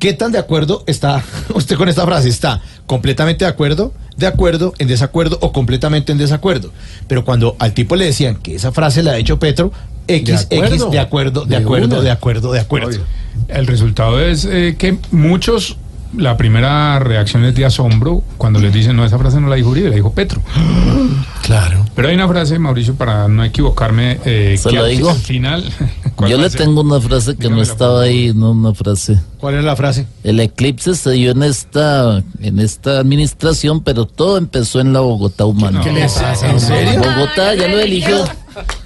[0.02, 1.22] ¿Qué tan de acuerdo está
[1.54, 2.28] usted con esta frase?
[2.28, 6.72] ¿Está completamente de acuerdo, de acuerdo, en desacuerdo o completamente en desacuerdo?
[7.06, 9.70] Pero cuando al tipo le decían que esa frase la ha hecho Petro,
[10.08, 10.74] X, De acuerdo.
[10.74, 12.00] X, de acuerdo, de, De acuerdo, una.
[12.00, 13.00] de acuerdo, de acuerdo.
[13.46, 15.76] El resultado es eh, que muchos,
[16.16, 19.70] la primera reacción es de asombro cuando les dicen, no, esa frase no la dijo
[19.70, 20.40] Uribe, la dijo Petro.
[21.43, 21.84] Claro.
[21.97, 25.10] Pero hay una frase, Mauricio, para no equivocarme, eh, ¿Se que la al, digo?
[25.10, 25.64] al final...
[26.14, 29.18] ¿cuál Yo le tengo una frase que no estaba ahí, no una frase.
[29.39, 30.06] ¿Cuál es la frase?
[30.22, 35.44] El eclipse se dio en esta, en esta administración, pero todo empezó en la Bogotá
[35.44, 35.80] humana.
[35.82, 36.48] ¿Qué le pasa?
[36.48, 37.01] ¿En serio?
[37.01, 38.24] Bogotá ya lo eligió.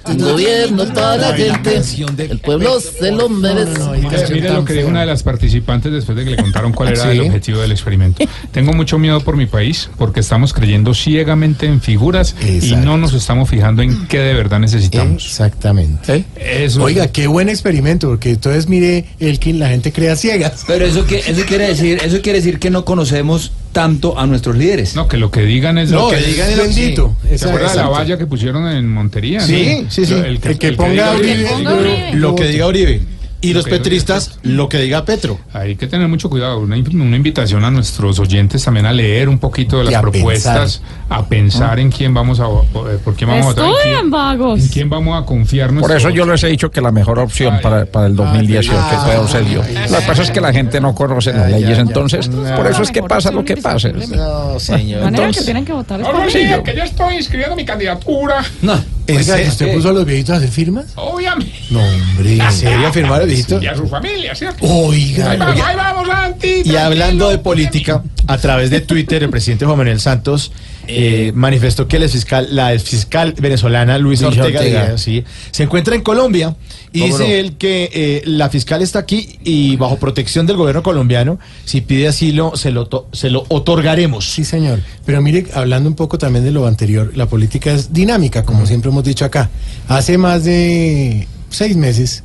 [0.07, 1.81] El gobierno, toda la gente.
[2.17, 3.71] El pueblo se lo merece.
[4.01, 6.89] Mire, mire lo que dijo una de las participantes después de que le contaron cuál
[6.89, 7.09] era Sí.
[7.09, 8.23] el objetivo del experimento.
[8.51, 13.13] Tengo mucho miedo por mi país porque estamos creyendo ciegamente en figuras y no nos
[13.13, 15.25] estamos fijando en qué de verdad necesitamos.
[15.25, 16.25] Exactamente.
[16.35, 20.63] Eso Oiga, qué buen experimento, porque entonces mire, Elkin, la gente crea ciegas.
[20.67, 24.57] Pero eso que eso quiere decir, eso quiere decir que no conocemos tanto a nuestros
[24.57, 24.95] líderes.
[24.95, 27.15] No, que lo que digan es No, lo que es digan es bendito.
[27.27, 29.39] ¿Se Esa- acuerda de la valla que pusieron en Montería?
[29.41, 29.91] Sí, no?
[29.91, 30.13] sí, sí.
[30.15, 31.53] Lo- El que el ponga diga Uribe.
[31.53, 32.11] Uribe.
[32.15, 33.01] Lo que diga Uribe.
[33.39, 35.39] Y los Lo petristas, lo que diga Petro.
[35.53, 36.59] Hay que tener mucho cuidado.
[36.59, 40.01] Una, in- una invitación a nuestros oyentes también a leer un poquito de las a
[40.01, 44.09] propuestas, a pensar en quién vamos a, eh, por quién vamos a votar, en quién,
[44.09, 44.59] vagos.
[44.61, 45.71] en quién vamos a confiar.
[45.75, 48.95] Por eso yo les he dicho que la mejor opción para, para el 2018 que
[49.05, 49.61] pueda ser yo.
[49.61, 52.91] Lo que pasa es que la gente no conoce las leyes, entonces por eso es
[52.91, 53.89] que pasa lo que pasa.
[53.89, 55.03] No, señor.
[55.03, 58.43] manera que tienen que votar es No, no, que yo estoy inscribiendo mi candidatura.
[58.63, 58.96] No.
[59.09, 60.85] Oiga, ¿y ¿usted puso a los viejitos a hacer firmas?
[60.95, 61.53] Obviamente.
[61.69, 62.33] No, hombre.
[62.37, 63.61] ¿En serio firmar el viejito?
[63.61, 64.65] Y a su familia, ¿cierto?
[64.65, 65.67] Oiga, Ahí vamos, oiga.
[65.67, 66.61] ahí vamos, Santi.
[66.65, 70.51] Y hablando de política, a través de Twitter, el presidente Juan Manuel Santos
[70.87, 76.55] eh, manifestó que el fiscal, la fiscal venezolana Luisa Ortega, sí, se encuentra en Colombia
[76.93, 77.35] y ¿Cómo dice no?
[77.35, 82.07] él que eh, la fiscal está aquí y bajo protección del gobierno colombiano, si pide
[82.07, 84.31] asilo se lo, to- se lo otorgaremos.
[84.31, 84.79] Sí, señor.
[85.05, 88.89] Pero mire, hablando un poco también de lo anterior, la política es dinámica, como siempre
[88.89, 89.49] hemos dicho acá.
[89.87, 92.23] Hace más de seis meses,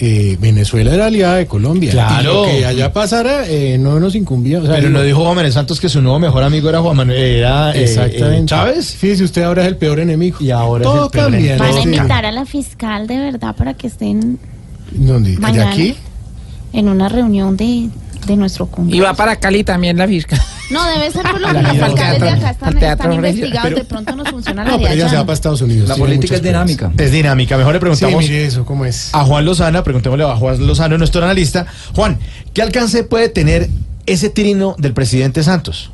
[0.00, 1.90] eh, Venezuela era aliada de Colombia.
[1.90, 2.20] Claro.
[2.20, 4.60] Y lo que allá pasara eh, no nos incumbía.
[4.60, 6.96] o sea, Pero no dijo Juan Manuel Santos que su nuevo mejor amigo era Juan
[6.96, 8.38] Manuel, era eh, Exactamente.
[8.38, 8.94] eh, Chávez.
[8.94, 10.38] Fíjese, usted ahora es el peor enemigo.
[10.40, 11.56] Y ahora Todo es el peor enemigo.
[11.58, 14.38] Van a invitar a la fiscal de verdad para que estén
[14.92, 15.32] ¿Dónde?
[15.32, 15.94] ¿De mañana aquí?
[16.72, 17.88] en una reunión de,
[18.26, 18.96] de nuestro congreso.
[18.96, 20.40] Y va para Cali también la fiscal.
[20.70, 23.62] No, debe ser por lo A que la los alcaldes de acá están, investigados.
[23.64, 25.88] Pero- de pronto nos funciona la No, pero ella se va para Estados Unidos.
[25.88, 26.92] La política es dinámica.
[26.98, 27.56] Es dinámica.
[27.56, 27.78] Mejor le.
[27.78, 29.14] Sí, preguntamos mire eso, ¿cómo es?
[29.14, 31.66] a Juan Lozana, preguntémosle a Juan Lozano, nuestro analista.
[31.94, 32.18] Juan,
[32.52, 33.68] ¿qué alcance puede tener
[34.06, 35.90] ese trino del presidente Santos?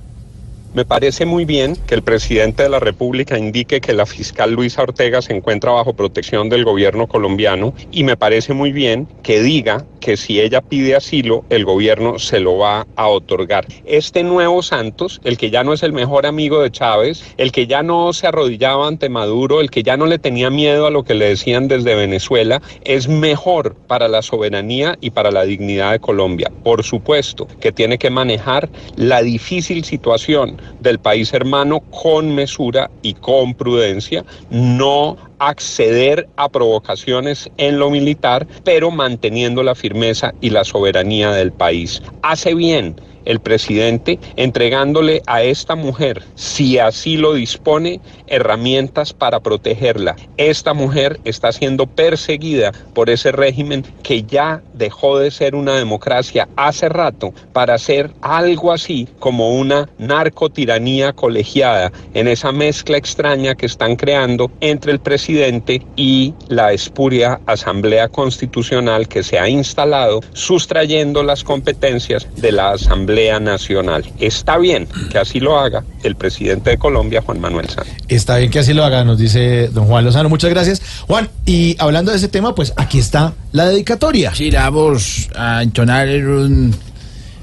[0.74, 4.82] Me parece muy bien que el presidente de la República indique que la fiscal Luisa
[4.82, 9.84] Ortega se encuentra bajo protección del gobierno colombiano y me parece muy bien que diga
[10.01, 13.66] que si ella pide asilo, el gobierno se lo va a otorgar.
[13.86, 17.68] Este nuevo Santos, el que ya no es el mejor amigo de Chávez, el que
[17.68, 21.05] ya no se arrodillaba ante Maduro, el que ya no le tenía miedo a lo
[21.05, 26.01] que le decían desde Venezuela, es mejor para la soberanía y para la dignidad de
[26.01, 26.51] Colombia.
[26.64, 33.14] Por supuesto que tiene que manejar la difícil situación del país hermano con mesura y
[33.14, 40.64] con prudencia, no acceder a provocaciones en lo militar, pero manteniendo la firmeza y la
[40.64, 42.02] soberanía del país.
[42.22, 50.16] Hace bien el presidente entregándole a esta mujer, si así lo dispone, herramientas para protegerla.
[50.36, 56.48] Esta mujer está siendo perseguida por ese régimen que ya dejó de ser una democracia
[56.56, 63.66] hace rato para ser algo así como una narcotiranía colegiada en esa mezcla extraña que
[63.66, 71.22] están creando entre el presidente y la espuria Asamblea Constitucional que se ha instalado sustrayendo
[71.22, 74.04] las competencias de la Asamblea Nacional.
[74.18, 77.92] Está bien que así lo haga el presidente de Colombia, Juan Manuel Santos.
[78.08, 80.28] Está bien que así lo haga, nos dice don Juan Lozano.
[80.28, 80.82] Muchas gracias.
[81.06, 84.34] Juan, y hablando de ese tema, pues aquí está la dedicatoria.
[84.34, 86.76] Sí, la vamos a entonar en un-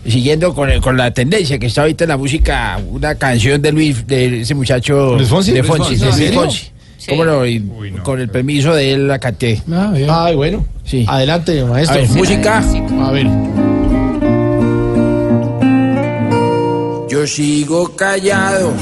[0.07, 3.72] Siguiendo con, el- con la tendencia que está ahorita en la música, una canción de
[3.72, 5.15] Luis, de ese muchacho.
[5.15, 5.52] ¿Luis Fonsi?
[5.52, 6.23] De ¿Luis Fonsi, Fonsi?
[6.26, 6.31] de.
[6.31, 6.72] Fonsi.
[7.10, 7.45] ¿Cómo no?
[7.45, 7.60] Y
[8.03, 9.61] con el permiso de él la canté.
[10.10, 10.65] Ay, bueno.
[10.85, 11.06] Sí.
[11.07, 11.98] Adelante, maestro.
[11.98, 12.64] A ver, música.
[13.03, 13.27] A ver.
[17.22, 18.73] Yo sigo callado,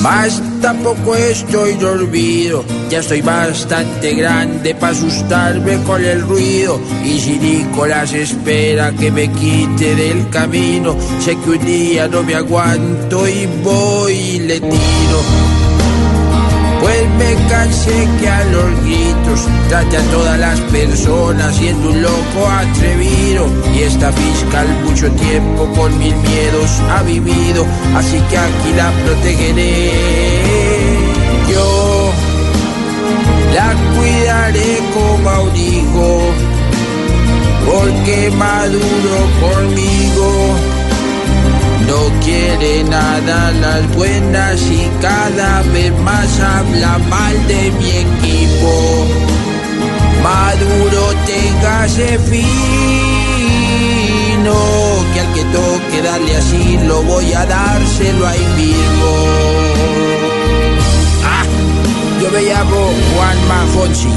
[0.00, 2.64] más tampoco estoy dormido.
[2.88, 6.80] Ya estoy bastante grande para asustarme con el ruido.
[7.04, 12.36] Y si Nicolás espera que me quite del camino, sé que un día no me
[12.36, 15.53] aguanto y voy y le tiro.
[17.48, 23.46] Cansé que a los gritos trate a todas las personas siendo un loco atrevido.
[23.74, 29.92] Y esta fiscal mucho tiempo con mil miedos ha vivido, así que aquí la protegeré.
[31.50, 32.12] Yo
[33.54, 36.20] la cuidaré como a un hijo,
[37.66, 40.83] porque maduro conmigo.
[41.94, 49.06] No quiere nada las buenas y cada vez más habla mal de mi equipo.
[50.20, 52.40] Maduro, téngase fino,
[55.12, 59.10] que al que toque darle así lo voy a dárselo ahí mismo.
[61.24, 61.44] Ah,
[62.20, 63.38] yo me llamo Juan
[63.68, 64.12] Fonsi.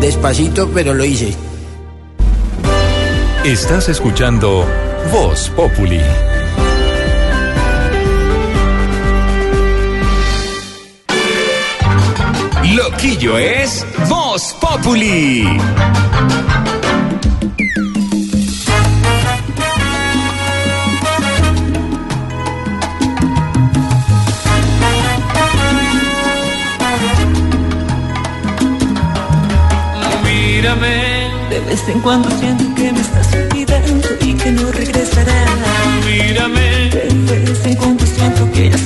[0.00, 1.34] Despacito, pero lo hice.
[3.42, 4.64] Estás escuchando
[5.10, 6.00] Voz Populi.
[12.76, 15.48] Loquillo es Voz Populi.
[30.22, 35.50] Mírame, de vez en cuando siento que me estás olvidando y que no regresarás.
[36.04, 38.85] Mírame, de vez en cuando siento que ya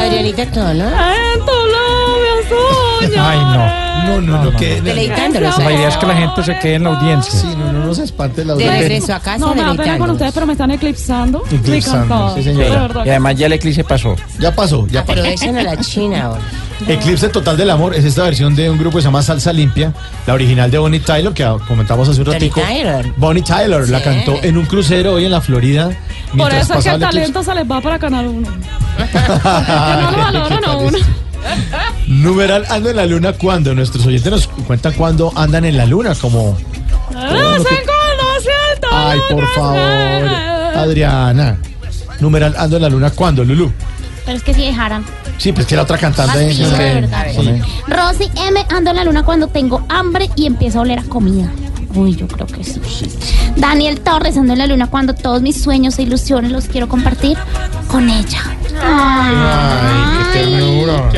[0.00, 0.84] Adrianita Tono.
[3.18, 3.90] Ay, no.
[4.00, 5.58] No, no, no, que Deleitándolos.
[5.58, 7.32] La idea es que la gente se quede en la audiencia.
[7.38, 8.80] Sí, no, no, no se espante la De audiencia.
[8.80, 10.14] regreso a casa, No, me da pena con deleitándolos.
[10.14, 11.42] ustedes, pero me están eclipsando.
[11.50, 12.64] Eclipsando, sí, señora.
[12.66, 13.06] De verdad.
[13.06, 14.16] Y además ya el eclipse pasó.
[14.38, 15.20] Ya pasó, ya Ah, pasó.
[15.22, 16.40] pero eso no la China ahora.
[16.88, 19.92] Eclipse Total del Amor es esta versión de un grupo que se llama Salsa Limpia,
[20.26, 22.60] la original de Bonnie Tyler, que comentamos hace un Bonnie ratico.
[22.62, 23.12] Tyler.
[23.16, 24.04] Bonnie Tyler la Sí.
[24.04, 25.84] cantó en un crucero hoy en la Florida.
[26.28, 28.48] Por mientras eso es que pasaba el el talento se les va para Canal 1.
[29.12, 30.98] No lo valoran a uno.
[32.06, 36.14] Numeral ando en la luna cuando nuestros oyentes nos cuentan cuando andan en la luna,
[36.14, 36.56] como
[37.14, 37.78] Ah, se
[38.92, 39.78] ay por favor.
[40.76, 41.58] Adriana.
[42.20, 43.72] Numeral ando en la luna cuando, Lulu.
[44.24, 45.04] Pero es que si dejaran.
[45.38, 46.64] Sí, pues que la otra cantante es que-
[47.34, 47.62] sí.
[47.88, 51.48] Rosy M ando en la luna cuando tengo hambre y empiezo a oler a comida.
[51.94, 52.80] Uy, yo creo que sí.
[53.56, 57.36] Daniel Torres ando en la luna cuando todos mis sueños e ilusiones los quiero compartir
[57.88, 58.40] con ella.
[58.82, 61.10] Ay, qué ternura.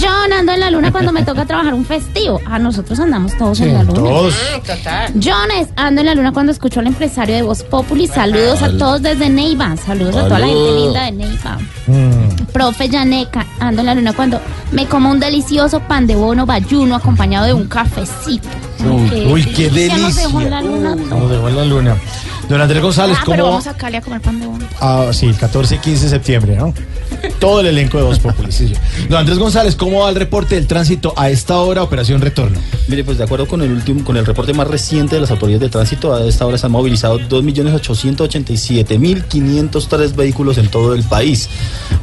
[0.00, 2.40] John ando en la luna cuando me toca trabajar un festivo.
[2.46, 3.94] Ah, nosotros andamos todos en la luna.
[3.94, 4.34] Todos.
[5.14, 8.06] Jones, ando en la luna cuando escucho al empresario de Voz Populi.
[8.06, 9.76] Saludos a todos desde Neiva.
[9.76, 11.58] Saludos a toda la gente linda de Neiva.
[11.86, 12.44] Mm.
[12.52, 14.40] Profe Yaneca, ando en la luna cuando
[14.72, 18.48] me como un delicioso pan de bono bayuno acompañado de un cafecito.
[18.84, 20.50] Uy, uy, qué Ya nos dejó en delicia.
[20.50, 20.94] la luna.
[20.96, 21.96] Nos dejó en la luna.
[22.48, 23.52] Don Andrés González, Ah, pero ¿cómo?
[23.54, 24.64] vamos a Cali a comer pan de bono.
[24.80, 26.72] Ah, sí, 14 y 15 de septiembre, ¿no?
[27.40, 28.52] Todo el elenco de Voz Populi.
[28.52, 28.74] sí, sí.
[29.08, 32.58] Don Andrés González, ¿cómo va el reporte del tránsito a esta hora, Operación Retorno?
[32.88, 35.62] Mire, pues de acuerdo con el último, con el reporte más reciente de las autoridades
[35.62, 41.48] de tránsito, a esta hora se han movilizado 2.887.503 vehículos en todo el país.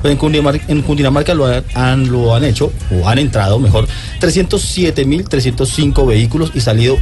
[0.02, 1.46] Pues en, Cundinamarca, en Cundinamarca lo
[1.76, 3.88] han, lo han hecho, o han entrado mejor,
[4.20, 6.98] 307.305 vehículos y salido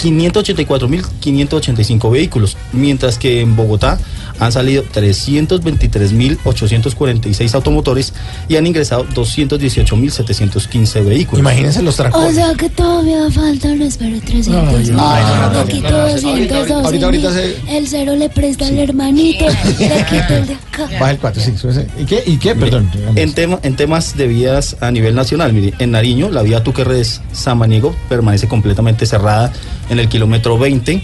[0.00, 3.98] 584.585 vehículos, mientras que en Bogotá
[4.38, 8.12] han salido 323.846 automotores
[8.48, 11.40] y han ingresado 218.715 vehículos.
[11.40, 14.96] Imagínense los O sea que todavía faltan, espera, 300 Ay, mil.
[14.96, 18.66] no, no, no, Le quito no, no, 212 ahorita- ahorita- se- El cero le presta
[18.66, 20.88] al hermanito, le quito el de acá.
[20.98, 21.52] Baja el 4, sí.
[22.00, 22.22] ¿Y qué?
[22.26, 22.54] ¿Y qué?
[22.54, 22.90] Perdón.
[23.16, 27.20] En, tema, en temas de vías a nivel nacional, mire, en Nariño, la vía Tuquerres
[27.32, 29.52] Samaniego permanece completamente cerrada
[29.90, 31.02] en el kilómetro 20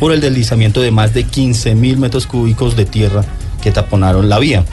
[0.00, 3.24] por el deslizamiento de más de 15 mil metros cúbicos de tierra
[3.62, 4.64] que taponaron la vía.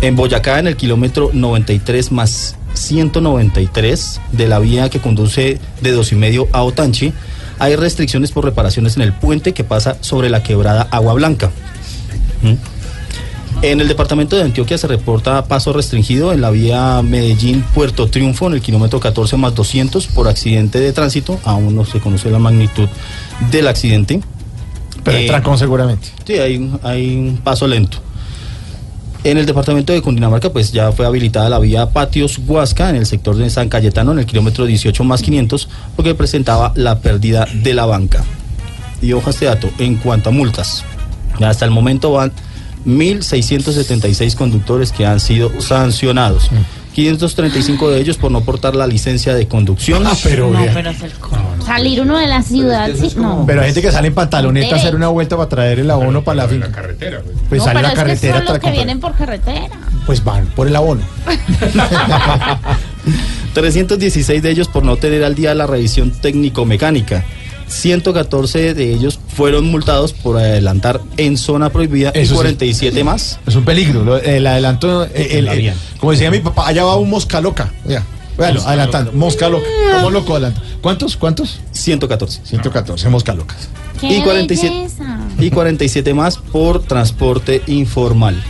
[0.00, 6.12] En Boyacá, en el kilómetro 93 más 193 de la vía que conduce de dos
[6.12, 7.12] y medio a Otanchi,
[7.58, 11.50] hay restricciones por reparaciones en el puente que pasa sobre la quebrada Agua Blanca.
[12.42, 12.54] ¿Mm?
[13.62, 18.54] En el departamento de Antioquia se reporta paso restringido en la vía Medellín-Puerto Triunfo en
[18.54, 21.38] el kilómetro 14 más 200 por accidente de tránsito.
[21.44, 22.88] Aún no se conoce la magnitud
[23.52, 24.20] del accidente.
[25.04, 26.08] Pero Eh, trancón seguramente.
[26.26, 27.98] Sí, hay, un- hay un paso lento.
[29.24, 33.06] En el departamento de Cundinamarca, pues ya fue habilitada la vía Patios Huasca en el
[33.06, 37.74] sector de San Cayetano, en el kilómetro 18 más 500, porque presentaba la pérdida de
[37.74, 38.24] la banca.
[39.00, 40.84] Y ojo a este dato, en cuanto a multas,
[41.40, 42.32] hasta el momento van
[42.86, 46.50] 1.676 conductores que han sido sancionados.
[46.94, 50.06] 535 de ellos por no portar la licencia de conducción.
[50.06, 51.12] Ah, pero No, pero es el.
[51.64, 53.44] Salir uno de la ciudad, sí, no.
[53.46, 56.22] Pero hay gente que sale en pantaloneta a hacer una vuelta para traer el abono
[56.22, 56.70] para la finca.
[56.70, 57.22] carretera.
[57.48, 59.14] Pues no, sale pero a la es que carretera son los para que vienen por
[59.14, 59.68] carretera.
[60.04, 61.00] Pues van por el abono.
[63.54, 67.24] 316 de ellos por no tener al día la revisión técnico-mecánica.
[67.72, 72.34] 114 de ellos fueron multados por adelantar en zona prohibida Eso y sí.
[72.34, 73.38] 47 más.
[73.46, 74.04] Es un peligro.
[74.04, 77.72] lo- El adelanto, eh, el- como decía mi papá, allá va un mosca loca.
[77.84, 78.02] Vea,
[78.38, 79.12] véalo, adelantando.
[79.12, 79.66] Mosca loca.
[79.96, 80.62] ¿Cómo loco adelanta?
[80.80, 81.16] ¿Cuántos?
[81.16, 81.60] ¿Cuántos?
[81.72, 82.40] 114.
[82.44, 83.68] 114, mosca locas.
[84.00, 85.18] ¡Qué Y 47, belleza!
[85.38, 88.42] y 47 más por transporte informal.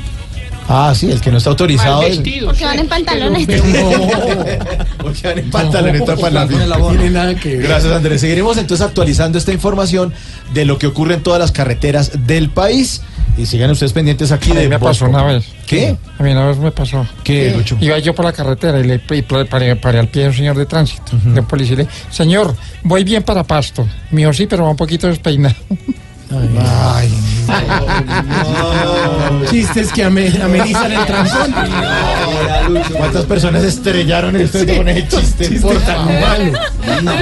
[0.69, 2.03] Ah, sí, el que no está autorizado.
[2.03, 3.47] es- Porque van en pantalones.
[4.99, 6.47] Porque van en pantaloneta para.
[6.47, 7.63] No tiene nada que ver.
[7.67, 8.21] Gracias, Andrés.
[8.21, 10.13] Seguiremos entonces actualizando esta información
[10.55, 13.03] de lo que ocurre en todas las carreteras del país.
[13.39, 15.47] Y sigan ustedes pendientes aquí A mí de me pasó una vez.
[15.67, 15.97] ¿Qué?
[16.19, 17.07] A mí una vez me pasó.
[17.25, 17.79] ¿Qué, Lucho?
[17.81, 20.57] Iba yo por la carretera y le y paré, paré al pie de un señor
[20.59, 21.73] de tránsito, de un policía.
[21.75, 23.89] y le dije, señor, voy bien para Pasto.
[24.11, 25.55] Me dijo, sí, pero va un poquito despeinado.
[26.95, 27.13] Ay,
[29.51, 31.55] Chistes que ame- amenizan el trancón.
[32.97, 35.49] ¿Cuántas personas estrellaron en esto con ese chiste?
[35.49, 36.53] Chiste tan malo.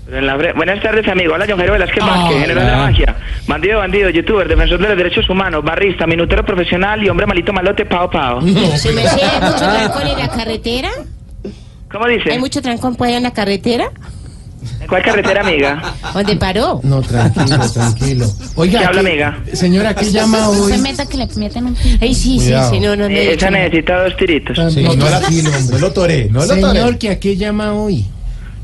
[0.07, 1.35] Pero en la bre- Buenas tardes, amigo.
[1.35, 2.41] Hola, John Jairo Velázquez Vázquez, Hola.
[2.41, 3.17] general de la magia.
[3.47, 7.85] Bandido, bandido, youtuber, defensor de los derechos humanos, barrista, minutero profesional y hombre malito malote,
[7.87, 8.41] pao, pao.
[8.43, 10.91] ¿Se me hace mucho trancón en la carretera?
[11.93, 12.33] ¿Cómo dice?
[12.33, 13.91] ¿Hay mucho trancón por ahí en la carretera?
[14.81, 15.95] ¿En cuál carretera, amiga?
[16.15, 16.81] ¿Dónde paró?
[16.83, 18.27] No, tranquilo, tranquilo.
[18.57, 19.39] Oiga, ¿Qué habla, ¿qué- amiga?
[19.53, 20.73] Señora, ¿qué llama No hoy?
[20.73, 22.71] se meta que le meten un Ay, sí, Cuidado.
[22.71, 23.15] sí, sí, no, no, no.
[23.15, 24.57] Eh, esa necesita dos tiritos.
[24.75, 25.21] Sí, no, la-
[25.71, 26.61] No lo toré, no lo toré.
[26.63, 28.07] Señor, ¿que ¿a qué llama hoy?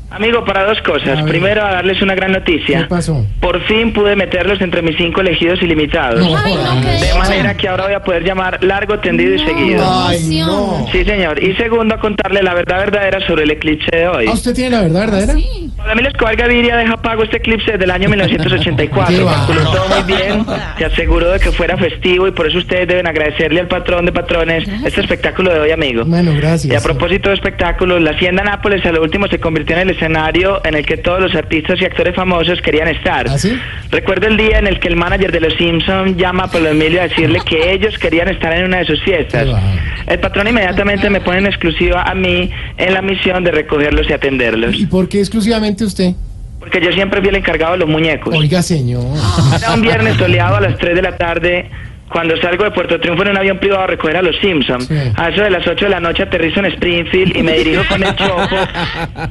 [0.09, 1.21] Amigo, para dos cosas.
[1.23, 2.79] Primero, a darles una gran noticia.
[2.79, 3.25] ¿Qué pasó?
[3.41, 6.21] Por fin pude meterlos entre mis cinco elegidos ilimitados.
[6.21, 9.85] No, Ay, no, de manera que ahora voy a poder llamar largo, tendido y seguido.
[9.85, 10.87] Ay, no.
[10.91, 11.43] Sí, señor.
[11.43, 14.25] Y segundo, a contarle la verdad verdadera sobre el eclipse de hoy.
[14.29, 15.33] ¿Ah, usted tiene la verdad verdadera?
[15.75, 19.25] Pablo Emilio Escobar Gaviria deja pago este eclipse desde el año Qué 1984.
[19.25, 19.33] va.
[19.45, 20.45] Calculó todo muy bien,
[20.77, 24.11] se aseguró de que fuera festivo y por eso ustedes deben agradecerle al patrón de
[24.13, 26.03] patrones este espectáculo de hoy, amigo.
[26.05, 26.73] Bueno, gracias.
[26.73, 29.96] Y a propósito de espectáculos, la Hacienda Nápoles a lo último se convirtió en el
[29.97, 33.27] escenario en el que todos los artistas y actores famosos querían estar.
[33.29, 33.57] ¿Ah, sí?
[33.91, 37.01] Recuerdo el día en el que el manager de los Simpsons llama a Pablo Emilio
[37.01, 39.47] a decirle que ellos querían estar en una de sus fiestas.
[40.07, 44.13] El patrón inmediatamente me pone en exclusiva a mí en la misión de recogerlos y
[44.13, 44.79] atenderlos.
[44.79, 46.13] ¿Y por qué exclusivamente usted?
[46.59, 48.35] Porque yo siempre fui el encargado de los muñecos.
[48.35, 49.03] Oiga, señor.
[49.55, 51.69] Era un viernes soleado a las 3 de la tarde.
[52.11, 54.89] Cuando salgo de Puerto Triunfo en un avión privado a recoger a los Simpsons.
[55.15, 58.01] A eso de las 8 de la noche aterrizo en Springfield y me dirijo con
[58.03, 58.55] el chopo.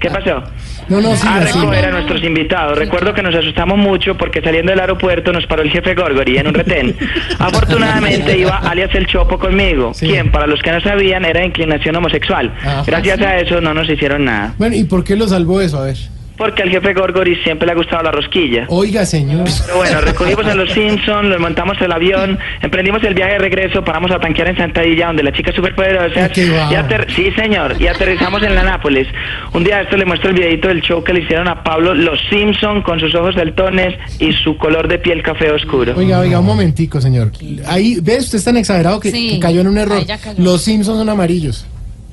[0.01, 0.43] ¿Qué pasó?
[0.89, 2.78] No, no, a recoger a nuestros invitados.
[2.78, 6.48] Recuerdo que nos asustamos mucho porque saliendo del aeropuerto nos paró el jefe Gorgori en
[6.48, 6.97] un retén.
[7.39, 11.97] Afortunadamente iba alias el Chopo conmigo, quien para los que no sabían era de inclinación
[11.97, 12.53] homosexual.
[12.61, 12.85] Ajá.
[12.86, 14.55] Gracias a eso no nos hicieron nada.
[14.59, 15.78] Bueno, ¿y por qué lo salvó eso?
[15.78, 15.97] A ver.
[16.36, 18.66] Porque al jefe Gorgori siempre le ha gustado la rosquilla.
[18.68, 19.48] Oiga, señor.
[19.64, 23.82] Pero bueno, recogimos a los Simpsons, los montamos el avión, emprendimos el viaje de regreso,
[23.82, 26.30] paramos a tanquear en Santadilla, donde las chicas superpoderosas.
[26.32, 26.70] Qué va.
[26.70, 29.08] Y ater- sí, señor, y aterrizamos en la Nápoles.
[29.54, 32.18] Un día esto le muestro el videito del show que le hicieron a Pablo, los
[32.28, 35.94] Simpson con sus ojos saltones y su color de piel café oscuro.
[35.96, 37.32] Oiga, oiga, un momentico, señor.
[37.66, 38.24] Ahí, ¿ves?
[38.24, 39.30] Usted es tan exagerado que, Sí.
[39.30, 40.02] que cayó en un error.
[40.36, 41.66] Los Simpsons son amarillos.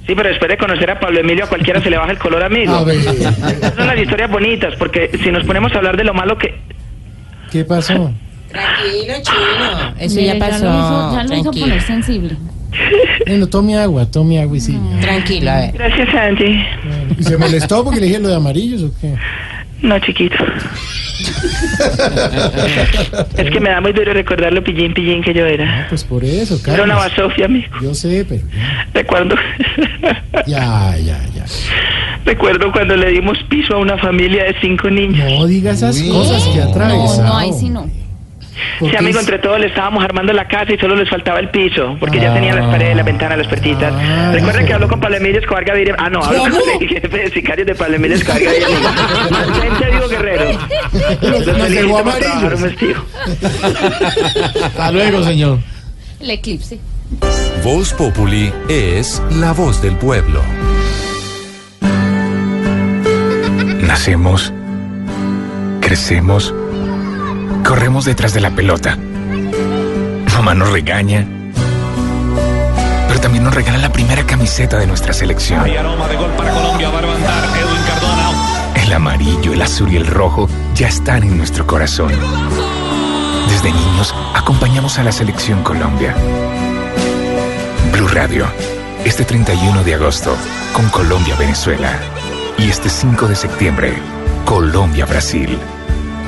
[0.05, 2.43] Sí, pero después de conocer a Pablo Emilio, a cualquiera se le baja el color,
[2.43, 2.73] amigo.
[2.73, 2.97] A ver.
[2.97, 6.53] Esas son las historias bonitas, porque si nos ponemos a hablar de lo malo que...
[7.51, 8.11] ¿Qué pasó?
[8.49, 9.93] Tranquilo, chino.
[9.99, 10.65] Eso Mire, ya pasó.
[10.65, 12.35] lo hizo, ya lo hizo poner sensible.
[13.25, 14.77] Bueno, tome agua, tome agua y sí.
[14.99, 15.71] Tranquilo, a ver.
[15.73, 16.67] Gracias, Angie.
[17.17, 19.15] ¿Y se molestó porque le dije lo de amarillos o qué?
[19.83, 20.35] No, chiquito.
[23.37, 25.87] es que me da muy duro recordar lo pillín pillín que yo era.
[25.89, 27.67] Pues por eso, Era una basofia, amigo.
[27.81, 28.41] Yo sé, pero
[28.93, 29.35] Recuerdo,
[30.47, 31.45] ya, ya, ya.
[32.25, 35.29] recuerdo cuando le dimos piso a una familia de cinco niños.
[35.39, 37.23] No diga esas cosas que No, atravesado.
[37.27, 37.89] no, ahí sí no.
[38.79, 41.95] Sí, amigo, entre todos le estábamos armando la casa y solo les faltaba el piso,
[41.99, 43.93] porque ya tenían las paredes, las ventanas, las puertitas.
[44.33, 45.95] Recuerda que habló con Pablo Emilio Escobar Gaviria.
[45.97, 48.67] Ah, no, habló con el jefe de sicarios de Pablo Emilio Escobar Gaviria.
[49.31, 50.59] Mantente, Diego Guerrero.
[51.21, 53.05] Los nos dejó vestido.
[54.63, 55.59] Hasta luego, señor.
[56.19, 56.79] El eclipse.
[57.63, 60.41] Voz Populi es la voz del pueblo.
[63.81, 64.51] Nacemos,
[65.81, 66.53] crecemos,
[67.63, 68.97] corremos detrás de la pelota.
[70.33, 71.25] Mamá nos regaña,
[73.07, 75.63] pero también nos regala la primera camiseta de nuestra selección.
[75.63, 78.31] Hay aroma de gol para Colombia, va a levantar Edwin Cardona.
[78.75, 82.11] El amarillo, el azul y el rojo ya están en nuestro corazón.
[83.49, 86.13] Desde niños acompañamos a la selección Colombia.
[87.93, 88.47] Blue Radio,
[89.05, 90.35] este 31 de agosto,
[90.73, 91.97] con Colombia-Venezuela.
[92.57, 93.93] Y este 5 de septiembre,
[94.45, 95.57] Colombia-Brasil.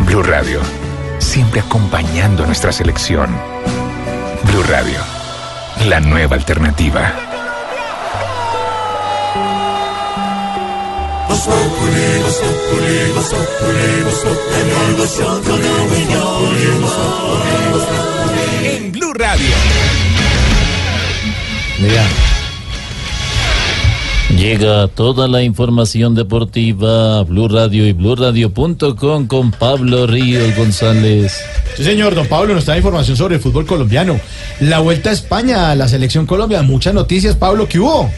[0.06, 0.60] Blue Radio,
[1.26, 3.36] siempre acompañando a nuestra selección.
[4.44, 5.00] Blue Radio,
[5.88, 7.12] la nueva alternativa.
[18.64, 19.56] En Blue Radio.
[21.80, 22.35] Mira.
[24.38, 31.40] Llega toda la información deportiva a Blue Radio y BlueRadio.com con Pablo Ríos González.
[31.78, 34.20] Sí, señor, don Pablo, nos da información sobre el fútbol colombiano.
[34.60, 36.62] La vuelta a España, a la selección Colombia.
[36.64, 38.12] Muchas noticias, Pablo, ¿qué hubo?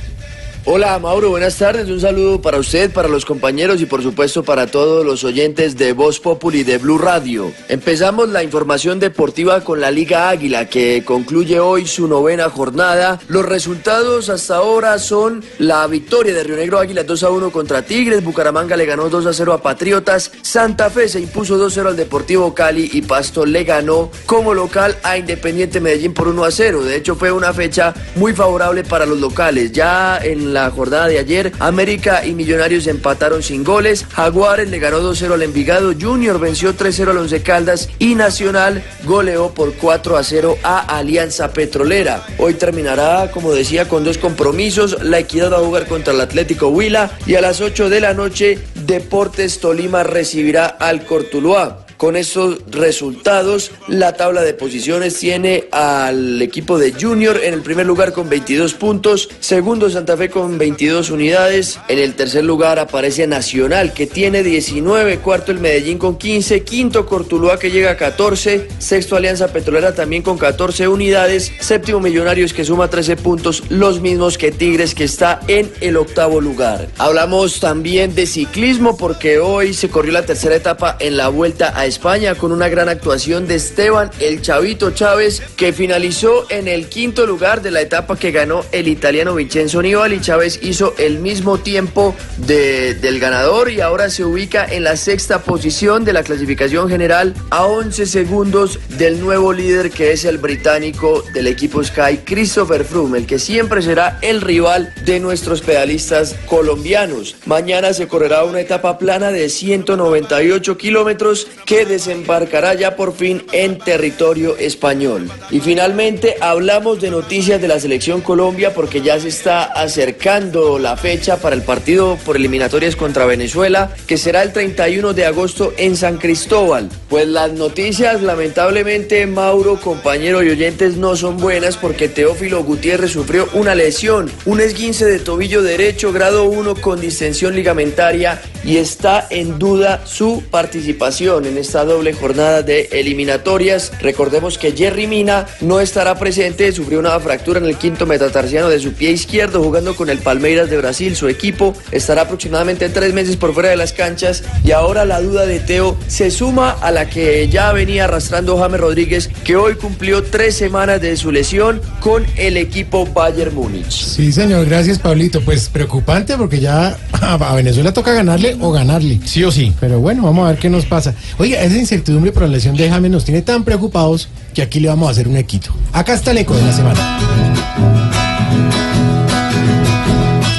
[0.70, 1.88] Hola Mauro, buenas tardes.
[1.88, 5.94] Un saludo para usted, para los compañeros y por supuesto para todos los oyentes de
[5.94, 7.54] Voz Populi de Blue Radio.
[7.70, 13.18] Empezamos la información deportiva con la Liga Águila que concluye hoy su novena jornada.
[13.30, 17.84] Los resultados hasta ahora son la victoria de Río Negro Águila 2 a 1 contra
[17.84, 21.76] Tigres, Bucaramanga le ganó 2 a 0 a Patriotas, Santa Fe se impuso 2 a
[21.76, 26.44] 0 al Deportivo Cali y Pasto le ganó como local a Independiente Medellín por 1
[26.44, 26.84] a 0.
[26.84, 29.72] De hecho fue una fecha muy favorable para los locales.
[29.72, 31.52] Ya en la jornada de ayer.
[31.60, 34.06] América y Millonarios empataron sin goles.
[34.12, 35.94] Jaguares le ganó 2-0 al Envigado.
[36.00, 37.90] Junior venció 3-0 al Once Caldas.
[38.00, 42.26] Y Nacional goleó por 4-0 a Alianza Petrolera.
[42.38, 45.04] Hoy terminará, como decía, con dos compromisos.
[45.04, 47.12] La Equidad va a jugar contra el Atlético Huila.
[47.26, 51.87] Y a las 8 de la noche, Deportes Tolima recibirá al Cortuluá.
[51.98, 57.88] Con estos resultados, la tabla de posiciones tiene al equipo de Junior en el primer
[57.88, 63.26] lugar con 22 puntos, segundo Santa Fe con 22 unidades, en el tercer lugar aparece
[63.26, 68.68] Nacional que tiene 19, cuarto el Medellín con 15, quinto Cortuluá que llega a 14,
[68.78, 74.38] sexto Alianza Petrolera también con 14 unidades, séptimo Millonarios que suma 13 puntos, los mismos
[74.38, 76.90] que Tigres que está en el octavo lugar.
[77.00, 81.87] Hablamos también de ciclismo porque hoy se corrió la tercera etapa en la vuelta a
[81.88, 87.26] España con una gran actuación de Esteban el Chavito Chávez que finalizó en el quinto
[87.26, 90.22] lugar de la etapa que ganó el italiano Vincenzo Nibali.
[90.22, 95.40] Chávez hizo el mismo tiempo de- del ganador y ahora se ubica en la sexta
[95.44, 101.24] posición de la clasificación general a 11 segundos del nuevo líder que es el británico
[101.34, 107.36] del equipo Sky, Christopher Froome, el que siempre será el rival de nuestros pedalistas colombianos.
[107.46, 113.78] Mañana se correrá una etapa plana de 198 kilómetros que desembarcará ya por fin en
[113.78, 115.30] territorio español.
[115.52, 120.98] Y finalmente hablamos de noticias de la selección Colombia porque ya se está acercando la
[120.98, 125.96] fecha para el partido por eliminatorias contra Venezuela que será el 31 de agosto en
[125.96, 126.90] San Cristóbal.
[127.10, 133.48] Pues las noticias lamentablemente Mauro, compañero y oyentes no son buenas porque Teófilo Gutiérrez sufrió
[133.54, 139.60] una lesión, un esguince de tobillo derecho grado 1 con distensión ligamentaria y está en
[139.60, 143.92] duda su participación en esta doble jornada de eliminatorias.
[144.00, 148.80] Recordemos que Jerry Mina no estará presente, sufrió una fractura en el quinto metatarsiano de
[148.80, 151.18] su pie izquierdo jugando con el Palmeiras de Brasil.
[151.18, 155.46] Su equipo estará aproximadamente tres meses por fuera de las canchas y ahora la duda
[155.46, 160.24] de Teo se suma a la que ya venía arrastrando James Rodríguez, que hoy cumplió
[160.24, 163.92] tres semanas de su lesión con el equipo Bayern Múnich.
[163.92, 165.42] Sí, señor, gracias, Pablito.
[165.42, 169.20] Pues preocupante porque ya a Venezuela toca ganarle o ganarle.
[169.26, 169.74] Sí o sí.
[169.82, 171.14] Pero bueno, vamos a ver qué nos pasa.
[171.38, 174.88] Oiga, esa incertidumbre por la lesión de James nos tiene tan preocupados que aquí le
[174.90, 175.72] vamos a hacer un equito.
[175.94, 177.20] Acá está el eco de la semana.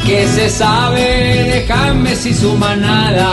[0.06, 3.28] ¿Qué se sabe de James y su manada?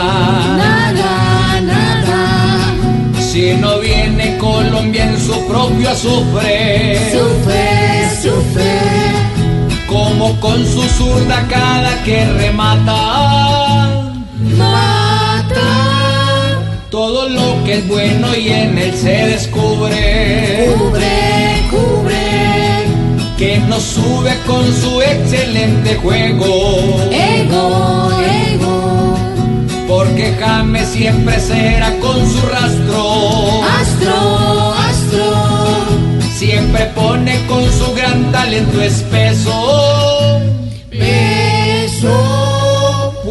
[0.58, 2.74] Nada, nada.
[3.18, 6.98] Si no viene Colombia en su propio azufre.
[7.12, 8.80] Sufre, sufre.
[9.88, 14.12] Como con su zurda cada que remata.
[14.58, 16.05] Mata.
[16.96, 20.72] Todo lo que es bueno y en él se descubre.
[20.78, 22.86] Cubre, cubre.
[23.36, 26.98] Que nos sube con su excelente juego.
[27.12, 28.08] Ego,
[28.48, 29.14] ego.
[29.86, 33.62] Porque James siempre será con su rastro.
[33.78, 35.34] Astro, astro.
[36.34, 39.85] Siempre pone con su gran talento espeso.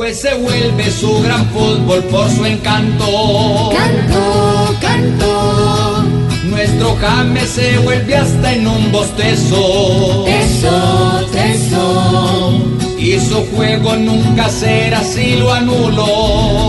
[0.05, 3.71] Pues se vuelve su gran fútbol por su encanto.
[3.75, 6.03] Canto, canto.
[6.43, 10.23] Nuestro James se vuelve hasta en un bostezo.
[10.25, 12.61] Teso, teso.
[12.99, 16.05] Y su juego nunca será si lo anulo.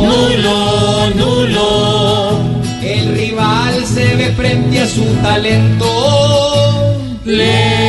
[0.07, 2.41] Nulo, nulo.
[2.83, 6.97] El rival se ve frente a su talento.
[7.27, 7.86] Lento.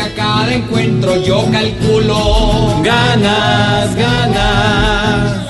[0.00, 2.80] A cada encuentro, yo calculo.
[2.82, 5.46] Ganas, ganas.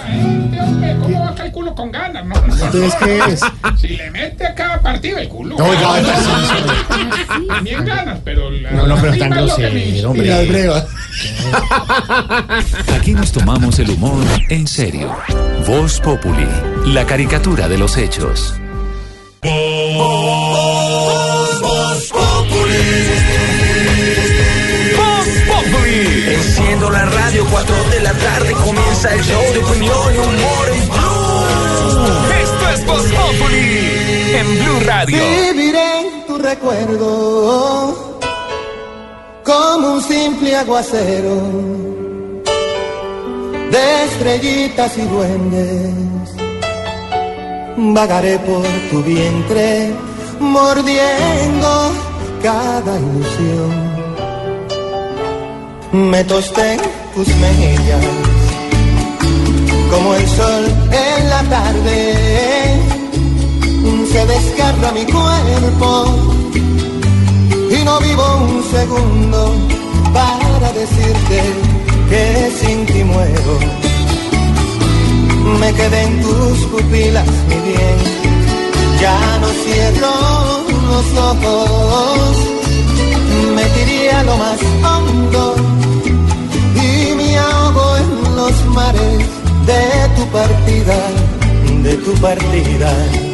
[1.02, 2.24] ¿Cómo va calculo con ganas?
[2.27, 3.40] No, Entonces, ¿qué es?
[3.81, 5.56] Si le mete a cada partido el culo.
[5.56, 6.14] Oiga, oiga,
[7.48, 10.09] También ganas, pero la No, no, pero tan grosero, inspira.
[10.09, 10.27] hombre.
[10.27, 10.86] Y las brevas.
[12.98, 15.14] Aquí nos tomamos el humor en serio.
[15.66, 16.47] Voz Populi,
[16.86, 18.55] la caricatura de los hechos.
[26.40, 30.88] Enciendo la radio, 4 de la tarde comienza el show de opinión y humor en
[30.88, 31.30] Blue.
[32.42, 35.18] Esto es Voz Populi en Blue Radio.
[35.18, 38.18] Viviré en tu recuerdo
[39.44, 41.36] como un simple aguacero
[43.70, 45.94] de estrellitas y duendes.
[47.76, 49.92] Vagaré por tu vientre
[50.40, 51.92] mordiendo
[52.42, 53.89] cada ilusión.
[55.92, 56.78] Me tosté
[57.14, 58.04] tus mejillas
[59.90, 62.90] como el sol en la tarde
[64.12, 66.04] se desgarra mi cuerpo
[67.70, 69.54] y no vivo un segundo
[70.12, 71.38] para decirte
[72.10, 73.54] que sin ti muero.
[75.60, 77.98] Me quedé en tus pupilas, mi bien.
[79.00, 80.14] Ya no cierro
[80.90, 82.36] los ojos.
[83.54, 85.54] Me tiré a lo más hondo
[88.51, 89.18] los mares
[89.66, 90.97] de tu partida,
[91.82, 93.30] de tu partida.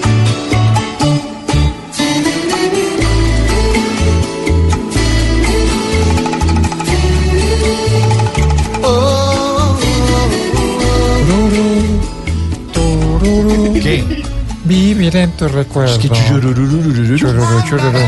[15.06, 15.92] Vivir en tu recuerdo.
[15.92, 17.16] Es que chururururururu.
[17.16, 17.98] Chururú, chururú.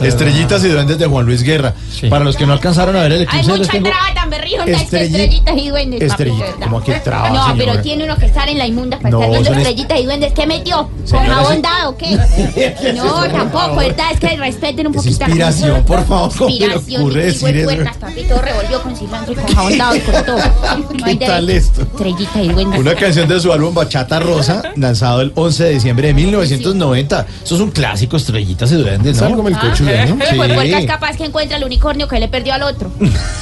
[0.02, 1.74] Estrellitas y duendes de Juan Luis Guerra.
[2.08, 4.30] Para los que no alcanzaron a ver el Hay eclipse, les mucha tengo traba tan
[4.30, 6.00] berrijona, es que estrelli- estrellitas y duendes.
[6.00, 6.60] papi, Estrellita, ¿verdad?
[6.64, 7.54] ¿cómo que traba, No, señora?
[7.72, 10.00] pero tiene uno que estar en la inmunda para No, estar viendo son es- estrellitas
[10.00, 10.32] y duendes.
[10.32, 10.76] ¿Qué metió?
[10.88, 11.60] ¿Con Señora, jabón sí.
[11.62, 12.92] dado o qué?
[12.94, 14.06] No, tampoco, ¿verdad?
[14.12, 15.88] Es que respeten un poquito a la inspiración, gente.
[15.88, 17.64] por favor, ¿cómo le Inspiración, ocurre y decir fue eso?
[17.64, 20.36] puertas, papi, todo revolvió con cilantro y con jabón dado y con todo.
[20.38, 21.66] No hay ¿Qué tal derecho.
[21.66, 21.82] esto?
[21.82, 22.80] Estrellita y duendes.
[22.80, 27.26] Una canción de su álbum Bachata Rosa, lanzado el 11 de diciembre de 1990.
[27.44, 29.28] Eso es un clásico, Estrellitas y Duendes, ¿no?
[29.28, 30.16] Es como el cochule, ¿no?
[30.18, 30.86] Pero pues Sí.
[30.86, 32.90] capaz que encuentra el unicornio que le perdió al otro.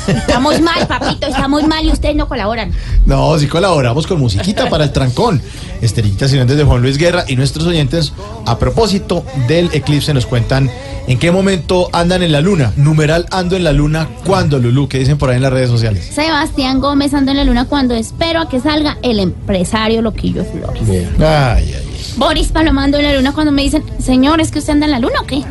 [0.06, 2.72] Estamos mal, papito, estamos mal y ustedes no colaboran.
[3.06, 5.40] No, sí colaboramos con musiquita para el trancón.
[5.80, 7.24] Estrellitas y Duendes de Juan Luis Guerra.
[7.28, 8.12] Y nuestros oyentes,
[8.46, 10.70] a propósito del eclipse, nos cuentan
[11.06, 12.72] en qué momento andan en la luna.
[12.76, 14.88] Numeral ando en la luna, ¿cuándo, Lulú?
[14.88, 16.10] ¿Qué dicen por ahí en las redes sociales?
[16.12, 20.82] Sebastián Gómez ando en la luna cuando espero a que salga el empresario Loquillo Flores.
[21.18, 21.87] Ay, ay.
[22.16, 24.98] Boris Palomando en la luna cuando me dicen, señor, ¿es que usted anda en la
[25.00, 25.42] luna o qué?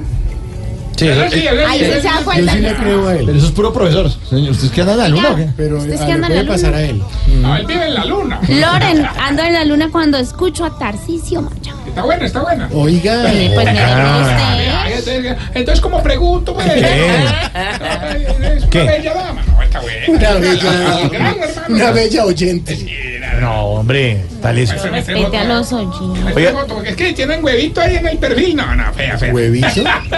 [0.98, 2.08] Sí, Eso sí, sí, Ahí se sí.
[2.08, 2.54] da cuenta.
[2.54, 3.24] Yo sí le creo a él.
[3.28, 4.10] pero eso es puro profesor.
[4.28, 5.48] Señor, ¿usted es que anda en la luna o qué?
[5.56, 7.02] Pero ¿Ustedes ah, qué le andan puede en la pasar a él.
[7.40, 8.40] No, él vive en la luna.
[8.48, 11.76] Loren, ando en la luna cuando escucho a Tarcisio Maya.
[11.88, 12.68] Está buena, está buena.
[12.74, 13.30] Oiga.
[13.32, 14.86] Sí, pues me Ah.
[14.98, 15.38] usted.
[15.54, 16.66] Entonces, como pregunto, pues.
[16.66, 18.84] Es una ¿Qué?
[18.84, 19.42] bella dama.
[19.82, 20.06] No, está buena.
[20.08, 21.36] Una Gran, bella, hermano.
[21.70, 23.18] una bella oyente.
[23.40, 24.74] No, hombre, tal eso.
[24.74, 26.54] Respete a los oyentes.
[26.86, 28.56] Es que tienen huevito ahí en el perfil.
[28.56, 29.34] No, no, fea, fea.
[29.34, 29.68] ¿Huevito?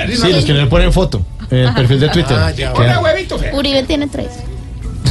[0.09, 1.21] Sí, los que no le ponen foto
[1.51, 2.37] en el perfil de Twitter.
[2.39, 2.73] Ah, ya.
[2.73, 3.53] Hola, huevito, fea.
[3.53, 4.29] Uribe tiene tres.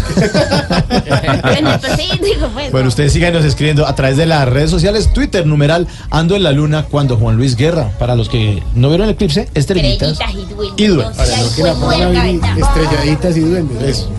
[2.22, 2.72] digo, pues.
[2.72, 6.52] Bueno, ustedes síganos escribiendo a través de las redes sociales, Twitter, numeral Ando en la
[6.52, 7.90] Luna cuando Juan Luis Guerra.
[7.98, 10.12] Para los que no vieron el eclipse, estrellitas.
[10.12, 10.78] Estrellitas y duendes.
[10.78, 11.18] Y duendes.
[11.18, 11.72] No seas No que la
[12.66, 13.82] estrelladitas y duendes.
[13.82, 14.10] Eso.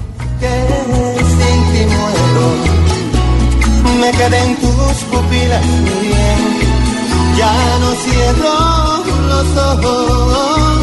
[4.29, 4.37] Muero.
[4.37, 5.65] Me quedé en tus pupilas,
[6.01, 6.41] bien.
[7.37, 10.79] Ya no cierro los ojos.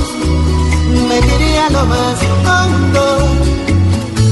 [1.09, 3.05] Me tiré a lo más hondo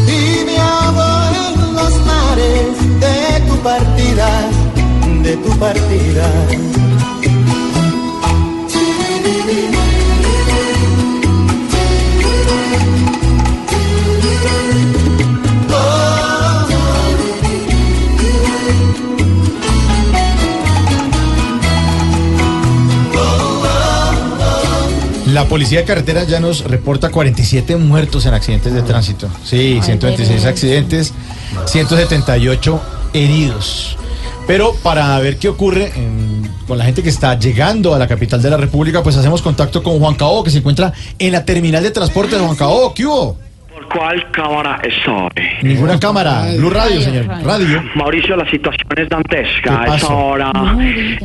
[0.06, 1.08] y me ahogo
[1.46, 4.28] en los mares de tu partida,
[5.22, 6.93] de tu partida.
[25.34, 29.28] La policía de carretera ya nos reporta 47 muertos en accidentes de tránsito.
[29.44, 31.12] Sí, 126 accidentes,
[31.66, 32.80] 178
[33.12, 33.96] heridos.
[34.46, 38.40] Pero para ver qué ocurre en- con la gente que está llegando a la capital
[38.42, 41.82] de la República, pues hacemos contacto con Juan Cao, que se encuentra en la terminal
[41.82, 42.94] de transporte de Juan Cao.
[42.94, 43.36] ¿Qué hubo?
[43.94, 45.30] ¿Por cuál cámara estoy?
[45.62, 46.46] Ninguna cámara.
[46.56, 47.26] Blue Radio, señor.
[47.44, 47.80] Radio.
[47.94, 49.84] Mauricio, la situación es dantesca.
[49.84, 50.50] ¿Qué Es ahora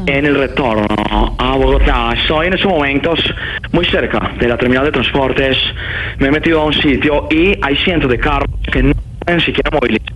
[0.05, 2.13] en el retorno a Bogotá.
[2.13, 3.19] Estoy en estos momentos
[3.71, 5.57] muy cerca de la terminal de transportes.
[6.19, 8.93] Me he metido a un sitio y hay cientos de carros que no
[9.25, 10.13] pueden siquiera movilizar.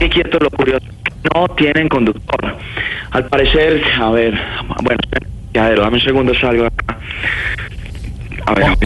[0.00, 2.56] Y quieto lo curioso, que no tienen conductor.
[3.10, 4.40] Al parecer, a ver,
[4.82, 5.00] bueno,
[5.52, 6.98] ya dame un segundo, salgo de acá.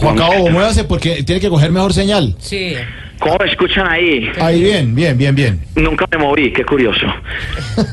[0.01, 0.15] Juan.
[0.17, 2.35] Cao, muévase porque tiene que coger mejor señal.
[2.39, 2.73] Sí.
[3.21, 4.29] ¿Cómo me escuchan ahí?
[4.41, 5.61] Ahí bien, bien, bien, bien.
[5.75, 7.05] Nunca me moví, qué curioso.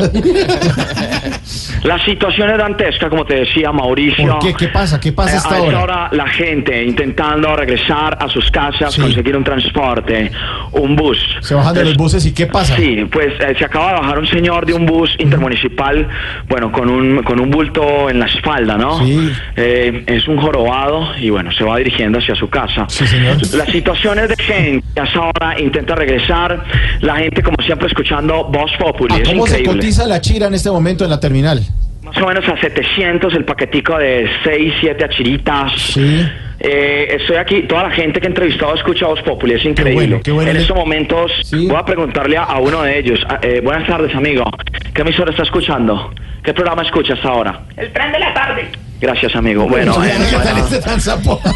[1.84, 4.38] La situación es dantesca, como te decía Mauricio.
[4.38, 4.54] ¿Por qué?
[4.54, 4.98] ¿Qué pasa?
[4.98, 5.82] ¿Qué pasa Eh, hasta a esta ahora?
[5.82, 9.00] hora la gente intentando regresar a sus casas, Sí.
[9.00, 10.30] conseguir un transporte,
[10.72, 11.18] un bus.
[11.40, 12.74] Se bajan de los buses y ¿qué pasa?
[12.76, 16.08] Sí, pues eh, se acaba de bajar un señor de un bus intermunicipal,
[16.48, 18.98] bueno, con un, con un bulto en la espalda, ¿no?
[19.04, 19.30] Sí.
[19.56, 22.86] Eh, es un jorobado y bueno, se va dirigiendo hacia su casa.
[22.88, 23.36] Sí, señor.
[23.54, 26.62] Las situaciones de gente ahora intenta regresar,
[27.00, 29.80] la gente como siempre escuchando Voz Populi, ¿A es cómo se increíble.
[29.80, 31.60] cotiza la chira en este momento en la terminal?
[32.02, 35.72] Más o menos a 700 el paquetico de 6, 7 achiritas.
[35.76, 36.26] Sí.
[36.60, 39.94] Eh, estoy aquí, toda la gente que he entrevistado escucha Voz Populi, es increíble.
[39.94, 40.50] bueno, qué bueno.
[40.50, 43.20] En estos momentos voy a preguntarle a, a uno de ellos.
[43.28, 44.44] Ah, eh, buenas tardes, amigo.
[44.92, 46.12] ¿Qué emisora está escuchando?
[46.42, 47.60] ¿Qué programa escucha hasta ahora?
[47.76, 48.68] El tren de la tarde.
[49.00, 49.68] Gracias, amigo.
[49.68, 50.36] Bueno, eh, ¿Qué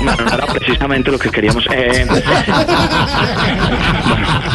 [0.05, 1.67] no, no era precisamente lo que queríamos.
[1.73, 2.07] Eh,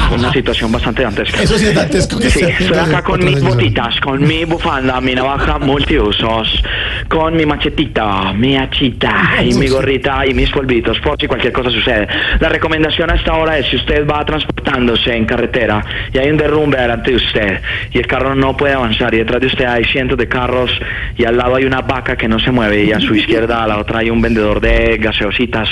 [0.10, 1.42] bueno, una situación bastante dantesca.
[1.42, 2.48] Eso sí es dantesco que Sí, sea.
[2.58, 6.64] estoy acá con mis botitas, con mi bufanda, mi navaja multiusos,
[7.10, 11.72] con mi machetita, mi hachita y mi gorrita y mis polvitos, por si cualquier cosa
[11.72, 12.08] sucede.
[12.40, 15.84] La recomendación a esta hora es si usted va transportándose en carretera
[16.14, 17.62] y hay un derrumbe delante de usted
[17.92, 20.70] y el carro no puede avanzar y detrás de usted hay cientos de carros
[21.18, 23.68] y al lado hay una vaca que no se mueve y a su izquierda a
[23.68, 25.68] la otra hay un vendedor de gaseositas,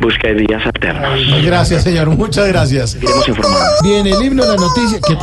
[0.00, 1.20] busque vías alternas.
[1.44, 2.08] Gracias, señor.
[2.10, 2.96] Muchas gracias.
[3.00, 3.66] Iremos informando.
[3.84, 4.98] Bien, el himno de la noticia.
[5.06, 5.16] que-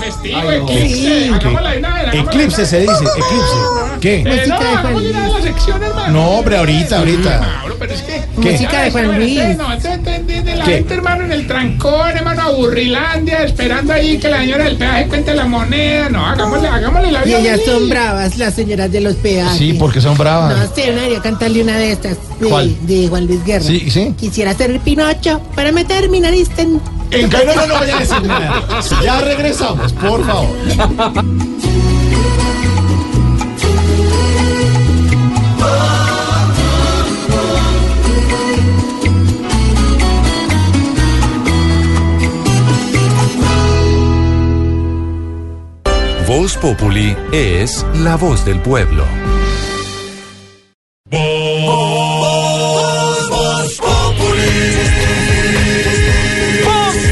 [0.00, 0.68] Festivo, Ay, no.
[0.70, 1.30] eclipse.
[1.34, 1.74] Hagámosla
[2.12, 3.56] Eclipse se dice, eclipse.
[4.00, 4.14] ¿Qué?
[4.20, 4.58] Eh, no,
[4.98, 6.12] vez la sección, hermano.
[6.12, 7.62] No, hombre, ahorita, ahorita.
[7.80, 8.22] Pero es que...
[8.42, 8.52] ¿Qué?
[8.52, 9.40] Música de Juan Luis.
[9.56, 10.74] No, de, de- de- de la ¿Qué?
[10.74, 15.34] gente, hermano, en el trancón, hermano, aburrilandia, esperando ahí que la señora del peaje cuente
[15.34, 16.10] la moneda.
[16.10, 17.72] No, hagámosle, hagámosle la Y vida ellas feliz.
[17.72, 19.56] son bravas, las señoras de los peajes.
[19.58, 20.56] Sí, porque son bravas.
[20.56, 22.18] No sé, debería cantarle una de estas.
[22.38, 22.76] De, ¿Cuál?
[22.86, 23.64] de Juan Luis Guerra.
[23.64, 24.14] Sí, sí.
[24.18, 26.80] Quisiera ser el Pinocho para meter mi nariz en...
[27.10, 28.62] En Cairo no, no vaya a decir nada.
[29.02, 30.54] Ya regresamos, por favor.
[46.30, 49.04] Voz Populi es la voz del pueblo.
[51.10, 51.20] Voz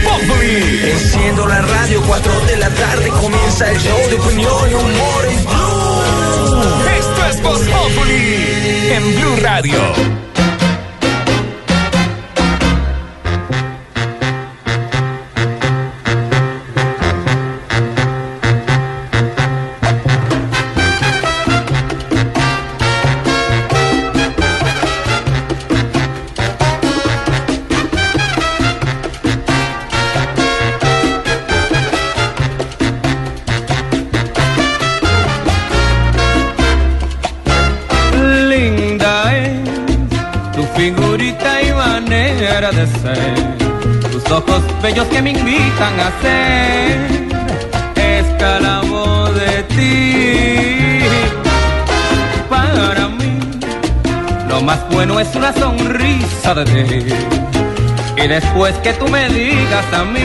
[0.05, 0.91] Populi.
[0.93, 5.45] Enciendo la radio, 4 de la tarde comienza el show de opinión y humor en
[5.47, 6.89] Blue.
[6.97, 8.47] Esto es Voz Populi
[8.93, 9.98] en Blue Radio.
[44.39, 46.99] Ojos bellos que me invitan a ser
[47.97, 51.01] esclavo de ti.
[52.49, 53.33] Para mí,
[54.49, 57.07] lo más bueno es una sonrisa de ti.
[58.23, 60.21] Y después que tú me digas a mí,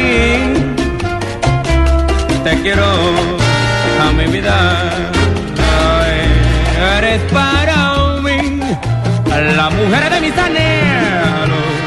[2.44, 2.86] te quiero
[4.06, 4.58] a mi vida.
[6.98, 8.60] Eres para mí
[9.58, 11.83] la mujer de mis anhelos.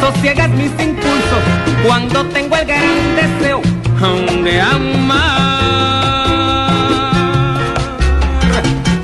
[0.00, 1.42] Sosiegas mis impulsos
[1.86, 3.60] cuando tengo el gran deseo
[4.44, 5.20] de amar.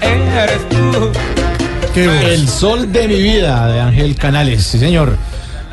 [0.03, 1.13] Eres tú.
[2.01, 5.17] El sol de mi vida de Ángel Canales, sí señor.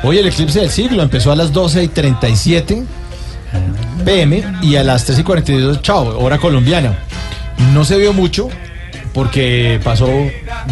[0.02, 2.82] Hoy el eclipse del siglo empezó a las 12 y 37
[4.04, 6.98] pm y a las 3 y 42, chao, hora colombiana.
[7.72, 8.48] No se vio mucho
[9.14, 10.08] porque pasó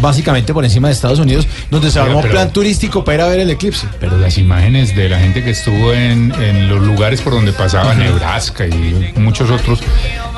[0.01, 3.27] básicamente por encima de Estados Unidos, donde se armó pero- plan turístico para ir a
[3.27, 3.87] ver el eclipse.
[3.99, 7.93] Pero las imágenes de la gente que estuvo en, en los lugares por donde pasaba,
[7.93, 9.81] Nebraska y muchos otros,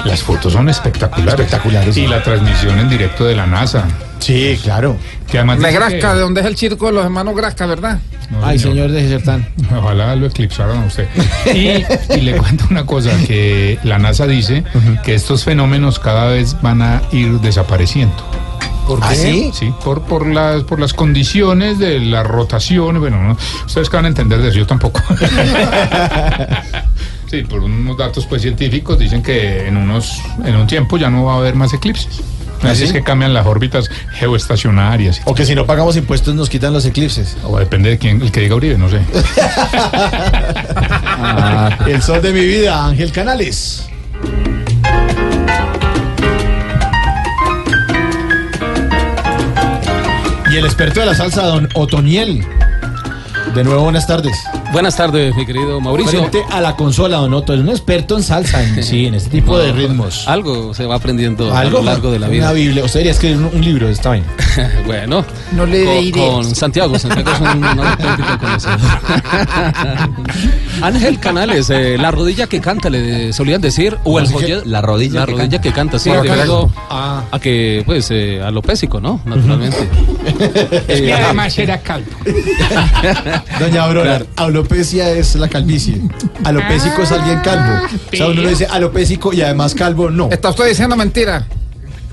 [0.04, 1.34] las fotos son espectaculares.
[1.40, 1.96] Espectaculares.
[1.96, 3.86] Y la transmisión en directo de la NASA.
[4.20, 4.98] Sí, claro.
[5.30, 7.68] Que además De dice Grasca, que- de donde es el circo de los hermanos Grasca,
[7.68, 8.00] ¿verdad?
[8.32, 9.22] No, Ay, señor de.
[9.78, 11.08] Ojalá lo eclipsaran a usted.
[11.54, 11.84] Y,
[12.14, 14.64] y le cuento una cosa, que la NASA dice
[15.04, 18.16] que estos fenómenos cada vez van a ir desapareciendo.
[18.88, 19.16] ¿Por ¿Ah, qué?
[19.16, 19.52] sí?
[19.54, 23.00] Sí, por, por, las, por las condiciones de la rotación.
[23.00, 25.02] Bueno, no, ustedes que van a entender de eso, yo tampoco.
[27.28, 31.24] Sí, por unos datos pues científicos dicen que en unos en un tiempo ya no
[31.26, 32.22] va a haber más eclipses.
[32.62, 32.84] ¿Ah, Así sí?
[32.86, 35.22] es que cambian las órbitas geoestacionarias.
[35.26, 37.36] O que si no pagamos impuestos nos quitan los eclipses.
[37.44, 39.02] O depende de quién, el que diga Uribe, no sé.
[41.88, 43.88] El sol de mi vida, Ángel Canales.
[50.56, 52.42] Y el experto de la salsa, don Otoniel.
[53.54, 54.42] De nuevo, buenas tardes.
[54.72, 56.20] Buenas tardes, mi querido Mauricio.
[56.20, 59.30] Frente a la consola, don Otto, es un experto en salsa, en, sí, en este
[59.30, 60.28] tipo de ritmos.
[60.28, 62.46] Algo se va aprendiendo Algo a lo largo de la vida.
[62.46, 62.84] Una Biblia.
[62.84, 64.26] Usted debería escribir un, un libro de esta vaina.
[64.86, 65.24] bueno,
[65.54, 66.30] No le con, ideas.
[66.30, 67.00] con Santiago.
[67.00, 68.80] Santiago es un, un auténtico conocedor.
[70.82, 74.56] Ángel Canales, eh, la rodilla que canta, le solían decir, o el ¿Cómo se joye-
[74.58, 74.64] llama?
[74.72, 75.62] La rodilla la que rodilla canta.
[75.62, 77.24] que canta, sí, debido Ah.
[77.32, 79.22] a que, pues, eh, alopésico, ¿no?
[79.26, 79.88] Naturalmente.
[80.88, 82.10] Es que Eh, además era calvo.
[83.60, 84.22] Doña Aurora,
[84.56, 86.02] alopecia es la calvicie.
[86.46, 87.86] Alopésico es alguien calvo.
[88.14, 90.30] O sea, uno le dice alopésico y además calvo, no.
[90.32, 91.46] Está usted diciendo mentira.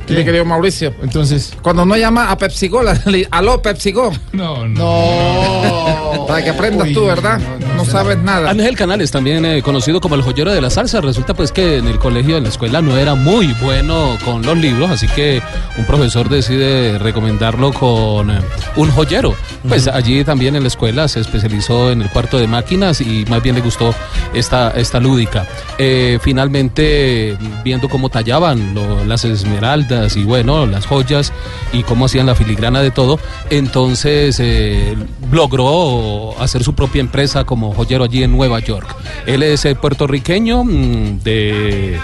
[0.09, 0.93] Mi querido Mauricio.
[1.03, 1.53] Entonces.
[1.63, 2.83] Cuando no llama a PepsiGo,
[3.31, 4.11] aló PepsiGo.
[4.33, 6.27] No, no.
[6.27, 7.39] Para que aprendas tú, ¿verdad?
[7.61, 8.51] No, sabes nada.
[8.51, 11.87] Ángel Canales, también eh, conocido como el joyero de la salsa, resulta pues que en
[11.89, 15.43] el colegio, en la escuela, no era muy bueno con los libros, así que
[15.77, 18.41] un profesor decide recomendarlo con eh,
[18.77, 19.35] un joyero.
[19.69, 23.43] Pues allí también en la escuela se especializó en el cuarto de máquinas y más
[23.43, 23.95] bien le gustó
[24.35, 25.47] esta, esta lúdica.
[25.79, 31.33] Eh, finalmente, viendo cómo tallaban lo- las esmeraldas y bueno, las joyas
[31.73, 33.19] y cómo hacían la filigrana de todo,
[33.51, 34.97] entonces eh,
[35.31, 38.97] logró hacer su propia empresa como joyero allí en Nueva York.
[39.27, 41.99] Él es eh, puertorriqueño mm, de de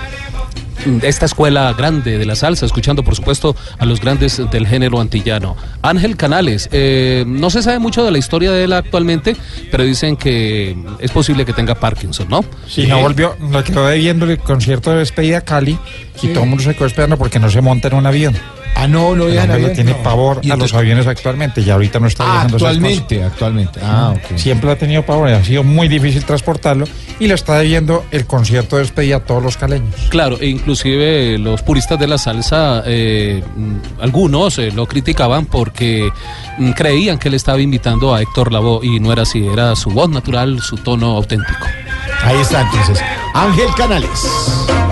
[1.03, 5.57] esta escuela grande de la salsa, escuchando por supuesto a los grandes del género antillano.
[5.83, 9.37] Ángel Canales, eh, no se sabe mucho de la historia de él actualmente,
[9.71, 12.45] pero dicen que es posible que tenga Parkinson, ¿no?
[12.77, 15.79] Y no volvió, lo quedó debiendo el concierto de despedida a Cali
[16.23, 18.37] y todo el mundo se quedó esperando porque no se monta en un avión.
[18.75, 20.03] Ah, no, no viajan avión, tiene no.
[20.05, 23.33] pavor Y a los aviones actualmente y ahorita no está Ah, viajando esas actualmente, cosas.
[23.33, 23.81] actualmente.
[23.83, 24.37] Ah, ok.
[24.39, 26.85] Siempre ha tenido pavor, ha sido muy difícil transportarlo
[27.21, 29.95] y le está debiendo el concierto de despedida a todos los caleños.
[30.09, 36.11] Claro, e inclusive los puristas de la salsa, eh, mm, algunos eh, lo criticaban porque
[36.59, 39.91] mm, creían que él estaba invitando a Héctor Lavoe y no era así, era su
[39.91, 41.67] voz natural, su tono auténtico.
[42.23, 43.01] Ahí está entonces.
[43.35, 44.88] Ángel Canales.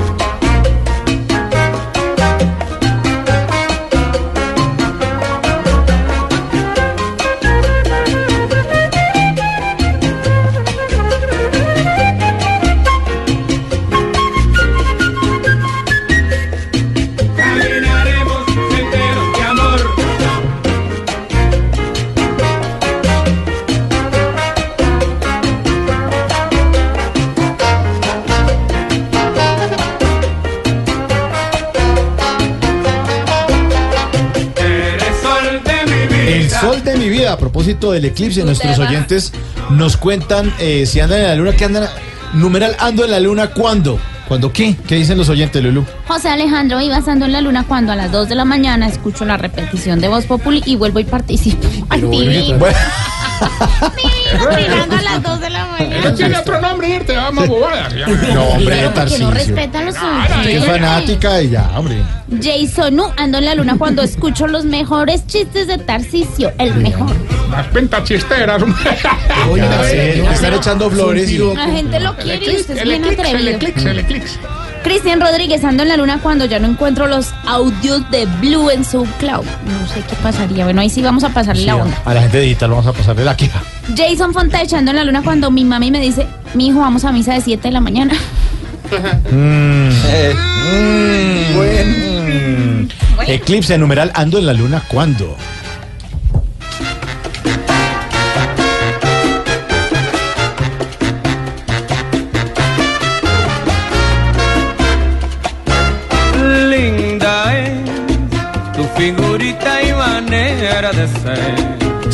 [37.57, 39.33] Propósito del eclipse, nuestros oyentes
[39.71, 41.89] nos cuentan eh, si andan en la luna, que andan.
[42.35, 43.99] Numeral ando en la luna, ¿cuándo?
[44.29, 44.77] ¿Cuándo qué?
[44.87, 45.87] ¿Qué dicen los oyentes, Lulu?
[46.07, 49.25] José Alejandro iba estando en la luna cuando a las 2 de la mañana escucho
[49.25, 51.67] la repetición de Voz Populi y vuelvo y participo.
[51.89, 52.59] Ay, divino.
[52.59, 52.77] Bueno,
[54.57, 56.15] Mirando a las 2 de la mañana.
[56.15, 57.89] tiene otro nombre, te va más bobada.
[58.35, 59.31] no, hombre, porque no Tarcisio.
[59.31, 60.67] respeta los Que es suyos.
[60.67, 62.03] fanática y ya, hombre.
[62.43, 67.15] Jason, ando en la luna cuando escucho los mejores chistes de Tarcisio, el mejor.
[67.51, 68.61] Las pentachisteras.
[68.61, 68.75] ¿no?
[70.33, 71.39] Están echando flores y.
[71.39, 73.51] La gente lo quiere y usted es bien eclipse, el atrevido.
[73.57, 74.39] eclipse, el eclipse.
[74.87, 78.85] Cristian Rodríguez, ando en la luna cuando ya no encuentro los audios de Blue en
[78.85, 79.45] su cloud.
[79.45, 80.63] No sé qué pasaría.
[80.63, 82.01] Bueno, ahí sí vamos a pasarle la onda.
[82.05, 83.61] A la gente digital vamos a pasarle la queja.
[83.97, 87.11] Jason Fontech, ando en la luna cuando mi mami me dice, mi hijo, vamos a
[87.11, 88.15] misa de 7 de la mañana.
[89.33, 89.89] Mm.
[90.69, 92.89] Mm, bueno.
[93.27, 95.37] Eclipse numeral ando en la luna, ¿cuándo?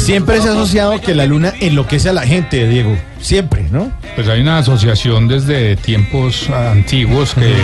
[0.02, 2.96] Siempre se ha asociado que la luna enloquece a la gente, Diego.
[3.20, 3.92] Siempre, ¿no?
[4.14, 7.54] Pues hay una asociación desde tiempos antiguos que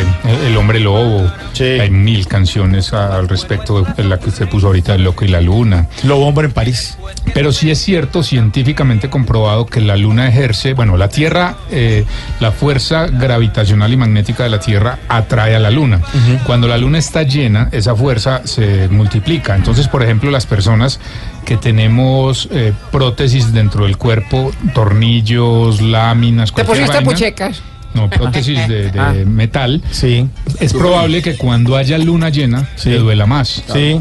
[0.47, 1.31] el- hombre lobo,
[1.61, 5.41] hay mil canciones al respecto de la que usted puso ahorita, El loco y la
[5.41, 5.87] luna.
[6.05, 6.99] Lobo hombre en París.
[7.35, 12.05] Pero sí es cierto, científicamente comprobado, que la luna ejerce, bueno, la Tierra, eh,
[12.41, 16.01] la fuerza gravitacional y magnética de la Tierra atrae a la luna.
[16.47, 19.55] Cuando la luna está llena, esa fuerza se multiplica.
[19.55, 20.99] Entonces, por ejemplo, las personas
[21.45, 27.63] que tenemos eh, prótesis dentro del cuerpo, tornillos, láminas, ¿Te cualquier pusiste puchecas?
[27.95, 29.13] No, prótesis de, de Ah.
[29.27, 29.83] metal.
[29.91, 30.29] Sí.
[30.61, 33.63] Es probable que cuando haya luna llena, se duela más.
[33.73, 34.01] Sí.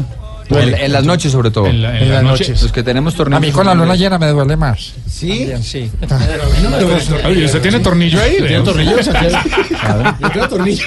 [0.50, 1.66] En, en las noches, sobre todo.
[1.66, 2.62] En, la- en las noches.
[2.62, 3.38] Los que tenemos tornillos.
[3.38, 4.94] A mí con la luna llena me duele más.
[5.08, 5.28] ¿Sí?
[5.28, 5.90] También, sí.
[7.26, 8.36] Oye, ¿usted tiene tornillo ahí?
[8.38, 8.96] ¿Tiene tornillo?
[10.32, 10.84] Tengo tornillo.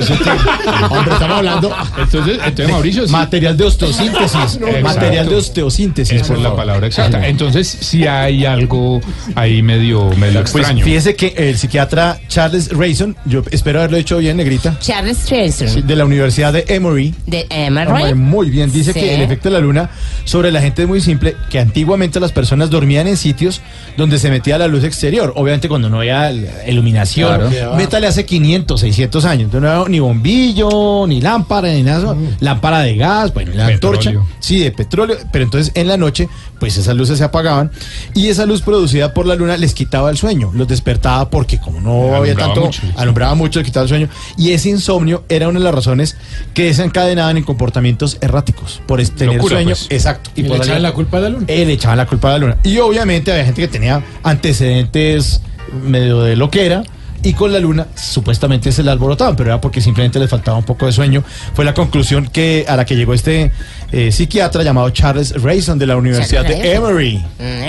[0.90, 1.76] Hombre, estamos hablando.
[1.98, 3.12] Entonces, entonces Mauricio, sí.
[3.12, 4.60] Material de osteosíntesis.
[4.84, 6.16] Material de osteosíntesis.
[6.22, 7.28] Esa por es la palabra exacta.
[7.28, 9.02] Entonces, si hay algo
[9.36, 10.84] ahí medio, medio Pues extraño.
[10.86, 15.96] fíjese que el psiquiatra Charles Rayson, yo espero haberlo hecho bien, negrita, Charles sí, de
[15.96, 18.16] la Universidad de Emory, De Emerald.
[18.16, 19.00] Muy bien, dice Sí.
[19.00, 19.90] que el efecto la luna
[20.26, 23.62] sobre la gente es muy simple, que antiguamente las personas dormían en sitios
[23.98, 25.34] donde se metía la luz exterior.
[25.36, 26.32] Obviamente cuando no había
[26.68, 27.50] iluminación.
[27.50, 27.76] Claro.
[27.76, 29.46] Métale hace 500, 600 años.
[29.46, 32.00] Entonces no había ni bombillo, ni lámpara, ni nada.
[32.00, 32.18] eso.
[32.40, 34.14] Lámpara de gas, bueno, la antorcha.
[34.40, 35.18] Sí, de petróleo.
[35.32, 36.30] Pero entonces en la noche,
[36.60, 37.72] pues esas luces se apagaban.
[38.14, 40.52] Y esa luz producida por la luna les quitaba el sueño.
[40.54, 42.82] Los despertaba porque como no había tanto, mucho.
[42.96, 44.10] alumbraba mucho, les quitaba el sueño.
[44.38, 46.18] Y ese insomnio era una de las razones
[46.54, 48.82] que desencadenaban en comportamientos erráticos.
[48.86, 49.88] Por tener Pues.
[49.90, 50.30] Exacto.
[50.36, 51.46] Y le por echaban la culpa a la luna.
[51.48, 52.58] él le echaban la culpa a la luna.
[52.64, 55.42] Y obviamente había gente que tenía antecedentes
[55.84, 56.84] medio de loquera.
[57.24, 60.64] Y con la luna supuestamente se la alborotaban, pero era porque simplemente les faltaba un
[60.64, 61.24] poco de sueño.
[61.54, 63.52] Fue la conclusión que a la que llegó este
[63.92, 67.18] eh, psiquiatra llamado Charles Rayson de la Universidad de Emory.
[67.38, 67.64] Mm.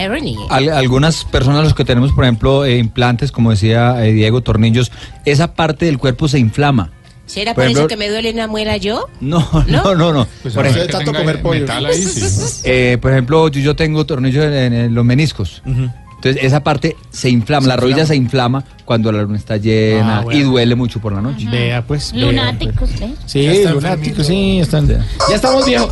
[0.48, 4.90] Al- algunas personas, los que tenemos, por ejemplo, eh, implantes, como decía eh, Diego, tornillos,
[5.26, 6.90] esa parte del cuerpo se inflama.
[7.26, 9.08] ¿Será Por por, eso que me duele una muela yo?
[9.20, 10.26] No, no, no, no.
[10.42, 11.66] Pues por, ejemplo, tanto comer pollo.
[11.70, 12.60] ahí, sí.
[12.64, 15.62] eh, por ejemplo, yo, yo tengo tornillos en, los meniscos.
[16.22, 20.20] Entonces, esa parte se inflama, la rodilla se inflama cuando la luna está llena Ah,
[20.20, 20.38] bueno.
[20.38, 21.48] y duele mucho por la noche.
[21.50, 22.12] Vea, pues.
[22.12, 23.12] vea, Lunáticos, ¿eh?
[23.26, 24.86] Sí, están lunáticos, sí, están.
[24.86, 25.90] Ya estamos viejos.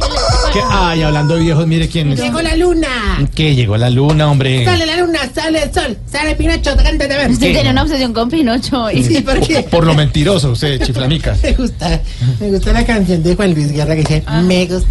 [0.53, 0.61] ¿Qué?
[0.71, 2.21] Ay, hablando de viejos, mire quién es.
[2.21, 2.87] Llegó la luna.
[3.35, 4.65] Que llegó la luna, hombre.
[4.65, 7.31] Sale la luna, sale el sol, sale Pinocho, cántate a ver.
[7.33, 8.85] Usted tiene una obsesión con Pinocho.
[8.85, 9.03] hoy.
[9.03, 9.63] Sí, ¿por qué?
[9.65, 11.37] Por lo mentiroso, usted, chiflamica.
[11.43, 12.01] Me gusta,
[12.39, 14.89] me gusta la canción de Juan Luis Guerra que dice, me gusta.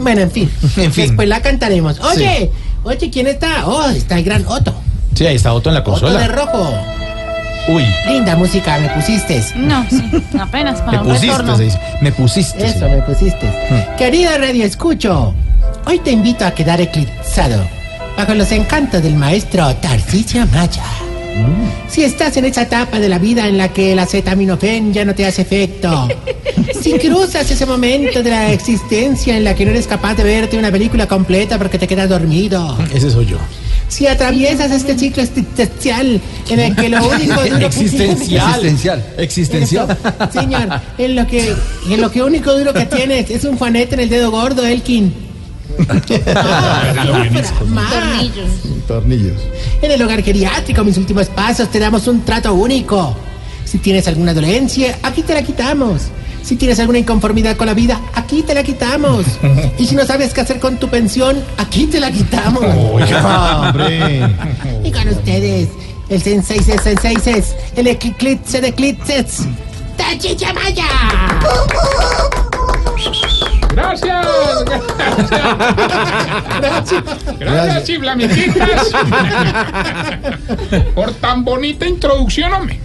[0.00, 0.48] Bueno, en fin.
[0.76, 1.06] En fin.
[1.08, 1.98] Después la cantaremos.
[2.00, 2.50] Oye,
[2.84, 3.66] oye, ¿quién está?
[3.66, 4.74] Oh, está el gran Otto.
[5.14, 6.28] Sí, ahí está Otto en la Otto de consola.
[6.28, 6.74] rojo.
[7.68, 9.42] Uy, Linda música, me pusiste.
[9.56, 10.02] No, sí,
[10.38, 11.56] apenas me para un pusiste, retorno.
[11.56, 11.80] se dice.
[12.02, 12.66] Me pusiste.
[12.66, 12.84] Eso, sí.
[12.84, 13.50] me pusiste.
[13.96, 15.34] Querido Radio Escucho,
[15.86, 17.64] hoy te invito a quedar eclipsado
[18.16, 20.82] bajo los encantos del maestro Tarcisio Maya.
[21.88, 25.14] Si estás en esa etapa de la vida en la que el acetaminofén ya no
[25.14, 26.08] te hace efecto,
[26.82, 30.58] si cruzas ese momento de la existencia en la que no eres capaz de verte
[30.58, 33.38] una película completa porque te quedas dormido, Ese soy yo.
[33.88, 38.48] si atraviesas este ciclo existencial en el que lo único duro Existencial.
[38.54, 39.04] Existencial.
[39.18, 39.98] Existencial.
[40.32, 41.54] Señor, en lo que
[41.90, 45.23] en lo que único duro que tienes es un juanete en el dedo gordo, Elkin.
[47.90, 48.86] Tornillos.
[48.86, 49.40] Tornillos.
[49.82, 53.16] En el hogar geriátrico, mis últimos pasos, te damos un trato único.
[53.64, 56.02] Si tienes alguna dolencia, aquí te la quitamos.
[56.42, 59.24] Si tienes alguna inconformidad con la vida, aquí te la quitamos.
[59.78, 62.62] Y si no sabes qué hacer con tu pensión, aquí te la quitamos.
[62.92, 64.28] Oiga, hombre.
[64.84, 65.68] Y con ustedes,
[66.08, 69.44] el Sensei es Sensei es el eclipse de eclipses.
[69.96, 70.84] ¡Tachicha Maya!
[73.74, 74.26] Gracias.
[76.60, 77.04] Gracias.
[77.38, 78.90] Gracias, chiflamiquitas.
[80.94, 82.80] Por tan bonita introducción, hombre.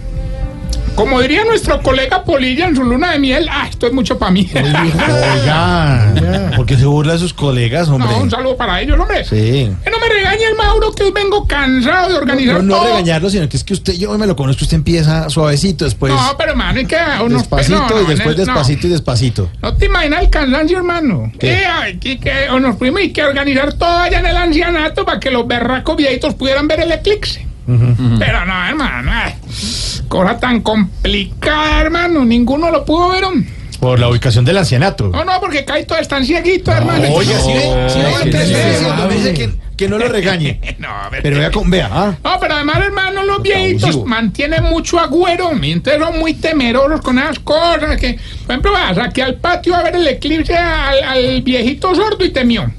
[1.00, 4.30] Como diría nuestro colega Polilla en su luna de miel, ah, esto es mucho para
[4.30, 4.48] mí.
[4.54, 6.12] Oiga,
[6.56, 8.10] ¿por qué se burla de sus colegas, hombre?
[8.10, 9.24] No, un saludo para ellos, hombre.
[9.24, 9.70] Sí.
[9.82, 12.84] Que no me regañe el Mauro, que hoy vengo cansado de organizar No, no todo.
[12.86, 16.34] regañarlo, sino que es que usted, yo me lo conozco, usted empieza suavecito, después no,
[16.36, 16.96] pero hermano, hay que...
[17.24, 18.44] unos- despacito no, no, y después no.
[18.44, 19.50] despacito y despacito.
[19.62, 21.30] No te imaginas el cansancio, hermano.
[21.32, 21.38] ¿Qué?
[21.38, 25.04] Que hay que, que- o nos fuimos y que organizar todo allá en el ancianato
[25.04, 27.46] para que los berracos viejitos pudieran ver el eclipse.
[28.18, 29.10] Pero no, hermano.
[29.12, 29.34] ay,
[30.08, 32.24] cosa tan complicada, hermano.
[32.24, 33.24] Ninguno lo pudo ver.
[33.24, 33.48] hombre.
[33.80, 35.08] Por la ubicación del ancianato.
[35.08, 37.08] No, no, porque Caito están cieguitos, hermano.
[37.14, 37.68] Oye, sí sí
[37.98, 39.14] No, sí, sí, sí.
[39.16, 40.60] dice que, que no lo regañe.
[40.78, 41.22] No, a ver.
[41.22, 42.14] Pero vea, con, vea, ah.
[42.22, 44.04] No, pero además, hermano, los viejitos abusivo.
[44.06, 45.50] mantienen mucho agüero.
[45.62, 47.96] Entonces son muy temerosos con esas cosas.
[47.98, 52.22] Que, por ejemplo, vas aquí al patio a ver el eclipse al, al viejito sordo
[52.22, 52.70] y temió.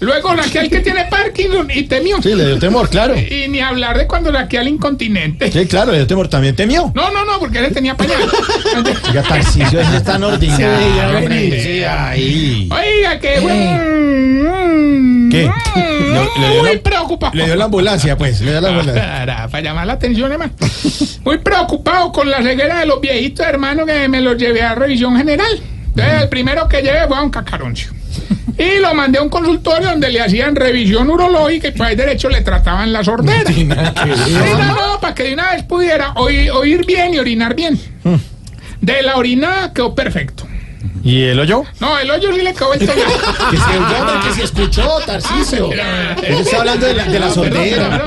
[0.00, 2.22] Luego saqué al que tiene Parkinson y temió.
[2.22, 3.14] Sí, le dio temor, claro.
[3.18, 5.50] Y ni hablar de cuando saqué al incontinente.
[5.50, 6.92] Sí, claro, le dio temor, también temió.
[6.94, 8.20] No, no, no, porque él tenía pañal.
[9.08, 11.60] Oiga, Tarcisio, ese es tan ordinario.
[11.62, 12.68] Sí, ahí.
[12.70, 15.30] Oiga, que bueno.
[15.30, 15.50] ¿Qué?
[15.76, 17.32] Le dio Muy la- preocupado.
[17.34, 19.02] Le dio la ambulancia, pues, le dio la ambulancia.
[19.02, 20.52] Para, para llamar la atención, hermano.
[21.24, 25.16] Muy preocupado con la ceguera de los viejitos, hermano, que me los llevé a revisión
[25.16, 25.60] general.
[25.88, 27.90] Entonces, el primero que llevé fue a un cacaroncio.
[28.58, 32.42] Y lo mandé a un consultorio donde le hacían revisión urológica y pues derecho le
[32.42, 33.50] trataban la sordera.
[33.50, 37.80] No, no, para que de una vez pudiera oír, oír bien y orinar bien.
[38.80, 40.46] De la orinada quedó perfecto.
[41.02, 41.64] ¿Y el hoyo?
[41.80, 43.04] No, el hoyo sí le quedó el tobillo.
[43.50, 45.72] Que se oyó, que se escuchó, Tarcisio.
[45.72, 48.02] Él está hablando de la, de la sordera.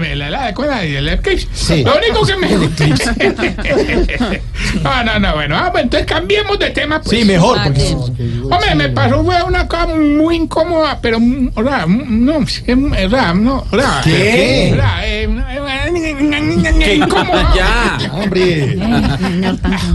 [0.00, 1.46] Me la la de cuenta y el eclipse.
[1.52, 1.84] Sí.
[1.84, 2.48] Lo único que me.
[4.82, 7.00] no, no, no, bueno, ah, pues entonces cambiemos de tema.
[7.00, 7.18] Pues.
[7.18, 7.96] Sí, mejor, porque
[8.50, 12.92] Hombre, me pasó fue una cosa muy incómoda, pero, mm, o sea, mm, no, mm,
[12.92, 14.70] o sea, no, o sea, ¿Qué?
[14.72, 15.28] o sea, eh,
[15.96, 17.52] eh, incómoda.
[17.54, 18.78] Ya, hombre.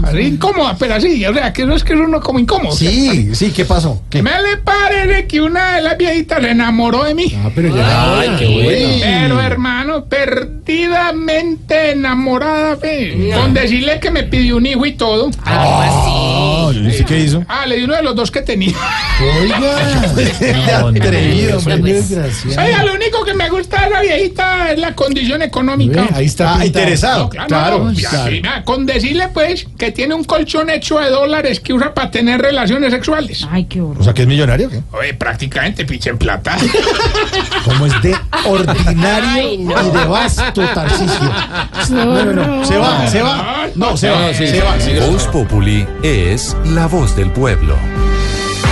[0.02, 2.74] Así incómoda, pero así, o sea, que no es que es uno como incómodo.
[2.74, 4.02] Sí, sí, ¿qué pasó?
[4.10, 4.22] ¿Qué?
[4.22, 7.32] Me le parece que una de las viejitas se enamoró de mí.
[7.36, 8.20] Ah, pero ya.
[8.20, 8.98] Ay, qué bueno.
[9.00, 13.32] Pero hermano, perdidamente enamorada, fe.
[13.34, 15.30] Con decirle que me pidió un hijo y todo.
[15.44, 17.44] Ah, ¿y usted qué hizo?
[17.48, 18.74] Ah, le di uno de los dos que tenía.
[19.40, 20.02] Oiga,
[20.88, 21.76] atrevido, hombre.
[21.78, 22.66] desgraciado.
[22.66, 25.89] Oiga, lo único que me gusta de la viejita es la condición económica.
[25.90, 27.24] Ve, ahí está Ah, interesado.
[27.24, 31.72] No, claro, Claro, no, con decirle pues que tiene un colchón hecho de dólares que
[31.72, 33.46] usa para tener relaciones sexuales.
[33.50, 34.00] Ay, qué horror.
[34.00, 34.68] O sea, que es millonario.
[34.70, 34.80] ¿qué?
[34.92, 36.56] Oye, prácticamente pinche en plata.
[37.64, 38.14] Como es de
[38.46, 39.72] ordinario Ay, no.
[39.86, 41.32] y de vasto, Tarcisio.
[41.90, 42.64] No, no, no.
[42.64, 43.66] Se va, se va.
[43.74, 45.06] No, se va, se va.
[45.06, 47.76] Voz Populi es la voz del pueblo.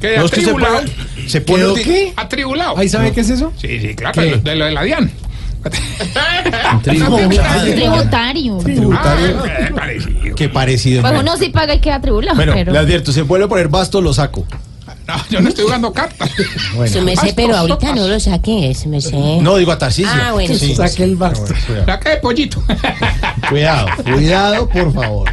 [0.00, 0.74] Que- que No, es que se atribulado.
[0.80, 2.12] pone, se pone ¿Quedó ulti- qué?
[2.16, 2.78] Atribulado.
[2.78, 3.52] ¿Ahí sabe qué es eso?
[3.60, 4.20] Sí, sí, claro, ¿Qué?
[4.22, 5.10] de lo, de lo de la DIAN.
[6.82, 8.58] Tributario.
[8.58, 9.42] Tributario.
[9.44, 10.34] Ah, eh, parecido.
[10.36, 11.02] Qué parecido.
[11.02, 12.36] Pues uno sí paga y queda tribulado.
[12.36, 12.72] Bueno, pero...
[12.72, 14.46] le advierto, se vuelve a poner basto, lo saco.
[15.06, 16.30] No, yo no estoy jugando cartas.
[16.92, 19.16] Su mesé, pero ahorita no lo saqué, su mesé.
[19.40, 20.10] No, digo a Tarcisio.
[20.12, 20.74] Ah, bueno, sí.
[20.74, 21.54] Saque el basto.
[21.86, 22.62] Saca de pollito.
[23.48, 25.30] Cuidado, cuidado, por favor.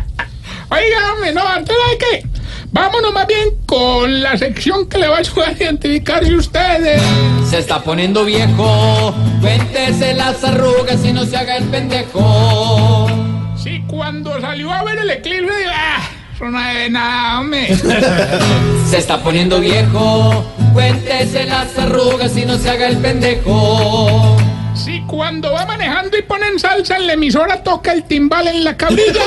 [0.70, 2.28] Oiga, hombre, no, antes de que.
[2.76, 7.02] Vámonos más bien con la sección que le va a ayudar a identificarse ustedes.
[7.50, 13.08] Se está poniendo viejo, cuéntese las arrugas y no se haga el pendejo.
[13.56, 16.02] Sí, cuando salió a ver el eclipse, ah,
[16.42, 17.74] no es nada, hombre.
[18.90, 20.44] Se está poniendo viejo,
[20.74, 24.36] cuéntese las arrugas y no se haga el pendejo.
[24.76, 28.76] Sí, cuando va manejando y ponen salsa en la emisora, toca el timbal en la
[28.76, 29.24] cabrilla.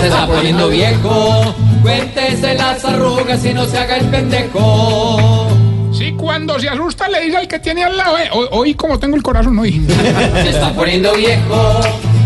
[0.00, 1.54] Se está poniendo viejo,
[1.84, 5.48] cuéntese las arrugas y no se haga el pendejo.
[5.92, 8.98] Sí, cuando se asusta le dice al que tiene al lado, eh, hoy, hoy como
[8.98, 9.72] tengo el corazón hoy.
[10.42, 11.80] Se está poniendo viejo,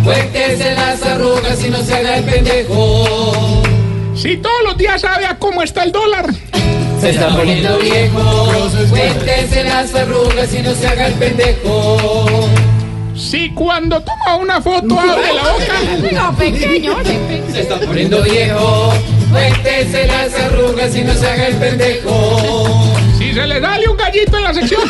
[0.05, 3.63] cuéntese las arrugas y no se haga el pendejo.
[4.15, 6.33] Sí, todos los días sabe a cómo está el dólar.
[7.01, 12.49] Se está poniendo viejo, cuéntese las arrugas y no se haga el pendejo.
[13.19, 16.13] Sí, cuando toma una foto abre la boca.
[16.13, 18.95] No, pequeño, oye, Se está poniendo viejo,
[19.33, 22.95] cuéntese las arrugas y no se haga el pendejo.
[23.19, 24.83] Si se le sale un gallito en la sección.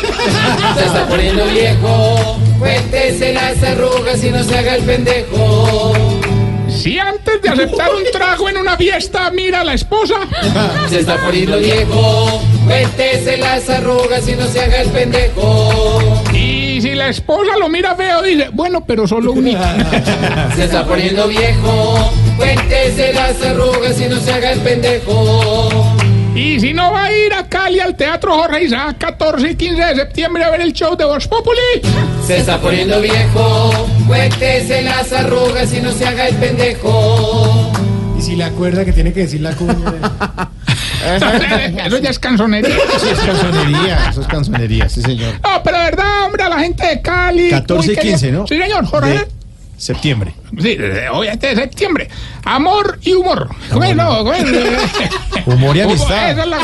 [0.77, 5.93] Se está poniendo viejo, cuéntese las arrugas y no se haga el pendejo.
[6.69, 10.15] Si antes de aceptar un trago en una fiesta mira a la esposa.
[10.87, 16.23] Se está poniendo viejo, cuéntese las arrugas y no se haga el pendejo.
[16.31, 16.58] Y si
[16.99, 19.59] la esposa lo mira feo, dice, bueno, pero solo un hito.
[20.55, 25.69] Se está poniendo viejo, cuéntese las arrugas y no se haga el pendejo.
[26.35, 29.81] Y si no va a ir a Cali al Teatro Jorge Isaac 14 y 15
[29.81, 31.57] de septiembre a ver el show de Voz Populi.
[32.27, 33.71] Se está poniendo viejo,
[34.05, 37.71] cuéntese las arrugas y no se haga el pendejo.
[38.17, 39.75] Y si le acuerda que tiene que decir la cuña.
[41.85, 42.75] Eso ya es canzonería.
[42.95, 45.33] Eso es canzonería, eso es canzonería, sí, señor.
[45.43, 47.49] No, pero de verdad, hombre, a la gente de Cali.
[47.49, 48.47] 14 y muy querida- 15, ¿no?
[48.47, 49.09] Sí, señor, Jorge.
[49.11, 49.27] De
[49.77, 50.33] septiembre.
[50.61, 50.77] Sí,
[51.11, 52.09] obviamente de septiembre.
[52.43, 53.49] Amor y humor.
[53.71, 54.51] Bueno, bueno.
[55.45, 56.31] Humor y amistad.
[56.31, 56.57] Esa es la.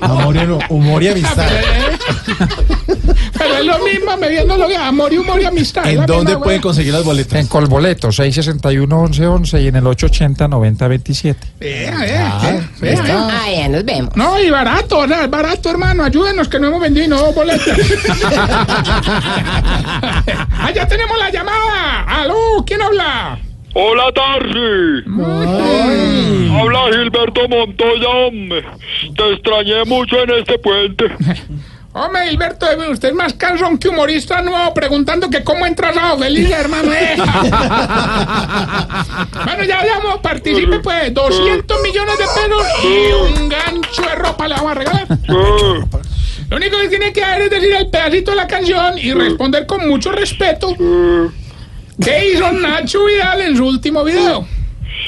[0.00, 1.46] Amor y, humor y amistad.
[3.38, 5.86] Pero es lo mismo, me viendo lo que amor y humor y amistad.
[5.88, 7.40] ¿En dónde pueden conseguir las boletas?
[7.40, 11.36] En Colboleto, 661-1111 y en el 880-9027.
[11.58, 13.04] Vea, vea, vea.
[13.30, 14.16] Ah, ya nos vemos.
[14.16, 16.04] No, y barato, es barato, hermano.
[16.04, 17.78] Ayúdenos que no hemos vendido no boletas.
[20.52, 22.04] ah, ya tenemos la llamada.
[22.06, 22.64] ¿Aló?
[22.66, 23.38] ¿Quién habla?
[23.74, 25.02] Hola, Tarsi.
[26.52, 28.64] Habla Gilberto Montoya, hombre.
[29.16, 31.04] Te extrañé mucho en este puente.
[31.96, 36.50] Hombre, Gilberto, usted es más cansón que humorista nuevo preguntando que cómo entras a feliz,
[36.50, 36.92] hermano.
[36.92, 37.14] eh.
[39.44, 44.54] bueno, ya llamo, participe pues, 200 millones de pesos y un gancho de ropa le
[44.56, 45.06] vamos a regalar.
[46.50, 49.64] Lo único que tiene que hacer es decir el pedacito de la canción y responder
[49.64, 50.74] con mucho respeto.
[52.02, 54.44] ¿Qué hizo Nacho Vidal en su último video?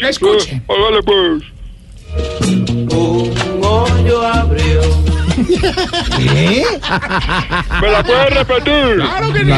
[0.03, 0.63] Escuche.
[0.69, 1.43] Hágale pues.
[2.93, 5.16] Un hoyo abrió.
[6.17, 6.65] ¿Qué?
[7.81, 8.97] ¿Me la puedes repetir?
[8.97, 9.53] Claro que sí.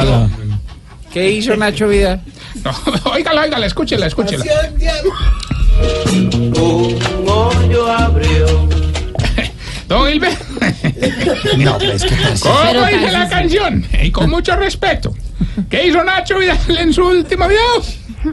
[1.13, 2.21] ¿Qué hizo Nacho Vidal?
[2.65, 2.73] No,
[3.13, 4.45] óigala, óigala, escúchela, escúchela.
[7.27, 8.69] hoyo abrió.
[9.89, 10.39] Don Hilbert.
[11.57, 13.87] No, pues que ¿Cómo dice la canción?
[14.03, 15.15] Y con mucho respeto.
[15.71, 17.83] ¿Qué hizo Nacho Vidal en su último video?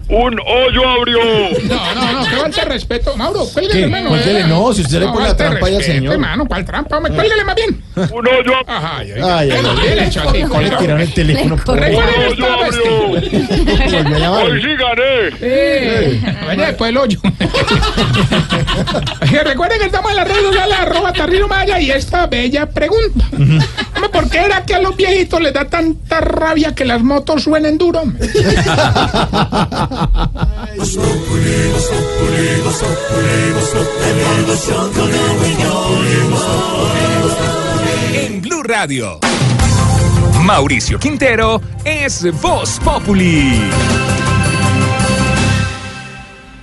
[0.10, 1.20] Un hoyo abrió.
[1.68, 3.16] No, no, no, que falta de respeto.
[3.18, 3.84] Mauro, cuélguele, ¿Qué?
[3.86, 4.10] hermano.
[4.10, 4.48] Cuélguele, eh.
[4.48, 6.14] no, si usted le pone la trampa respeto, señor.
[6.14, 6.98] hermano, ¿cuál trampa?
[6.98, 7.82] Hombre, cuélguele más bien.
[7.95, 9.22] Un hoyo Ajá, ay, ay,
[9.52, 9.52] Ay,
[9.99, 11.56] así, Le tiraron el teléfono.
[11.57, 14.32] por- Recuerden que Un hoyo abrió.
[14.34, 15.36] Hoy sí gané.
[15.41, 17.20] Eh, vaya después el hoyo.
[19.44, 23.26] Recuerden que estamos en la red social arroba Tarrino Maya y esta bella pregunta.
[24.12, 27.78] ¿Por qué era que a los viejitos les da tanta rabia que las motos suenen
[27.78, 28.02] duro?
[38.14, 39.19] En Blue Radio.
[40.41, 43.60] Mauricio Quintero es Voz Populi.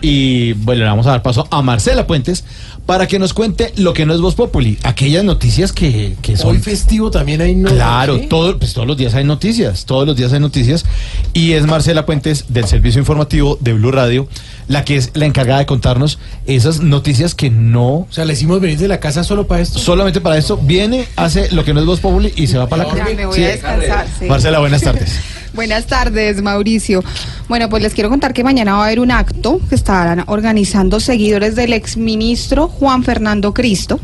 [0.02, 2.44] Y bueno, le vamos a dar paso a Marcela Puentes
[2.86, 6.50] para que nos cuente lo que no es Voz Populi, aquellas noticias que, que son...
[6.50, 7.70] Hoy festivo también hay no.
[7.70, 8.26] Claro, ¿sí?
[8.26, 10.84] todo, pues todos los días hay noticias, todos los días hay noticias.
[11.32, 14.26] Y es Marcela Puentes del Servicio Informativo de Blue Radio
[14.68, 17.88] la que es la encargada de contarnos esas noticias que no...
[17.88, 19.78] O sea, le hicimos venir de la casa solo para esto.
[19.78, 22.84] Solamente para esto, viene, hace lo que no es Voz Populi y se va para
[22.84, 23.14] la Ya casa.
[23.16, 23.44] me voy Sí.
[23.44, 24.06] a descansar.
[24.18, 24.24] sí.
[24.26, 25.12] Marcela, buenas tardes.
[25.54, 27.04] Buenas tardes, Mauricio.
[27.46, 30.98] Bueno, pues les quiero contar que mañana va a haber un acto que estarán organizando
[30.98, 34.00] seguidores del exministro Juan Fernando Cristo.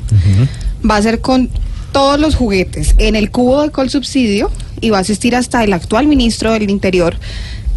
[0.89, 1.49] Va a ser con
[1.93, 4.51] todos los juguetes en el cubo de Colsubsidio
[4.83, 7.17] y va a asistir hasta el actual ministro del Interior,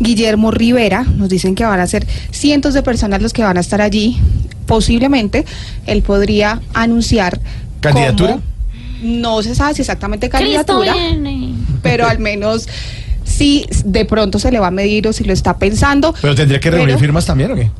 [0.01, 1.03] Guillermo Rivera.
[1.03, 4.19] Nos dicen que van a ser cientos de personas los que van a estar allí.
[4.65, 5.45] Posiblemente
[5.85, 7.39] él podría anunciar
[7.81, 8.33] ¿Candidatura?
[8.33, 8.43] cómo-
[9.03, 10.93] no se sabe si exactamente candidatura
[11.81, 12.67] pero al menos
[13.23, 16.13] si de pronto se le va a medir o si lo está pensando.
[16.21, 17.71] Pero tendría que reunir Pero- firmas también, ¿o qué?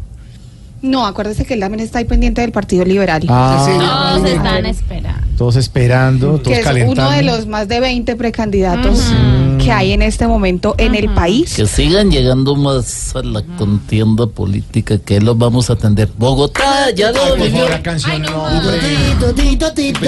[0.81, 3.21] No, acuérdese que él también está ahí pendiente del Partido Liberal.
[3.29, 4.13] Ah.
[4.15, 5.27] Todos están esperando.
[5.41, 7.01] Todos esperando, todos que es calentando.
[7.01, 9.11] uno de los más de 20 precandidatos
[9.57, 11.55] que hay en este momento en el país.
[11.55, 16.09] Que sigan llegando más a la contienda política que los vamos a atender.
[16.15, 17.51] Bogotá, ya lo vivió.
[17.53, 18.77] favor, la canción, no, hombre.
[18.79, 20.07] Tito, Tito, Tito,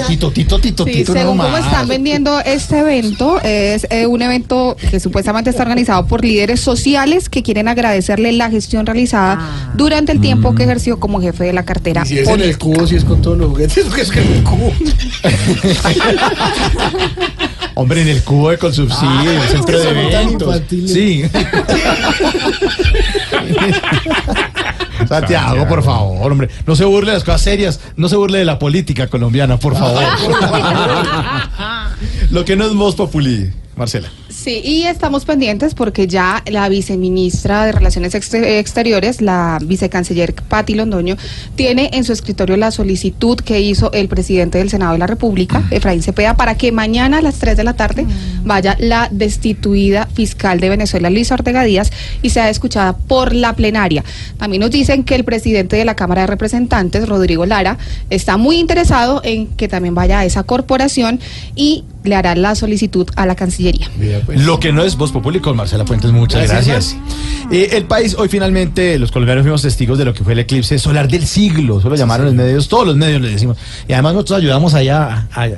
[0.60, 1.64] Tito, Sí, Tito, no según cómo más.
[1.64, 7.28] están vendiendo este evento, es eh, un evento que supuestamente está organizado por líderes sociales
[7.28, 11.64] que quieren agradecerle la gestión realizada durante el tiempo que ejerció como jefe de la
[11.64, 12.02] cartera.
[12.04, 12.58] Y si es en el política.
[12.58, 14.72] cubo, si es con todos los juguetes, porque es que en el cubo.
[17.76, 20.62] Hombre, en el cubo de Colsubsidio, Ah, el centro de eventos.
[20.86, 21.24] Sí.
[25.08, 26.48] Santiago, por favor, hombre.
[26.66, 27.80] No se burle de las cosas serias.
[27.96, 30.02] No se burle de la política colombiana, por favor.
[32.30, 34.08] Lo que no es Voz Populi, Marcela.
[34.28, 40.74] Sí, y estamos pendientes porque ya la viceministra de Relaciones Exte- Exteriores, la vicecanciller Patti
[40.74, 41.16] Londoño,
[41.56, 45.62] tiene en su escritorio la solicitud que hizo el presidente del Senado de la República,
[45.70, 48.06] Efraín Cepeda, para que mañana a las 3 de la tarde
[48.44, 51.90] vaya la destituida fiscal de Venezuela, Luisa Ortega Díaz,
[52.22, 54.04] y sea escuchada por la plenaria.
[54.38, 57.78] También nos dicen que el presidente de la Cámara de Representantes, Rodrigo Lara,
[58.10, 61.18] está muy interesado en que también vaya a esa corporación
[61.56, 63.90] y le hará la solicitud a la Cancillería.
[64.36, 67.50] Lo que no es Voz Populi con Marcela Puentes, muchas Gracias, gracias.
[67.50, 70.78] Eh, el país, hoy finalmente, los colombianos fuimos testigos de lo que fue el eclipse
[70.78, 71.78] solar del siglo.
[71.78, 73.56] Eso lo llamaron los medios, todos los medios le decimos.
[73.88, 75.48] Y además nosotros ayudamos allá a,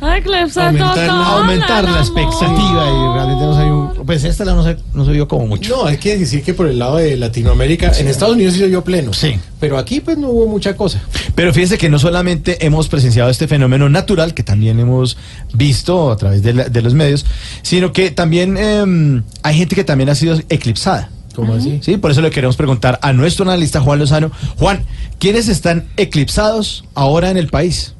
[0.00, 5.46] aumentar, la expectativa y realmente no pues esta la no se, no se vio como
[5.46, 5.76] mucho.
[5.76, 8.66] No, hay que decir que por el lado de Latinoamérica, en Estados Unidos sí se
[8.66, 9.12] vio pleno.
[9.12, 9.38] Sí.
[9.60, 11.02] Pero aquí pues no hubo mucha cosa.
[11.34, 15.18] Pero fíjense que no solamente hemos presenciado este fenómeno natural, que también hemos
[15.52, 17.26] visto a través de, la- de los medios,
[17.60, 21.10] sino que también em, hay gente que también ha sido eclipsada.
[21.34, 21.78] ¿Cómo así?
[21.82, 24.32] Sí, por eso le queremos preguntar a nuestro analista Juan Lozano.
[24.58, 24.86] Juan,
[25.18, 27.94] ¿quiénes están eclipsados ahora en el país?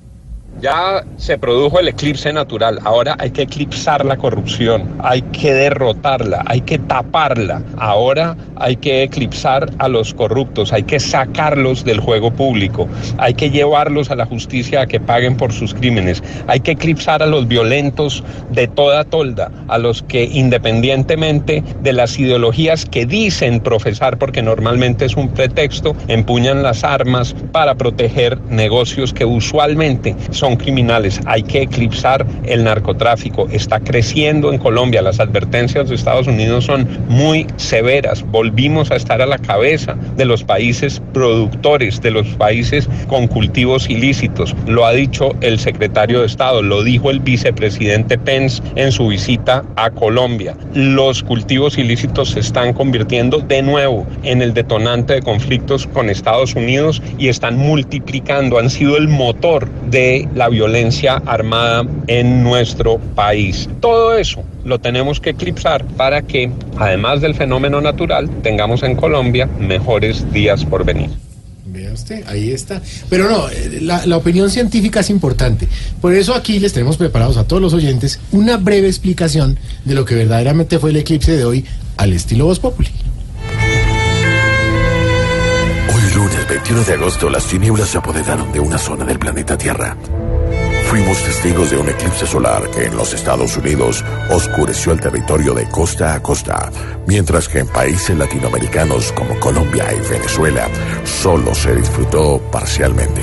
[0.60, 6.42] Ya se produjo el eclipse natural, ahora hay que eclipsar la corrupción, hay que derrotarla,
[6.46, 12.32] hay que taparla, ahora hay que eclipsar a los corruptos, hay que sacarlos del juego
[12.32, 16.72] público, hay que llevarlos a la justicia a que paguen por sus crímenes, hay que
[16.72, 23.06] eclipsar a los violentos de toda tolda, a los que independientemente de las ideologías que
[23.06, 30.16] dicen profesar, porque normalmente es un pretexto, empuñan las armas para proteger negocios que usualmente
[30.30, 31.20] son son criminales.
[31.26, 33.46] Hay que eclipsar el narcotráfico.
[33.50, 35.02] Está creciendo en Colombia.
[35.02, 38.22] Las advertencias de Estados Unidos son muy severas.
[38.22, 43.90] Volvimos a estar a la cabeza de los países productores, de los países con cultivos
[43.90, 44.56] ilícitos.
[44.66, 49.64] Lo ha dicho el secretario de Estado, lo dijo el vicepresidente Pence en su visita
[49.76, 50.56] a Colombia.
[50.72, 56.54] Los cultivos ilícitos se están convirtiendo de nuevo en el detonante de conflictos con Estados
[56.54, 63.68] Unidos y están multiplicando, han sido el motor de la violencia armada en nuestro país.
[63.80, 69.46] Todo eso lo tenemos que eclipsar para que, además del fenómeno natural, tengamos en Colombia
[69.58, 71.10] mejores días por venir.
[71.66, 72.80] Vea usted, ahí está.
[73.10, 75.68] Pero no, eh, la, la opinión científica es importante.
[76.00, 80.04] Por eso aquí les tenemos preparados a todos los oyentes una breve explicación de lo
[80.04, 81.64] que verdaderamente fue el eclipse de hoy
[81.96, 82.88] al estilo Voz Populi.
[85.94, 89.96] Hoy lunes 21 de agosto las tinieblas se apoderaron de una zona del planeta Tierra.
[90.88, 95.68] Fuimos testigos de un eclipse solar que en los Estados Unidos oscureció el territorio de
[95.68, 96.70] costa a costa,
[97.06, 100.66] mientras que en países latinoamericanos como Colombia y Venezuela
[101.04, 103.22] solo se disfrutó parcialmente.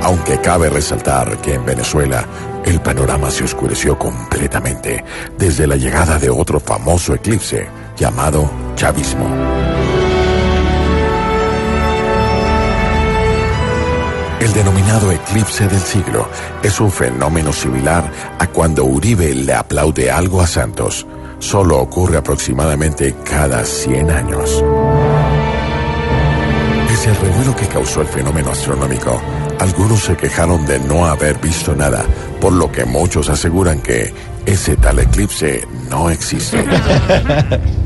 [0.00, 2.24] Aunque cabe resaltar que en Venezuela
[2.64, 5.04] el panorama se oscureció completamente
[5.36, 7.66] desde la llegada de otro famoso eclipse
[7.98, 9.73] llamado chavismo.
[14.40, 16.28] El denominado eclipse del siglo
[16.62, 21.06] es un fenómeno similar a cuando Uribe le aplaude algo a Santos.
[21.38, 24.62] Solo ocurre aproximadamente cada 100 años.
[26.88, 29.20] Pese al revuelo que causó el fenómeno astronómico,
[29.58, 32.04] algunos se quejaron de no haber visto nada,
[32.40, 34.12] por lo que muchos aseguran que
[34.46, 36.64] ese tal eclipse no existe.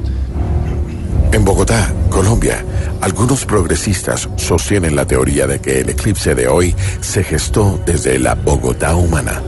[1.30, 2.64] En Bogotá, Colombia,
[3.00, 8.34] algunos progresistas sostienen la teoría de que el eclipse de hoy se gestó desde la
[8.34, 9.40] Bogotá humana.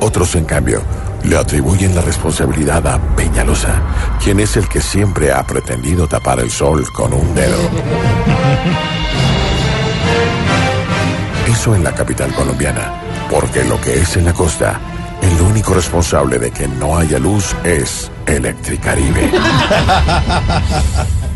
[0.00, 0.82] Otros, en cambio,
[1.24, 3.82] le atribuyen la responsabilidad a Peñalosa,
[4.22, 7.58] quien es el que siempre ha pretendido tapar el sol con un dedo.
[11.46, 14.80] Eso en la capital colombiana, porque lo que es en la costa,
[15.20, 19.30] el único responsable de que no haya luz es Electricaribe.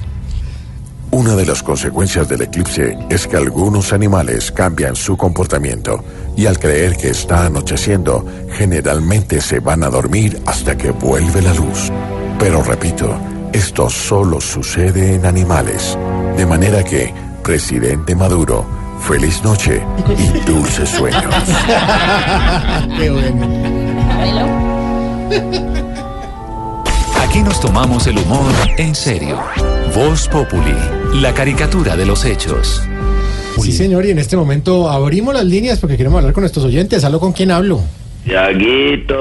[1.12, 6.02] Una de las consecuencias del eclipse es que algunos animales cambian su comportamiento
[6.38, 11.52] y al creer que está anocheciendo, generalmente se van a dormir hasta que vuelve la
[11.52, 11.92] luz.
[12.38, 13.14] Pero repito,
[13.52, 15.98] esto solo sucede en animales.
[16.34, 17.12] De manera que,
[17.44, 18.64] presidente Maduro,
[19.06, 19.82] feliz noche
[20.16, 21.22] y dulces sueños.
[22.98, 23.62] Qué bueno.
[27.32, 29.40] Aquí nos tomamos el humor en serio.
[29.94, 30.74] Voz Populi,
[31.14, 32.82] la caricatura de los hechos.
[33.58, 37.04] Sí, señor, y en este momento abrimos las líneas porque queremos hablar con nuestros oyentes.
[37.04, 37.80] ¿Aló con quién hablo?
[38.26, 39.16] Yaguito.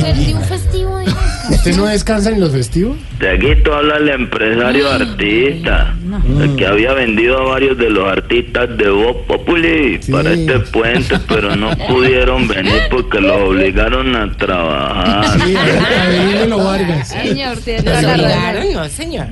[0.00, 1.11] Perdí un festivo de
[1.52, 2.96] ¿Usted no descansa en los festivos?
[3.20, 5.94] Yaguito habla el empresario artista.
[6.40, 11.18] El que había vendido a varios de los artistas de Voz Populi para este puente,
[11.28, 15.40] pero no pudieron venir porque los obligaron a trabajar.
[15.40, 17.08] Sí, Avelino Vargas.
[17.08, 18.10] Señor, razón.
[18.10, 19.26] obligaron, no, señor.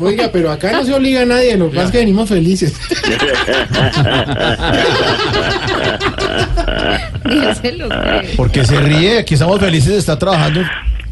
[0.00, 2.74] Oiga, pero acá no se obliga a nadie, lo que pasa es que venimos felices.
[8.36, 10.62] Porque se ríe, aquí estamos felices de estar trabajando.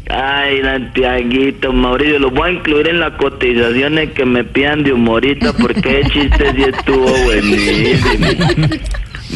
[0.09, 5.53] Ay, Santiaguito, Mauricio, los voy a incluir en las cotizaciones que me pidan de humorista
[5.53, 8.27] porque el chiste sí estuvo buenísimo.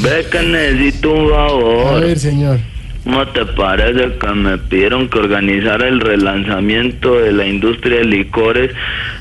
[0.02, 2.02] Ve que necesito un A favor.
[2.02, 2.58] ver, señor.
[3.04, 8.72] ¿Cómo te parece que me pidieron que organizara el relanzamiento de la industria de licores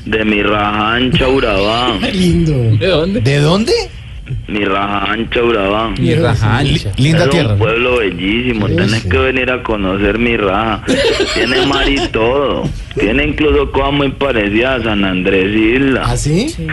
[0.05, 1.97] de mi raja ancha Urabá?
[2.13, 2.53] Lindo.
[2.77, 3.21] ¿De dónde?
[3.21, 3.73] ¿De dónde?
[4.47, 5.89] Mi raja ancha Urabá.
[5.97, 6.91] Mi raja ancha.
[6.97, 7.53] Linda es tierra.
[7.53, 10.83] un pueblo bellísimo, tenés que venir a conocer mi raja.
[11.33, 12.63] Tiene mar y todo.
[12.97, 16.03] Tiene incluso cosas muy parecidas a San Andrés Isla.
[16.05, 16.49] ¿Ah, sí?
[16.49, 16.65] Sí,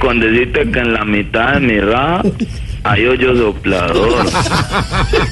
[0.00, 2.22] con decirte que en la mitad de mi raja
[2.84, 4.26] hay hoyo soplador.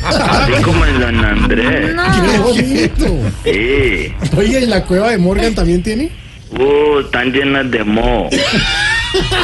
[0.04, 1.94] Así como en San Andrés.
[1.94, 3.30] ¡Qué bonito!
[3.44, 4.12] Sí.
[4.36, 6.10] Oiga, ¿y la cueva de Morgan también tiene?
[6.50, 8.28] Uh, están llenas de moho.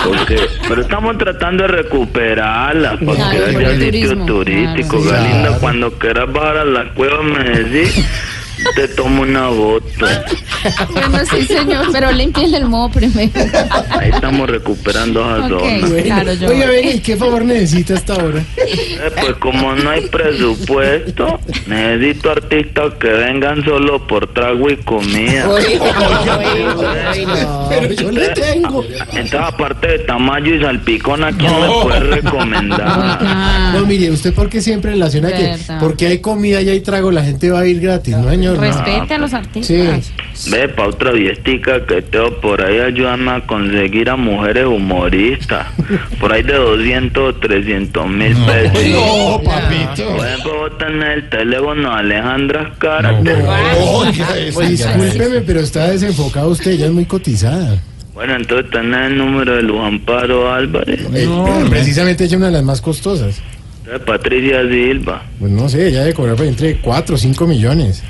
[0.04, 0.36] Porque,
[0.68, 5.02] pero estamos tratando de recuperarla porque Claro, haya el sitio turístico.
[5.02, 5.56] Claro, Claro.
[5.60, 8.04] cuando quieras bajar a la cueva me decís
[8.74, 10.06] te tomo una foto.
[10.92, 13.30] Bueno, sí, señor, pero limpien el moho primero.
[13.90, 16.02] Ahí estamos recuperando esa Ok, zona.
[16.02, 16.48] claro, yo.
[16.48, 18.42] Oiga, venga, ¿y qué favor necesita hasta ahora?
[18.56, 25.48] Eh, pues como no hay presupuesto, necesito artistas que vengan solo por trago y comida.
[27.68, 28.84] Pero yo le tengo.
[29.12, 33.72] Entonces, aparte de Tamayo y Salpicón, ¿a quién me puede recomendar?
[33.74, 37.50] No, mire, usted porque siempre relaciona que porque hay comida y hay trago, la gente
[37.50, 38.51] va a ir gratis, ¿no, señor?
[38.56, 40.12] Respete a los artistas.
[40.50, 45.66] Ve, pa' otra viestica que tengo por ahí, ayúdame a conseguir a mujeres humoristas.
[46.20, 48.86] Por ahí de 200 o 300 mil pesos.
[48.88, 50.16] No, papito.
[50.16, 53.20] Por ejemplo, vos tenés el teléfono de Alejandra Cara.
[54.54, 57.80] Pues discúlpeme, pero está desenfocado usted, ella es muy cotizada.
[58.14, 61.00] Bueno, entonces tenés el número de Luz Amparo Álvarez.
[61.14, 61.28] Eh,
[61.70, 63.40] precisamente ella es una de las más costosas.
[63.86, 65.22] De Patricia Silva.
[65.40, 68.02] Pues no sé, ella debe cobrar entre 4 o 5 millones.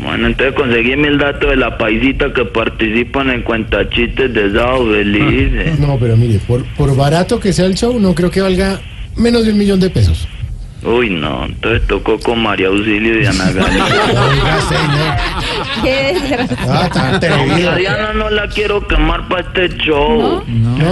[0.00, 5.78] Bueno, entonces conseguí el dato de la paisita que participan en cuentachistes de Sábado Felices.
[5.78, 8.80] No, pero mire, por, por barato que sea el show, no creo que valga
[9.16, 10.26] menos de un millón de pesos.
[10.84, 15.18] Uy, no, entonces tocó con María Auxilio y Ana Gabriela.
[15.82, 16.16] ¿Qué?
[16.68, 20.42] Ah, tan Aunque a Diana no la quiero quemar para este show.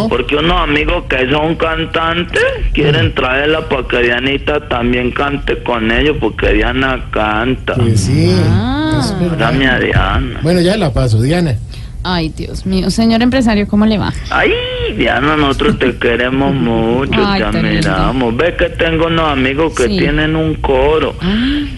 [0.09, 2.43] Porque unos amigos que son cantantes
[2.73, 7.75] quieren traerla para que Dianita también cante con ellos, porque Diana canta.
[7.75, 8.33] Pues sí.
[9.39, 10.41] Dame a Diana.
[10.43, 11.57] Bueno, ya la paso, Diana.
[12.03, 12.91] Ay, Dios mío.
[12.91, 14.13] Señor empresario, ¿cómo le va?
[14.31, 14.51] Ay,
[14.97, 18.37] Diana, nosotros te queremos mucho, Ay, te admiramos.
[18.37, 19.99] Ves que tengo unos amigos que Sí.
[19.99, 21.15] tienen un coro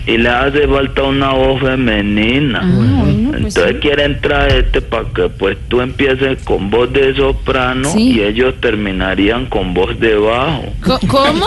[0.07, 2.61] y le hace falta una voz femenina.
[2.63, 8.13] pues Entonces quieren traerte para que pues tú empieces con voz de soprano Sí.
[8.13, 10.65] y ellos terminarían con voz de bajo.
[11.09, 11.47] ¿Cómo?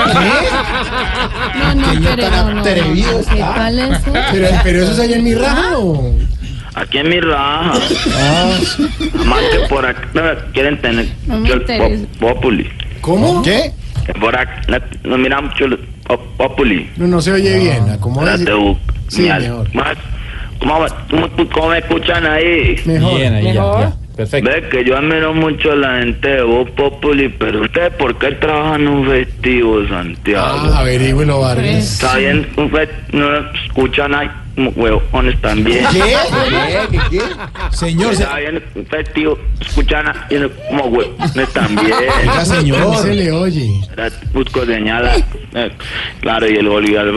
[1.57, 4.13] No, no, pero no, no, ¿Qué tal eso?
[4.31, 6.13] Pero, pero eso es allá en mi raja o.
[6.75, 7.73] Aquí en mi raja.
[8.17, 8.57] Ah.
[9.25, 10.01] Más que por acá
[10.53, 12.69] quieren tener No me el pop- populi.
[13.01, 13.41] ¿Cómo?
[13.41, 13.71] ¿Qué?
[14.05, 14.61] Que Por acá
[15.03, 16.89] no mira mucho el pop- populi.
[16.97, 17.89] No, no se oye bien.
[17.89, 18.43] Acomódese.
[18.43, 18.77] Espérate, bu-
[19.07, 19.73] Sí, mira, mejor.
[19.75, 19.97] más-
[20.59, 22.75] ¿Cómo, cómo- cómo me escuchan ahí?
[22.85, 23.15] Mejor.
[23.19, 23.93] Bien, ahí ya, ya.
[24.15, 24.49] Perfecto.
[24.49, 28.31] Ve que yo admiro mucho a la gente de Voz Populi, pero ustedes, ¿por qué
[28.31, 30.45] trabajan en un festivo, Santiago?
[30.73, 31.67] Ah, averígüelo, Vargas.
[31.93, 32.47] Está bien,
[33.11, 33.27] no
[33.65, 35.85] escuchan ahí huevones también.
[35.91, 35.99] ¿Qué?
[36.89, 36.99] ¿Qué?
[37.09, 37.21] ¿Qué?
[37.75, 40.05] Señor, se- Está bien, festivo, escuchan
[40.69, 41.93] como huevones también.
[42.21, 42.95] Oiga, señor.
[42.97, 43.69] se le oye.
[44.33, 45.15] Busco señala.
[45.53, 45.71] eh,
[46.21, 47.11] claro, y el Bolívar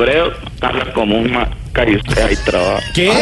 [0.60, 2.82] habla como un maca y usted ahí trabaja.
[2.94, 3.12] ¿Qué?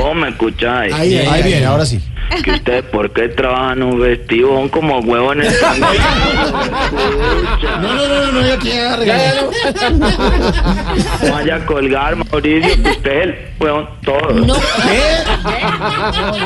[0.00, 0.92] ¿Cómo me escucháis?
[0.94, 2.00] Ahí, ahí, Ahí bien, ahora sí.
[2.44, 4.48] Que ustedes, ¿por qué trabajan un vestido?
[4.56, 5.52] Son como huevones.
[7.80, 9.50] No, no, no, no, no, yo arreglo.
[11.22, 14.30] No vaya a colgar, Mauricio, que usted es el huevón todo.
[14.32, 14.54] No.
[14.54, 15.02] ¿Qué?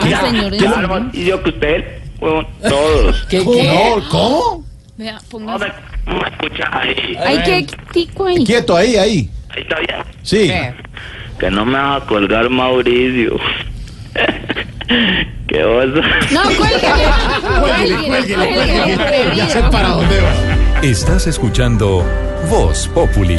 [0.02, 1.84] Ay, señor, Claro, Mauricio, que usted es el
[2.20, 3.26] huevón todos.
[3.28, 3.38] ¿Qué?
[3.38, 4.64] No, ¿cómo?
[4.96, 5.64] Vea, No póngase.
[6.06, 7.16] me, no me escuchas ahí.
[7.24, 8.44] Ay, qué tico ahí.
[8.44, 9.30] Quieto, ahí, ahí.
[9.50, 10.04] Ahí está bien.
[10.22, 10.52] Sí.
[11.38, 13.38] Que no me vas a colgar, Mauricio.
[15.48, 16.00] ¿Qué oso?
[16.32, 17.04] No, cuélguele.
[17.60, 19.36] Cuélguele, cuélguele.
[19.36, 20.80] Ya sé para dónde va.
[20.82, 22.04] Estás escuchando
[22.50, 23.38] Voz Populi.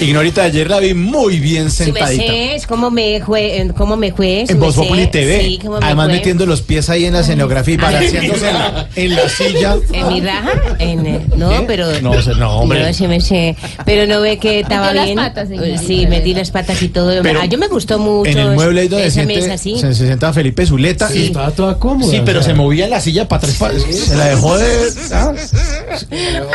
[0.00, 2.66] Ignorita, ayer la vi muy bien Si me sentadita.
[2.68, 4.44] como me fue, cómo me fue.
[4.46, 4.74] si En Voz.
[4.74, 5.40] Populi TV.
[5.42, 6.14] Sí, cómo me Además fue.
[6.16, 9.76] metiendo los pies ahí en la escenografía y balanceándose en la, en la silla.
[9.92, 10.50] ¿En mi raja?
[10.78, 12.00] En, eh, no, pero...
[12.00, 12.82] No, no, hombre.
[12.86, 13.56] No, sí me sé.
[13.84, 15.16] Pero no ve que estaba Metió las bien.
[15.18, 15.82] patas, señorita.
[15.82, 17.22] sí, metí las patas y todo.
[17.22, 18.30] Pero ah, yo me gustó mucho.
[18.30, 19.76] En el mueble ahí donde esa siente- mesa, sí.
[19.78, 21.08] se, se sentaba Felipe Zuleta.
[21.08, 22.10] Sí, y- estaba toda cómoda.
[22.10, 22.52] Sí, pero o sea.
[22.52, 23.56] se movía en la silla para atrás.
[23.56, 24.66] pa- Se la dejó de.
[25.12, 25.32] ¿ah?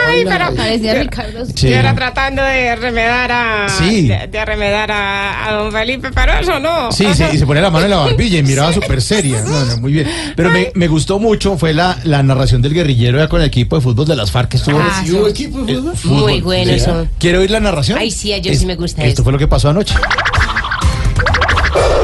[0.08, 1.46] Ay, pero Parecía Ricardo.
[1.46, 1.70] Sí.
[1.70, 3.70] yo era tratando de remedar a.
[3.70, 4.08] Sí.
[4.08, 6.92] De, de remedar a, a don Felipe, pero eso no.
[6.92, 9.42] Sí, sí, y se ponía la mano en la barbilla y miraba súper seria.
[9.44, 10.10] No, no, muy bien.
[10.36, 13.76] Pero me, me gustó mucho fue la, la narración del guerrillero ya con el equipo
[13.76, 14.80] de fútbol de las FARC que estuvo.
[14.80, 15.96] Ah, ¿Sí hubo equipo de fútbol?
[15.98, 16.22] Fútbol.
[16.32, 16.78] Muy bueno Sí.
[16.78, 17.08] eso.
[17.20, 17.98] ¿Quiere oír la narración?
[18.00, 19.24] Ay, sí, a yo sí me gusta Esto eso.
[19.24, 19.96] fue lo que pasó anoche.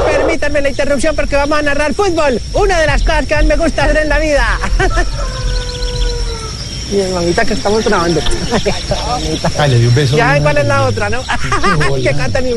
[0.06, 2.40] Permítanme la interrupción porque vamos a narrar fútbol.
[2.54, 4.46] Una de las cosas que más me gusta hacer en la vida.
[6.92, 8.20] Miren, mamita, que estamos grabando.
[9.58, 10.14] Ay, le di un beso.
[10.14, 11.22] Ya cuál es la otra, ¿no?
[12.02, 12.52] que cantan y...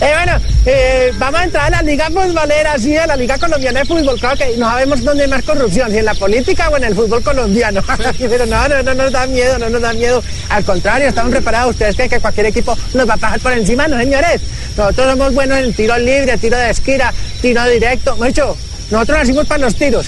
[0.00, 3.80] Eh, bueno, eh, vamos a entrar a la liga futbolera, sí, a la liga colombiana
[3.80, 4.18] de fútbol.
[4.18, 6.94] Claro que no sabemos dónde hay más corrupción, si en la política o en el
[6.94, 7.82] fútbol colombiano.
[8.18, 10.22] Pero no, no, no nos da miedo, no nos da miedo.
[10.48, 11.72] Al contrario, estamos preparados.
[11.72, 13.86] ¿Ustedes creen que cualquier equipo nos va a pasar por encima?
[13.86, 14.40] No, señores.
[14.76, 18.16] Nosotros somos buenos en tiro libre, tiro de esquina, tiro directo.
[18.16, 18.56] Mucho,
[18.90, 20.06] Nosotros nacimos para los tiros.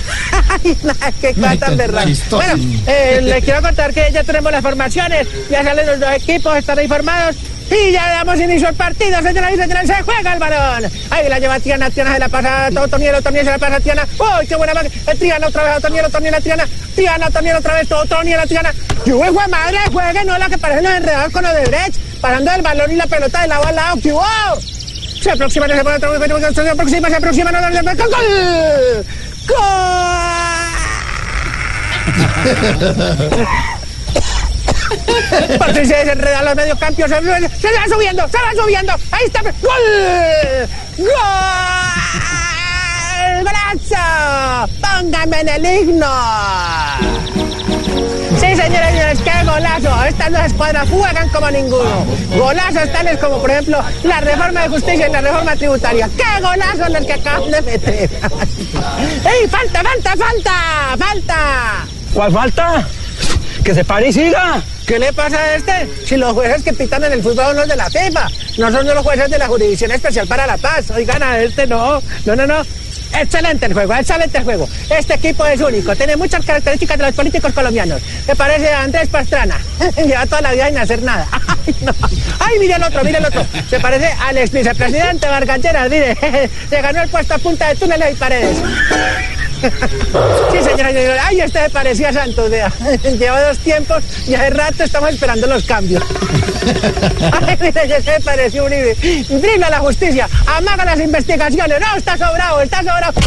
[1.20, 2.06] Qué cosa tan verdad.
[2.30, 2.54] Bueno,
[2.86, 6.78] eh, les quiero contar que ya tenemos las formaciones, ya salen los dos equipos, están
[6.78, 7.36] ahí formados.
[7.68, 10.92] Y ya damos inicio al partido, señoras y señores, se juega el balón.
[11.10, 13.80] Ahí la lleva Tiana, Tiana se la pasa a Otoniel, Otoniel se la pasa a
[13.80, 14.06] Tiana.
[14.18, 14.94] ¡Uy, qué buena máquina!
[15.08, 16.68] Eh, Triana otra vez a Otoniel, Otoniel a Tiana.
[16.94, 18.72] Tiana, Otoniel otra vez, Otoniel a Tiana.
[19.04, 19.78] ¡Qué buen madre!
[19.92, 23.42] Juegue, no la que parecen los enredados con Odebrecht, pasando el balón y la pelota
[23.42, 23.98] de lado a lado.
[24.00, 24.22] ¡Qué wow!
[25.26, 29.04] Se aproxima, se aproxima, se aproxima, se aproxima, no, no, ¡Gol!
[29.48, 29.66] ¡Gol!
[35.74, 37.10] Se desenredan los mediocampios.
[37.10, 38.92] Se, se va subiendo, se va subiendo.
[39.10, 39.42] Ahí está.
[39.42, 39.50] ¡Gol!
[40.96, 41.08] ¡Gol!
[43.42, 44.70] ¡Brazo!
[44.80, 47.15] ¡Póngame en el himno!
[48.66, 50.04] Señores señores, qué golazo.
[50.06, 52.04] Estas dos escuadras juegan como ninguno.
[52.36, 56.10] Golazos tales como, por ejemplo, la reforma de justicia y la reforma tributaria.
[56.16, 58.10] ¡Qué golazo los que acaban de meter!
[59.24, 60.96] ¡Ey, falta, falta, falta!
[60.98, 61.86] ¡Falta!
[62.12, 62.88] ¿Cuál falta?
[63.62, 64.60] Que se pare y siga.
[64.84, 65.88] ¿Qué le pasa a este?
[66.04, 68.28] Si los jueces que pitan en el fútbol son los de la FIFA,
[68.58, 70.90] no son los jueces de la Jurisdicción Especial para la Paz.
[70.90, 72.62] Oigan, a este no, no, no, no.
[73.20, 74.68] Excelente el juego, excelente el juego.
[74.90, 78.02] Este equipo es único, tiene muchas características de los políticos colombianos.
[78.26, 79.58] Me parece a Andrés Pastrana.
[79.96, 81.26] Lleva toda la vida sin hacer nada.
[81.66, 81.94] Ay, no.
[82.40, 83.46] Ay, mire el otro, mire el otro.
[83.68, 86.16] Se parece al ex vicepresidente Vargas Lleras, mire.
[86.70, 88.58] Se ganó el puesto a punta de túneles y paredes.
[90.52, 91.26] Sí, señora, señora.
[91.26, 92.72] Ay, este me parecía Santos, vea.
[93.18, 96.02] Lleva dos tiempos y hace rato estamos esperando los cambios.
[97.32, 98.94] Ay, mire, ya se pareció Uribe.
[98.94, 101.80] Dribla la justicia, amaga las investigaciones.
[101.80, 103.20] No, está sobrado, está sobrado.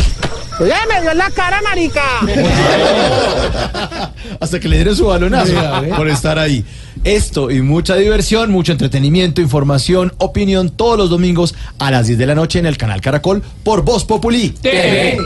[0.60, 2.04] Oye, me dio en la cara, marica.
[4.42, 5.54] Hasta que le dieron su balonazo
[5.96, 6.66] por estar ahí.
[7.06, 12.26] Esto y mucha diversión, mucho entretenimiento, información, opinión todos los domingos a las 10 de
[12.26, 15.18] la noche en el canal Caracol por Voz Populi TV.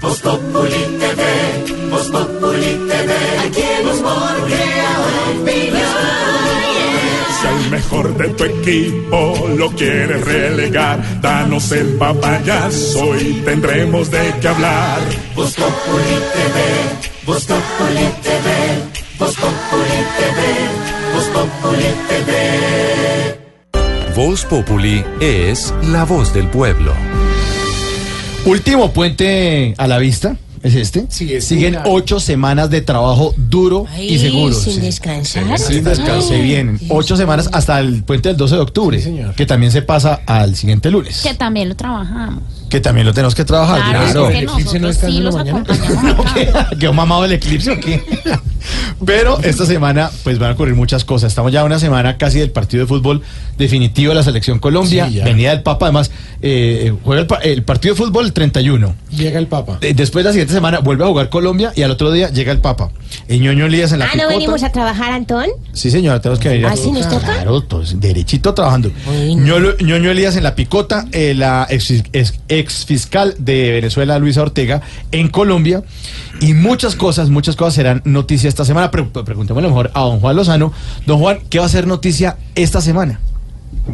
[0.00, 3.12] Voz Populi TV, Voz Populi TV,
[3.46, 4.92] aquí el humor crea
[5.40, 5.88] opinión.
[7.40, 14.34] Si al mejor de tu equipo lo quieres relegar, danos el papayazo y tendremos de
[14.40, 15.00] qué hablar.
[15.34, 16.56] Voz Populi TV,
[17.26, 18.48] Voz Populi TV,
[19.18, 20.40] Voz Populi TV,
[21.12, 22.30] Voz Populi TV.
[24.14, 26.92] Voz Populi es la voz del pueblo.
[28.48, 30.38] Último puente a la vista.
[30.62, 31.06] ¿Es este?
[31.40, 34.54] Siguen ocho semanas de trabajo duro y seguro.
[34.54, 34.80] sin sí.
[34.80, 35.58] descansar.
[35.58, 36.28] Sin descanso.
[36.28, 40.20] Se vienen ocho semanas hasta el puente del 12 de octubre, que también se pasa
[40.26, 42.42] al siguiente lunes, Que también lo trabajamos.
[42.68, 43.80] que también lo tenemos que trabajar.
[43.90, 46.26] Claro, es que nosotros sí los acompañamos.
[46.78, 48.02] ¿Quedó mamado el eclipse o qué?
[49.06, 51.30] Pero esta semana, pues van a ocurrir muchas cosas.
[51.32, 53.22] Estamos ya una semana casi del partido de fútbol
[53.56, 55.06] definitivo de la Selección Colombia.
[55.08, 55.24] Sí, ya.
[55.24, 56.10] Venida del Papa, además,
[56.42, 58.94] eh, juega el, el partido de fútbol el 31.
[59.10, 59.78] Llega el Papa.
[59.80, 62.60] Eh, Después la siguiente semana vuelve a jugar Colombia y al otro día llega el
[62.60, 62.90] Papa.
[63.28, 64.28] Ñoño Elías en la Ah, ¿no picota.
[64.34, 65.46] venimos a trabajar, Antón?
[65.72, 66.66] Sí, señora, tenemos que venir.
[66.66, 67.26] ¿Ah, sí nos toca?
[67.26, 68.90] Claro, todos, derechito trabajando.
[69.06, 74.42] Ñolo- ñoño Elías en la picota, eh, la ex, ex- ex fiscal de Venezuela, Luisa
[74.42, 75.82] Ortega, en Colombia.
[76.40, 78.90] Y muchas cosas, muchas cosas serán noticia esta semana.
[78.90, 80.72] Pero preguntémosle mejor a don Juan Lozano.
[81.06, 83.20] Don Juan, ¿qué va a ser noticia esta semana?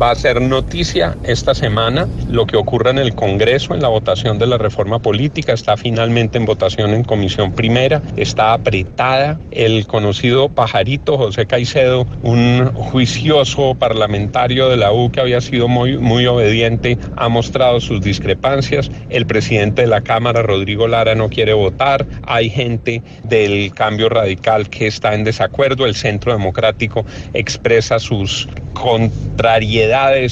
[0.00, 4.40] Va a ser noticia esta semana lo que ocurra en el Congreso en la votación
[4.40, 5.52] de la reforma política.
[5.52, 8.02] Está finalmente en votación en comisión primera.
[8.16, 9.38] Está apretada.
[9.52, 15.96] El conocido pajarito José Caicedo, un juicioso parlamentario de la U que había sido muy,
[15.96, 18.90] muy obediente, ha mostrado sus discrepancias.
[19.10, 22.04] El presidente de la Cámara, Rodrigo Lara, no quiere votar.
[22.26, 25.86] Hay gente del cambio radical que está en desacuerdo.
[25.86, 29.83] El Centro Democrático expresa sus contrariedades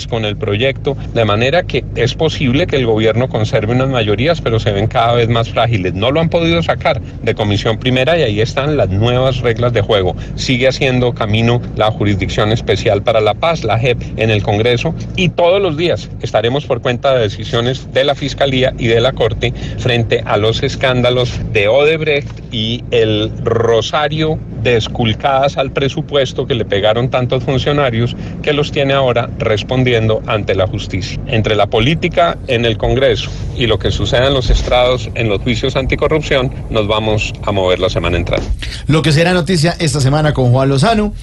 [0.08, 4.58] con el proyecto, de manera que es posible que el gobierno conserve unas mayorías, pero
[4.58, 5.94] se ven cada vez más frágiles.
[5.94, 9.82] No lo han podido sacar de comisión primera y ahí están las nuevas reglas de
[9.82, 10.16] juego.
[10.36, 15.28] Sigue haciendo camino la Jurisdicción Especial para la Paz, la JEP, en el Congreso y
[15.28, 19.52] todos los días estaremos por cuenta de decisiones de la Fiscalía y de la Corte
[19.78, 26.64] frente a los escándalos de Odebrecht y el rosario de esculcadas al presupuesto que le
[26.64, 31.20] pegaron tantos funcionarios que los tiene ahora respondiendo ante la justicia.
[31.26, 35.40] Entre la política en el Congreso y lo que sucede en los estrados en los
[35.42, 38.46] juicios anticorrupción, nos vamos a mover la semana entrante.
[38.86, 41.14] Lo que será noticia esta semana con Juan Lozano.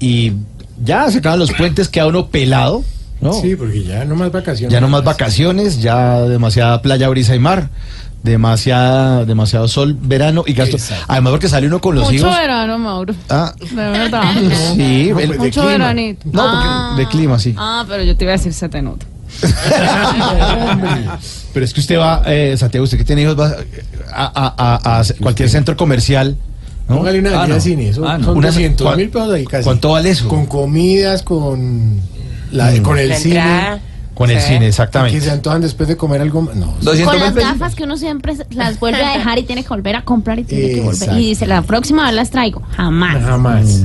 [0.00, 0.32] Y
[0.82, 2.82] ya se acaban los puentes, queda uno pelado.
[3.20, 3.32] ¿no?
[3.32, 4.72] Sí, porque ya no más vacaciones.
[4.72, 7.70] Ya no más vacaciones, ya demasiada playa, brisa y mar,
[8.24, 10.76] demasiada, demasiado sol, verano y gasto.
[11.06, 12.36] Además porque sale uno con los Mucho hijos.
[12.36, 13.14] verano, Mauro.
[13.28, 14.22] Ah, De verdad.
[14.74, 15.66] sí, el- de Mucho clima.
[15.66, 16.22] veranito.
[16.32, 17.54] No, porque de clima, sí.
[17.56, 19.06] Ah, pero yo te iba a decir se te nota.
[21.52, 23.54] Pero es que usted va, eh, Santiago, usted que tiene hijos, va
[24.12, 26.36] a, a- a- a cualquier centro comercial.
[26.88, 26.96] ¿no?
[26.98, 27.58] Póngale una Ah, no.
[27.60, 28.26] cine, eso Ah, no.
[28.26, 29.64] son Una- 200 ¿cuán- mil pesos ahí casi.
[29.64, 30.28] ¿Cuánto vale eso?
[30.28, 31.98] Con comidas, con,
[32.52, 32.82] la, Mm.
[32.82, 33.36] con el La cine.
[33.36, 33.80] entrada.
[34.14, 35.18] Con el cine, exactamente.
[35.18, 36.48] Que se antojan después de comer algo.
[36.54, 36.74] No.
[37.04, 40.04] Con las gafas que uno siempre las vuelve a dejar y tiene que volver a
[40.04, 41.12] comprar y tiene que volver.
[41.20, 42.62] Y dice, la próxima vez las traigo.
[42.76, 43.22] Jamás.
[43.22, 43.84] Jamás.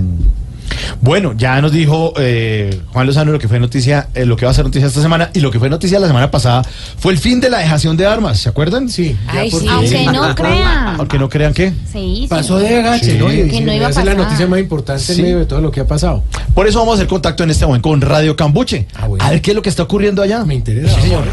[1.02, 4.52] Bueno, ya nos dijo eh, Juan Lozano lo que fue noticia, eh, lo que va
[4.52, 6.64] a ser noticia esta semana y lo que fue noticia la semana pasada
[6.98, 8.90] fue el fin de la dejación de armas, ¿se acuerdan?
[8.90, 9.16] Sí.
[9.28, 9.68] Ay, sí.
[9.68, 10.96] Aunque no crean.
[11.00, 11.74] Aunque no crean que.
[11.92, 12.66] Sí, Pasó sí.
[12.68, 13.18] de agache, Sí.
[13.18, 13.32] ¿no?
[13.32, 14.26] Y, Que no iba a esa es la pasar.
[14.26, 15.14] noticia más importante Sí.
[15.14, 16.24] en medio de todo lo que ha pasado.
[16.54, 18.88] Por eso vamos a hacer contacto en este momento con Radio Cambuche.
[19.20, 20.44] A ver qué es lo que está ocurriendo allá.
[20.46, 20.94] Me interesa.
[20.96, 21.24] Sí, señor.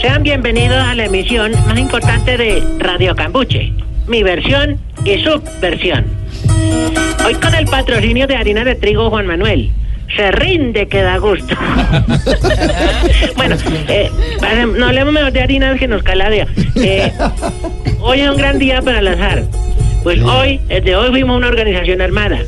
[0.00, 3.72] Sean bienvenidos a la emisión más importante de Radio Cambuche,
[4.06, 6.06] mi versión y su versión.
[7.26, 9.70] Hoy con el patrocinio de harina de trigo Juan Manuel.
[10.16, 11.54] Se rinde que da gusto.
[13.36, 13.56] bueno,
[13.88, 14.10] eh,
[14.76, 16.46] no hablemos mejor de harinas que nos caladea.
[16.76, 17.12] Eh,
[18.00, 19.44] hoy es un gran día para el azar.
[20.02, 22.40] Pues hoy, desde hoy fuimos una organización armada.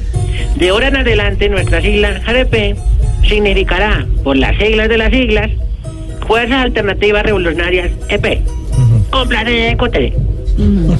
[0.56, 2.76] De ahora en adelante nuestra sigla ARP
[3.28, 5.50] significará, por las siglas de las siglas,
[6.26, 8.40] Fuerzas Alternativas Revolucionarias EP.
[9.10, 10.12] Con planes de.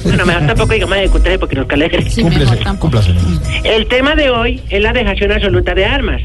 [0.03, 2.03] Bueno, mejor tampoco digamos de EQT porque nos calegre.
[3.63, 6.21] El tema de hoy es la dejación absoluta de armas.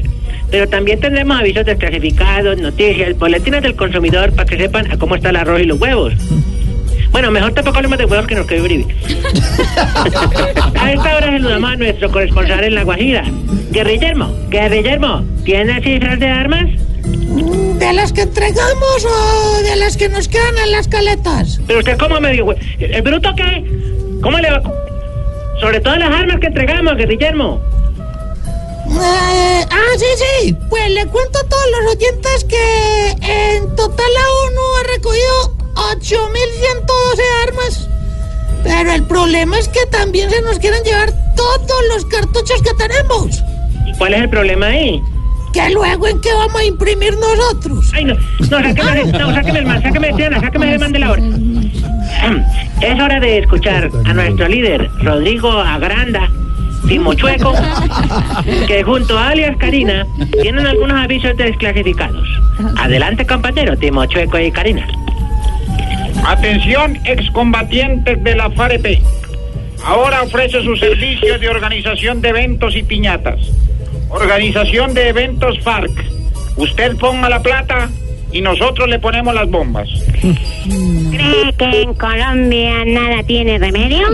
[0.51, 5.29] Pero también tendremos avisos desclasificados, noticias, boletines del consumidor para que sepan a cómo está
[5.29, 6.13] el arroz y los huevos.
[7.11, 8.85] Bueno, mejor tampoco hablemos de huevos que nos quede breve.
[10.79, 13.23] A esta hora saludamos a nuestro corresponsal en La Guajira.
[13.71, 16.65] Guerrillermo, Guerrillermo, ¿tiene cifras de armas?
[17.79, 21.59] ¿De las que entregamos o de las que nos quedan en las caletas?
[21.65, 23.63] Pero usted cómo me dijo, ¿el bruto qué?
[24.21, 24.61] ¿Cómo le va?
[25.59, 27.61] Sobre todas las armas que entregamos, Guerrillermo.
[28.91, 30.57] Eh, ah, sí, sí.
[30.69, 37.47] Pues le cuento a todos los oyentes que en total la ONU ha recogido 8.112
[37.47, 37.89] armas.
[38.63, 43.41] Pero el problema es que también se nos quieren llevar todos los cartuchos que tenemos.
[43.85, 45.01] ¿Y cuál es el problema ahí?
[45.53, 47.91] Que luego en qué vamos a imprimir nosotros.
[47.93, 51.11] Ay, no, no, sáqueme, no, sáqueme el man, sáqueme Diana, sáqueme el man de la
[51.11, 51.23] hora.
[52.81, 56.29] Es hora de escuchar a nuestro líder, Rodrigo Agranda,
[56.87, 57.53] Timochueco,
[58.67, 60.05] que junto a alias Karina
[60.41, 62.27] tienen algunos avisos desclasificados.
[62.77, 64.87] Adelante, compañero, Timochueco y Karina.
[66.25, 69.01] Atención, excombatientes de la FAREP.
[69.85, 73.39] Ahora ofrece sus servicios de organización de eventos y piñatas.
[74.09, 75.91] Organización de eventos FARC.
[76.57, 77.89] Usted ponga la plata
[78.31, 79.87] y nosotros le ponemos las bombas.
[80.21, 84.07] ¿Cree que en Colombia nada tiene remedio?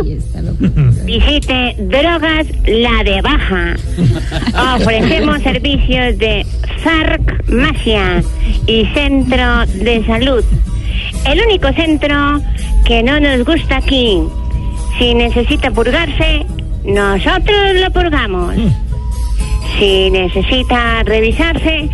[1.03, 3.75] Visite Drogas La de Baja.
[4.75, 6.45] Ofrecemos servicios de
[6.83, 8.23] farmacia
[8.67, 10.43] y centro de salud.
[11.25, 12.41] El único centro
[12.85, 14.21] que no nos gusta aquí.
[14.97, 16.45] Si necesita purgarse,
[16.85, 18.55] nosotros lo purgamos.
[19.77, 21.89] Si necesita revisarse,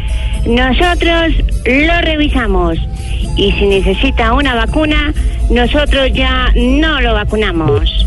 [0.45, 1.33] nosotros
[1.65, 2.77] lo revisamos.
[3.35, 5.13] Y si necesita una vacuna,
[5.49, 8.05] nosotros ya no lo vacunamos.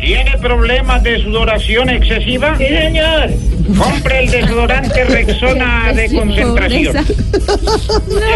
[0.00, 2.56] ¿Tiene problemas de sudoración excesiva?
[2.58, 3.30] Sí, señor.
[3.78, 6.96] Compre el desodorante Rexona de concentración.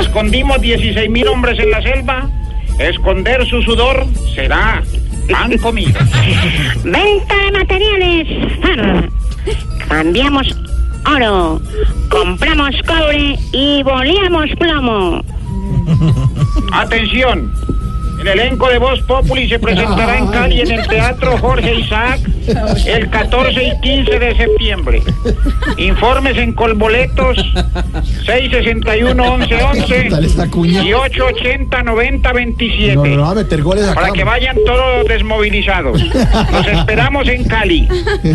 [0.00, 2.30] Escondimos 16 mil hombres en la selva.
[2.78, 4.82] Esconder su sudor será
[5.30, 6.00] pan comido.
[6.84, 8.28] Venta de materiales.
[8.60, 9.10] FAR.
[9.88, 10.56] Cambiamos
[11.06, 11.60] oro.
[12.10, 15.24] Compramos cobre y boleamos plomo.
[16.72, 17.52] Atención.
[18.20, 22.20] El elenco de Voz Populi se presentará en Cali en el Teatro Jorge Isaac
[22.86, 25.02] el 14 y 15 de septiembre.
[25.76, 27.36] Informes en Colboletos
[28.26, 30.82] 661-1111 Dale esta cuña.
[30.82, 32.94] y 880-9027.
[32.94, 33.94] No, no, no, va a meter goles acá.
[34.00, 36.02] Para que vayan todos desmovilizados.
[36.52, 37.88] Los esperamos en Cali.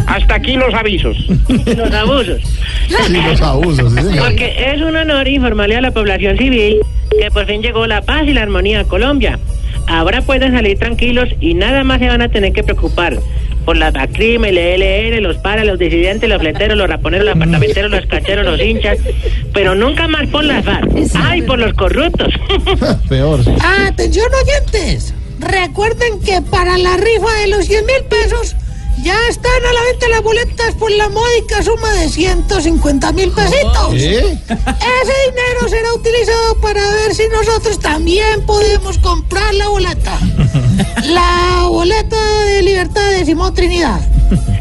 [0.07, 1.17] Hasta aquí los avisos.
[1.65, 2.41] Los abusos.
[3.07, 4.25] Sí, los abusos, sí, señor.
[4.25, 6.77] Porque es un honor informarle a la población civil
[7.19, 9.39] que por fin llegó la paz y la armonía a Colombia.
[9.87, 13.19] Ahora pueden salir tranquilos y nada más se van a tener que preocupar
[13.65, 17.91] por la ACRIM, el ELN, los paras, los disidentes, los fleteros, los raponeros, los apartamenteros,
[17.91, 18.97] los cacheros, los hinchas,
[19.53, 20.89] pero nunca más por las FARC.
[21.15, 22.33] ¡Ay, por los corruptos!
[23.09, 23.43] Peor.
[23.43, 23.51] sí.
[23.87, 28.55] Atención oyentes, recuerden que para la rifa de los 100 mil pesos
[29.03, 33.93] ya están a la venta las boletas por la módica suma de 150 mil pesitos.
[33.93, 34.37] ¿Eh?
[34.47, 40.19] Ese dinero será utilizado para ver si nosotros también podemos comprar la boleta.
[41.05, 43.99] La boleta de libertad de Simón Trinidad.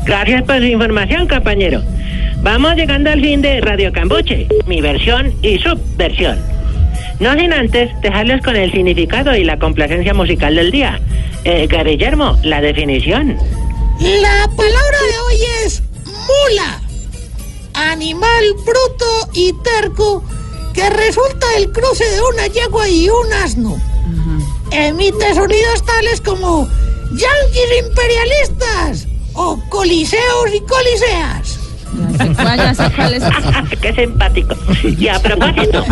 [0.05, 1.83] Gracias por su información, compañero.
[2.43, 6.39] Vamos llegando al fin de Radio Cambuche, mi versión y subversión.
[7.21, 10.99] No sin antes dejarles con el significado y la complacencia musical del día.
[11.45, 13.37] Eh, Guillermo, la definición.
[14.01, 16.81] La palabra de hoy es mula.
[17.75, 20.25] Animal bruto y terco
[20.73, 23.77] que resulta el cruce de una yegua y un asno.
[24.71, 26.67] Emite sonidos tales como
[27.11, 31.59] yanquis imperialistas o coliseos y coliseas.
[33.83, 34.55] Qué simpático.
[34.83, 35.85] Y a propósito,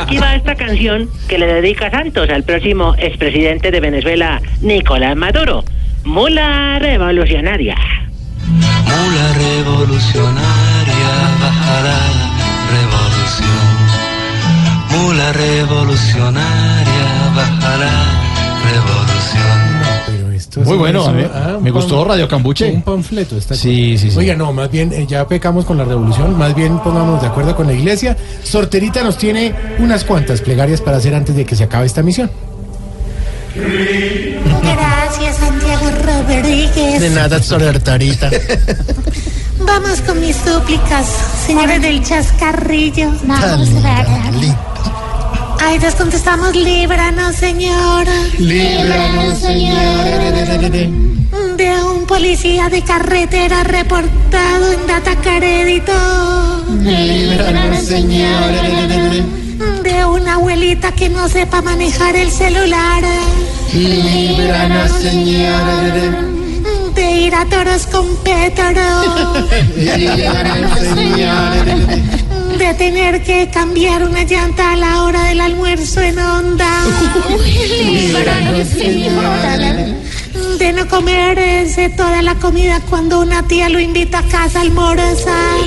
[0.00, 5.64] aquí va esta canción que le dedica Santos al próximo expresidente de Venezuela, Nicolás Maduro.
[6.04, 7.74] Mula revolucionaria.
[8.46, 11.98] Mula revolucionaria, bajará
[12.74, 13.64] revolución.
[14.90, 17.92] Mula revolucionaria, bajará
[18.70, 20.64] revolución.
[20.64, 22.70] Muy bueno, a mí- Ah, me gustó Radio Cambuche.
[22.70, 24.16] Un panfleto está Sí, sí, sí.
[24.18, 27.56] Oiga, no, más bien eh, ya pecamos con la revolución, más bien pongámonos de acuerdo
[27.56, 28.16] con la iglesia.
[28.44, 32.30] Sorterita nos tiene unas cuantas plegarias para hacer antes de que se acabe esta misión.
[35.38, 37.10] Santiago Rodríguez.
[37.12, 38.30] nada, Sorterita.
[39.66, 41.06] Vamos con mis súplicas,
[41.46, 43.12] señores del chascarrillo.
[43.24, 44.04] Vamos a
[45.60, 48.12] Ay, les contestamos, líbranos, señora.
[48.38, 49.40] Líbranos,
[51.56, 55.92] De un policía de carretera reportado en data crédito.
[56.82, 58.62] Líbranos, señora.
[59.82, 63.02] De una abuelita que no sepa manejar el celular.
[63.72, 66.22] Líbranos, señora.
[66.94, 68.80] De ir a toros con pétaro.
[69.76, 71.64] Líbranos, señora.
[72.58, 76.70] De tener que cambiar una llanta a la hora del almuerzo en onda.
[77.84, 79.56] Líbranos, señora.
[80.58, 85.60] De no comerse toda la comida cuando una tía lo invita a casa a almorzar.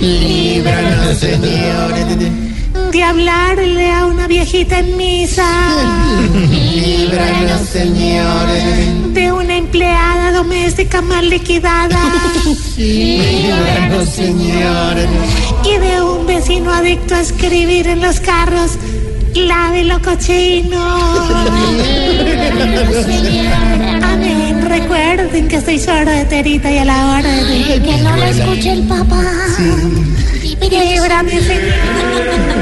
[0.00, 2.51] Líbranos, señora.
[2.92, 5.46] De hablarle a una viejita en misa.
[6.50, 8.52] Líbranos, señora.
[9.14, 11.98] De una empleada doméstica mal liquidada.
[12.76, 15.06] Líbranos, señora.
[15.64, 18.72] Y de un vecino adicto a escribir en los carros.
[19.34, 20.78] La de lo cochino.
[24.02, 24.68] Amén.
[24.68, 28.72] Recuerden que estoy sordo de terita y a la hora de que no lo escuche
[28.72, 29.22] el papá.
[30.60, 32.61] Líbrame, Señor.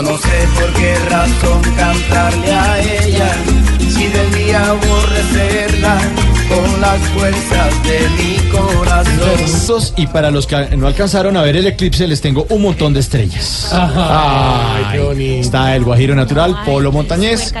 [0.00, 3.34] Yo no sé por qué razón cantarle a ella,
[3.86, 6.00] si debía aborrecerla
[6.48, 9.92] con las fuerzas de mi corazón.
[9.98, 13.00] Y para los que no alcanzaron a ver el eclipse, les tengo un montón de
[13.00, 13.68] estrellas.
[13.72, 15.40] Ay, qué bonito.
[15.42, 17.52] Está el Guajiro Natural, Polo Montañés.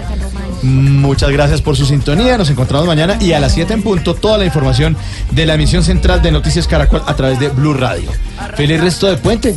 [0.62, 2.38] Muchas gracias por su sintonía.
[2.38, 4.96] Nos encontramos mañana y a las 7 en punto toda la información
[5.30, 8.10] de la emisión central de Noticias Caracol a través de Blue Radio.
[8.56, 9.56] Feliz resto de puente.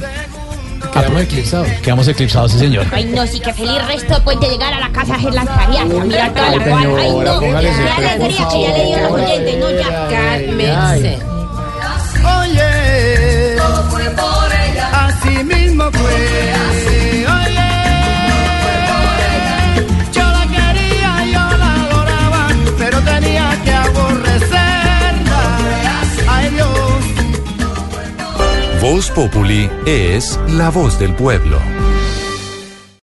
[0.93, 1.67] Quedamos eclipsados.
[1.81, 2.85] Quedamos eclipsados, sí, señor.
[2.91, 5.81] Ay, no, sí, que feliz resto después de llegar a la casa hacer las tareas.
[5.81, 7.01] a Mirar toda la cuadra.
[7.01, 7.39] Ay, no.
[7.39, 9.57] por alegría que ya le dio a los oyentes.
[9.59, 10.07] No, ya.
[10.09, 11.19] Cálmense.
[12.39, 15.72] Oye, todo fue por ella, así mismo
[28.83, 31.57] Voz Populi es la voz del pueblo.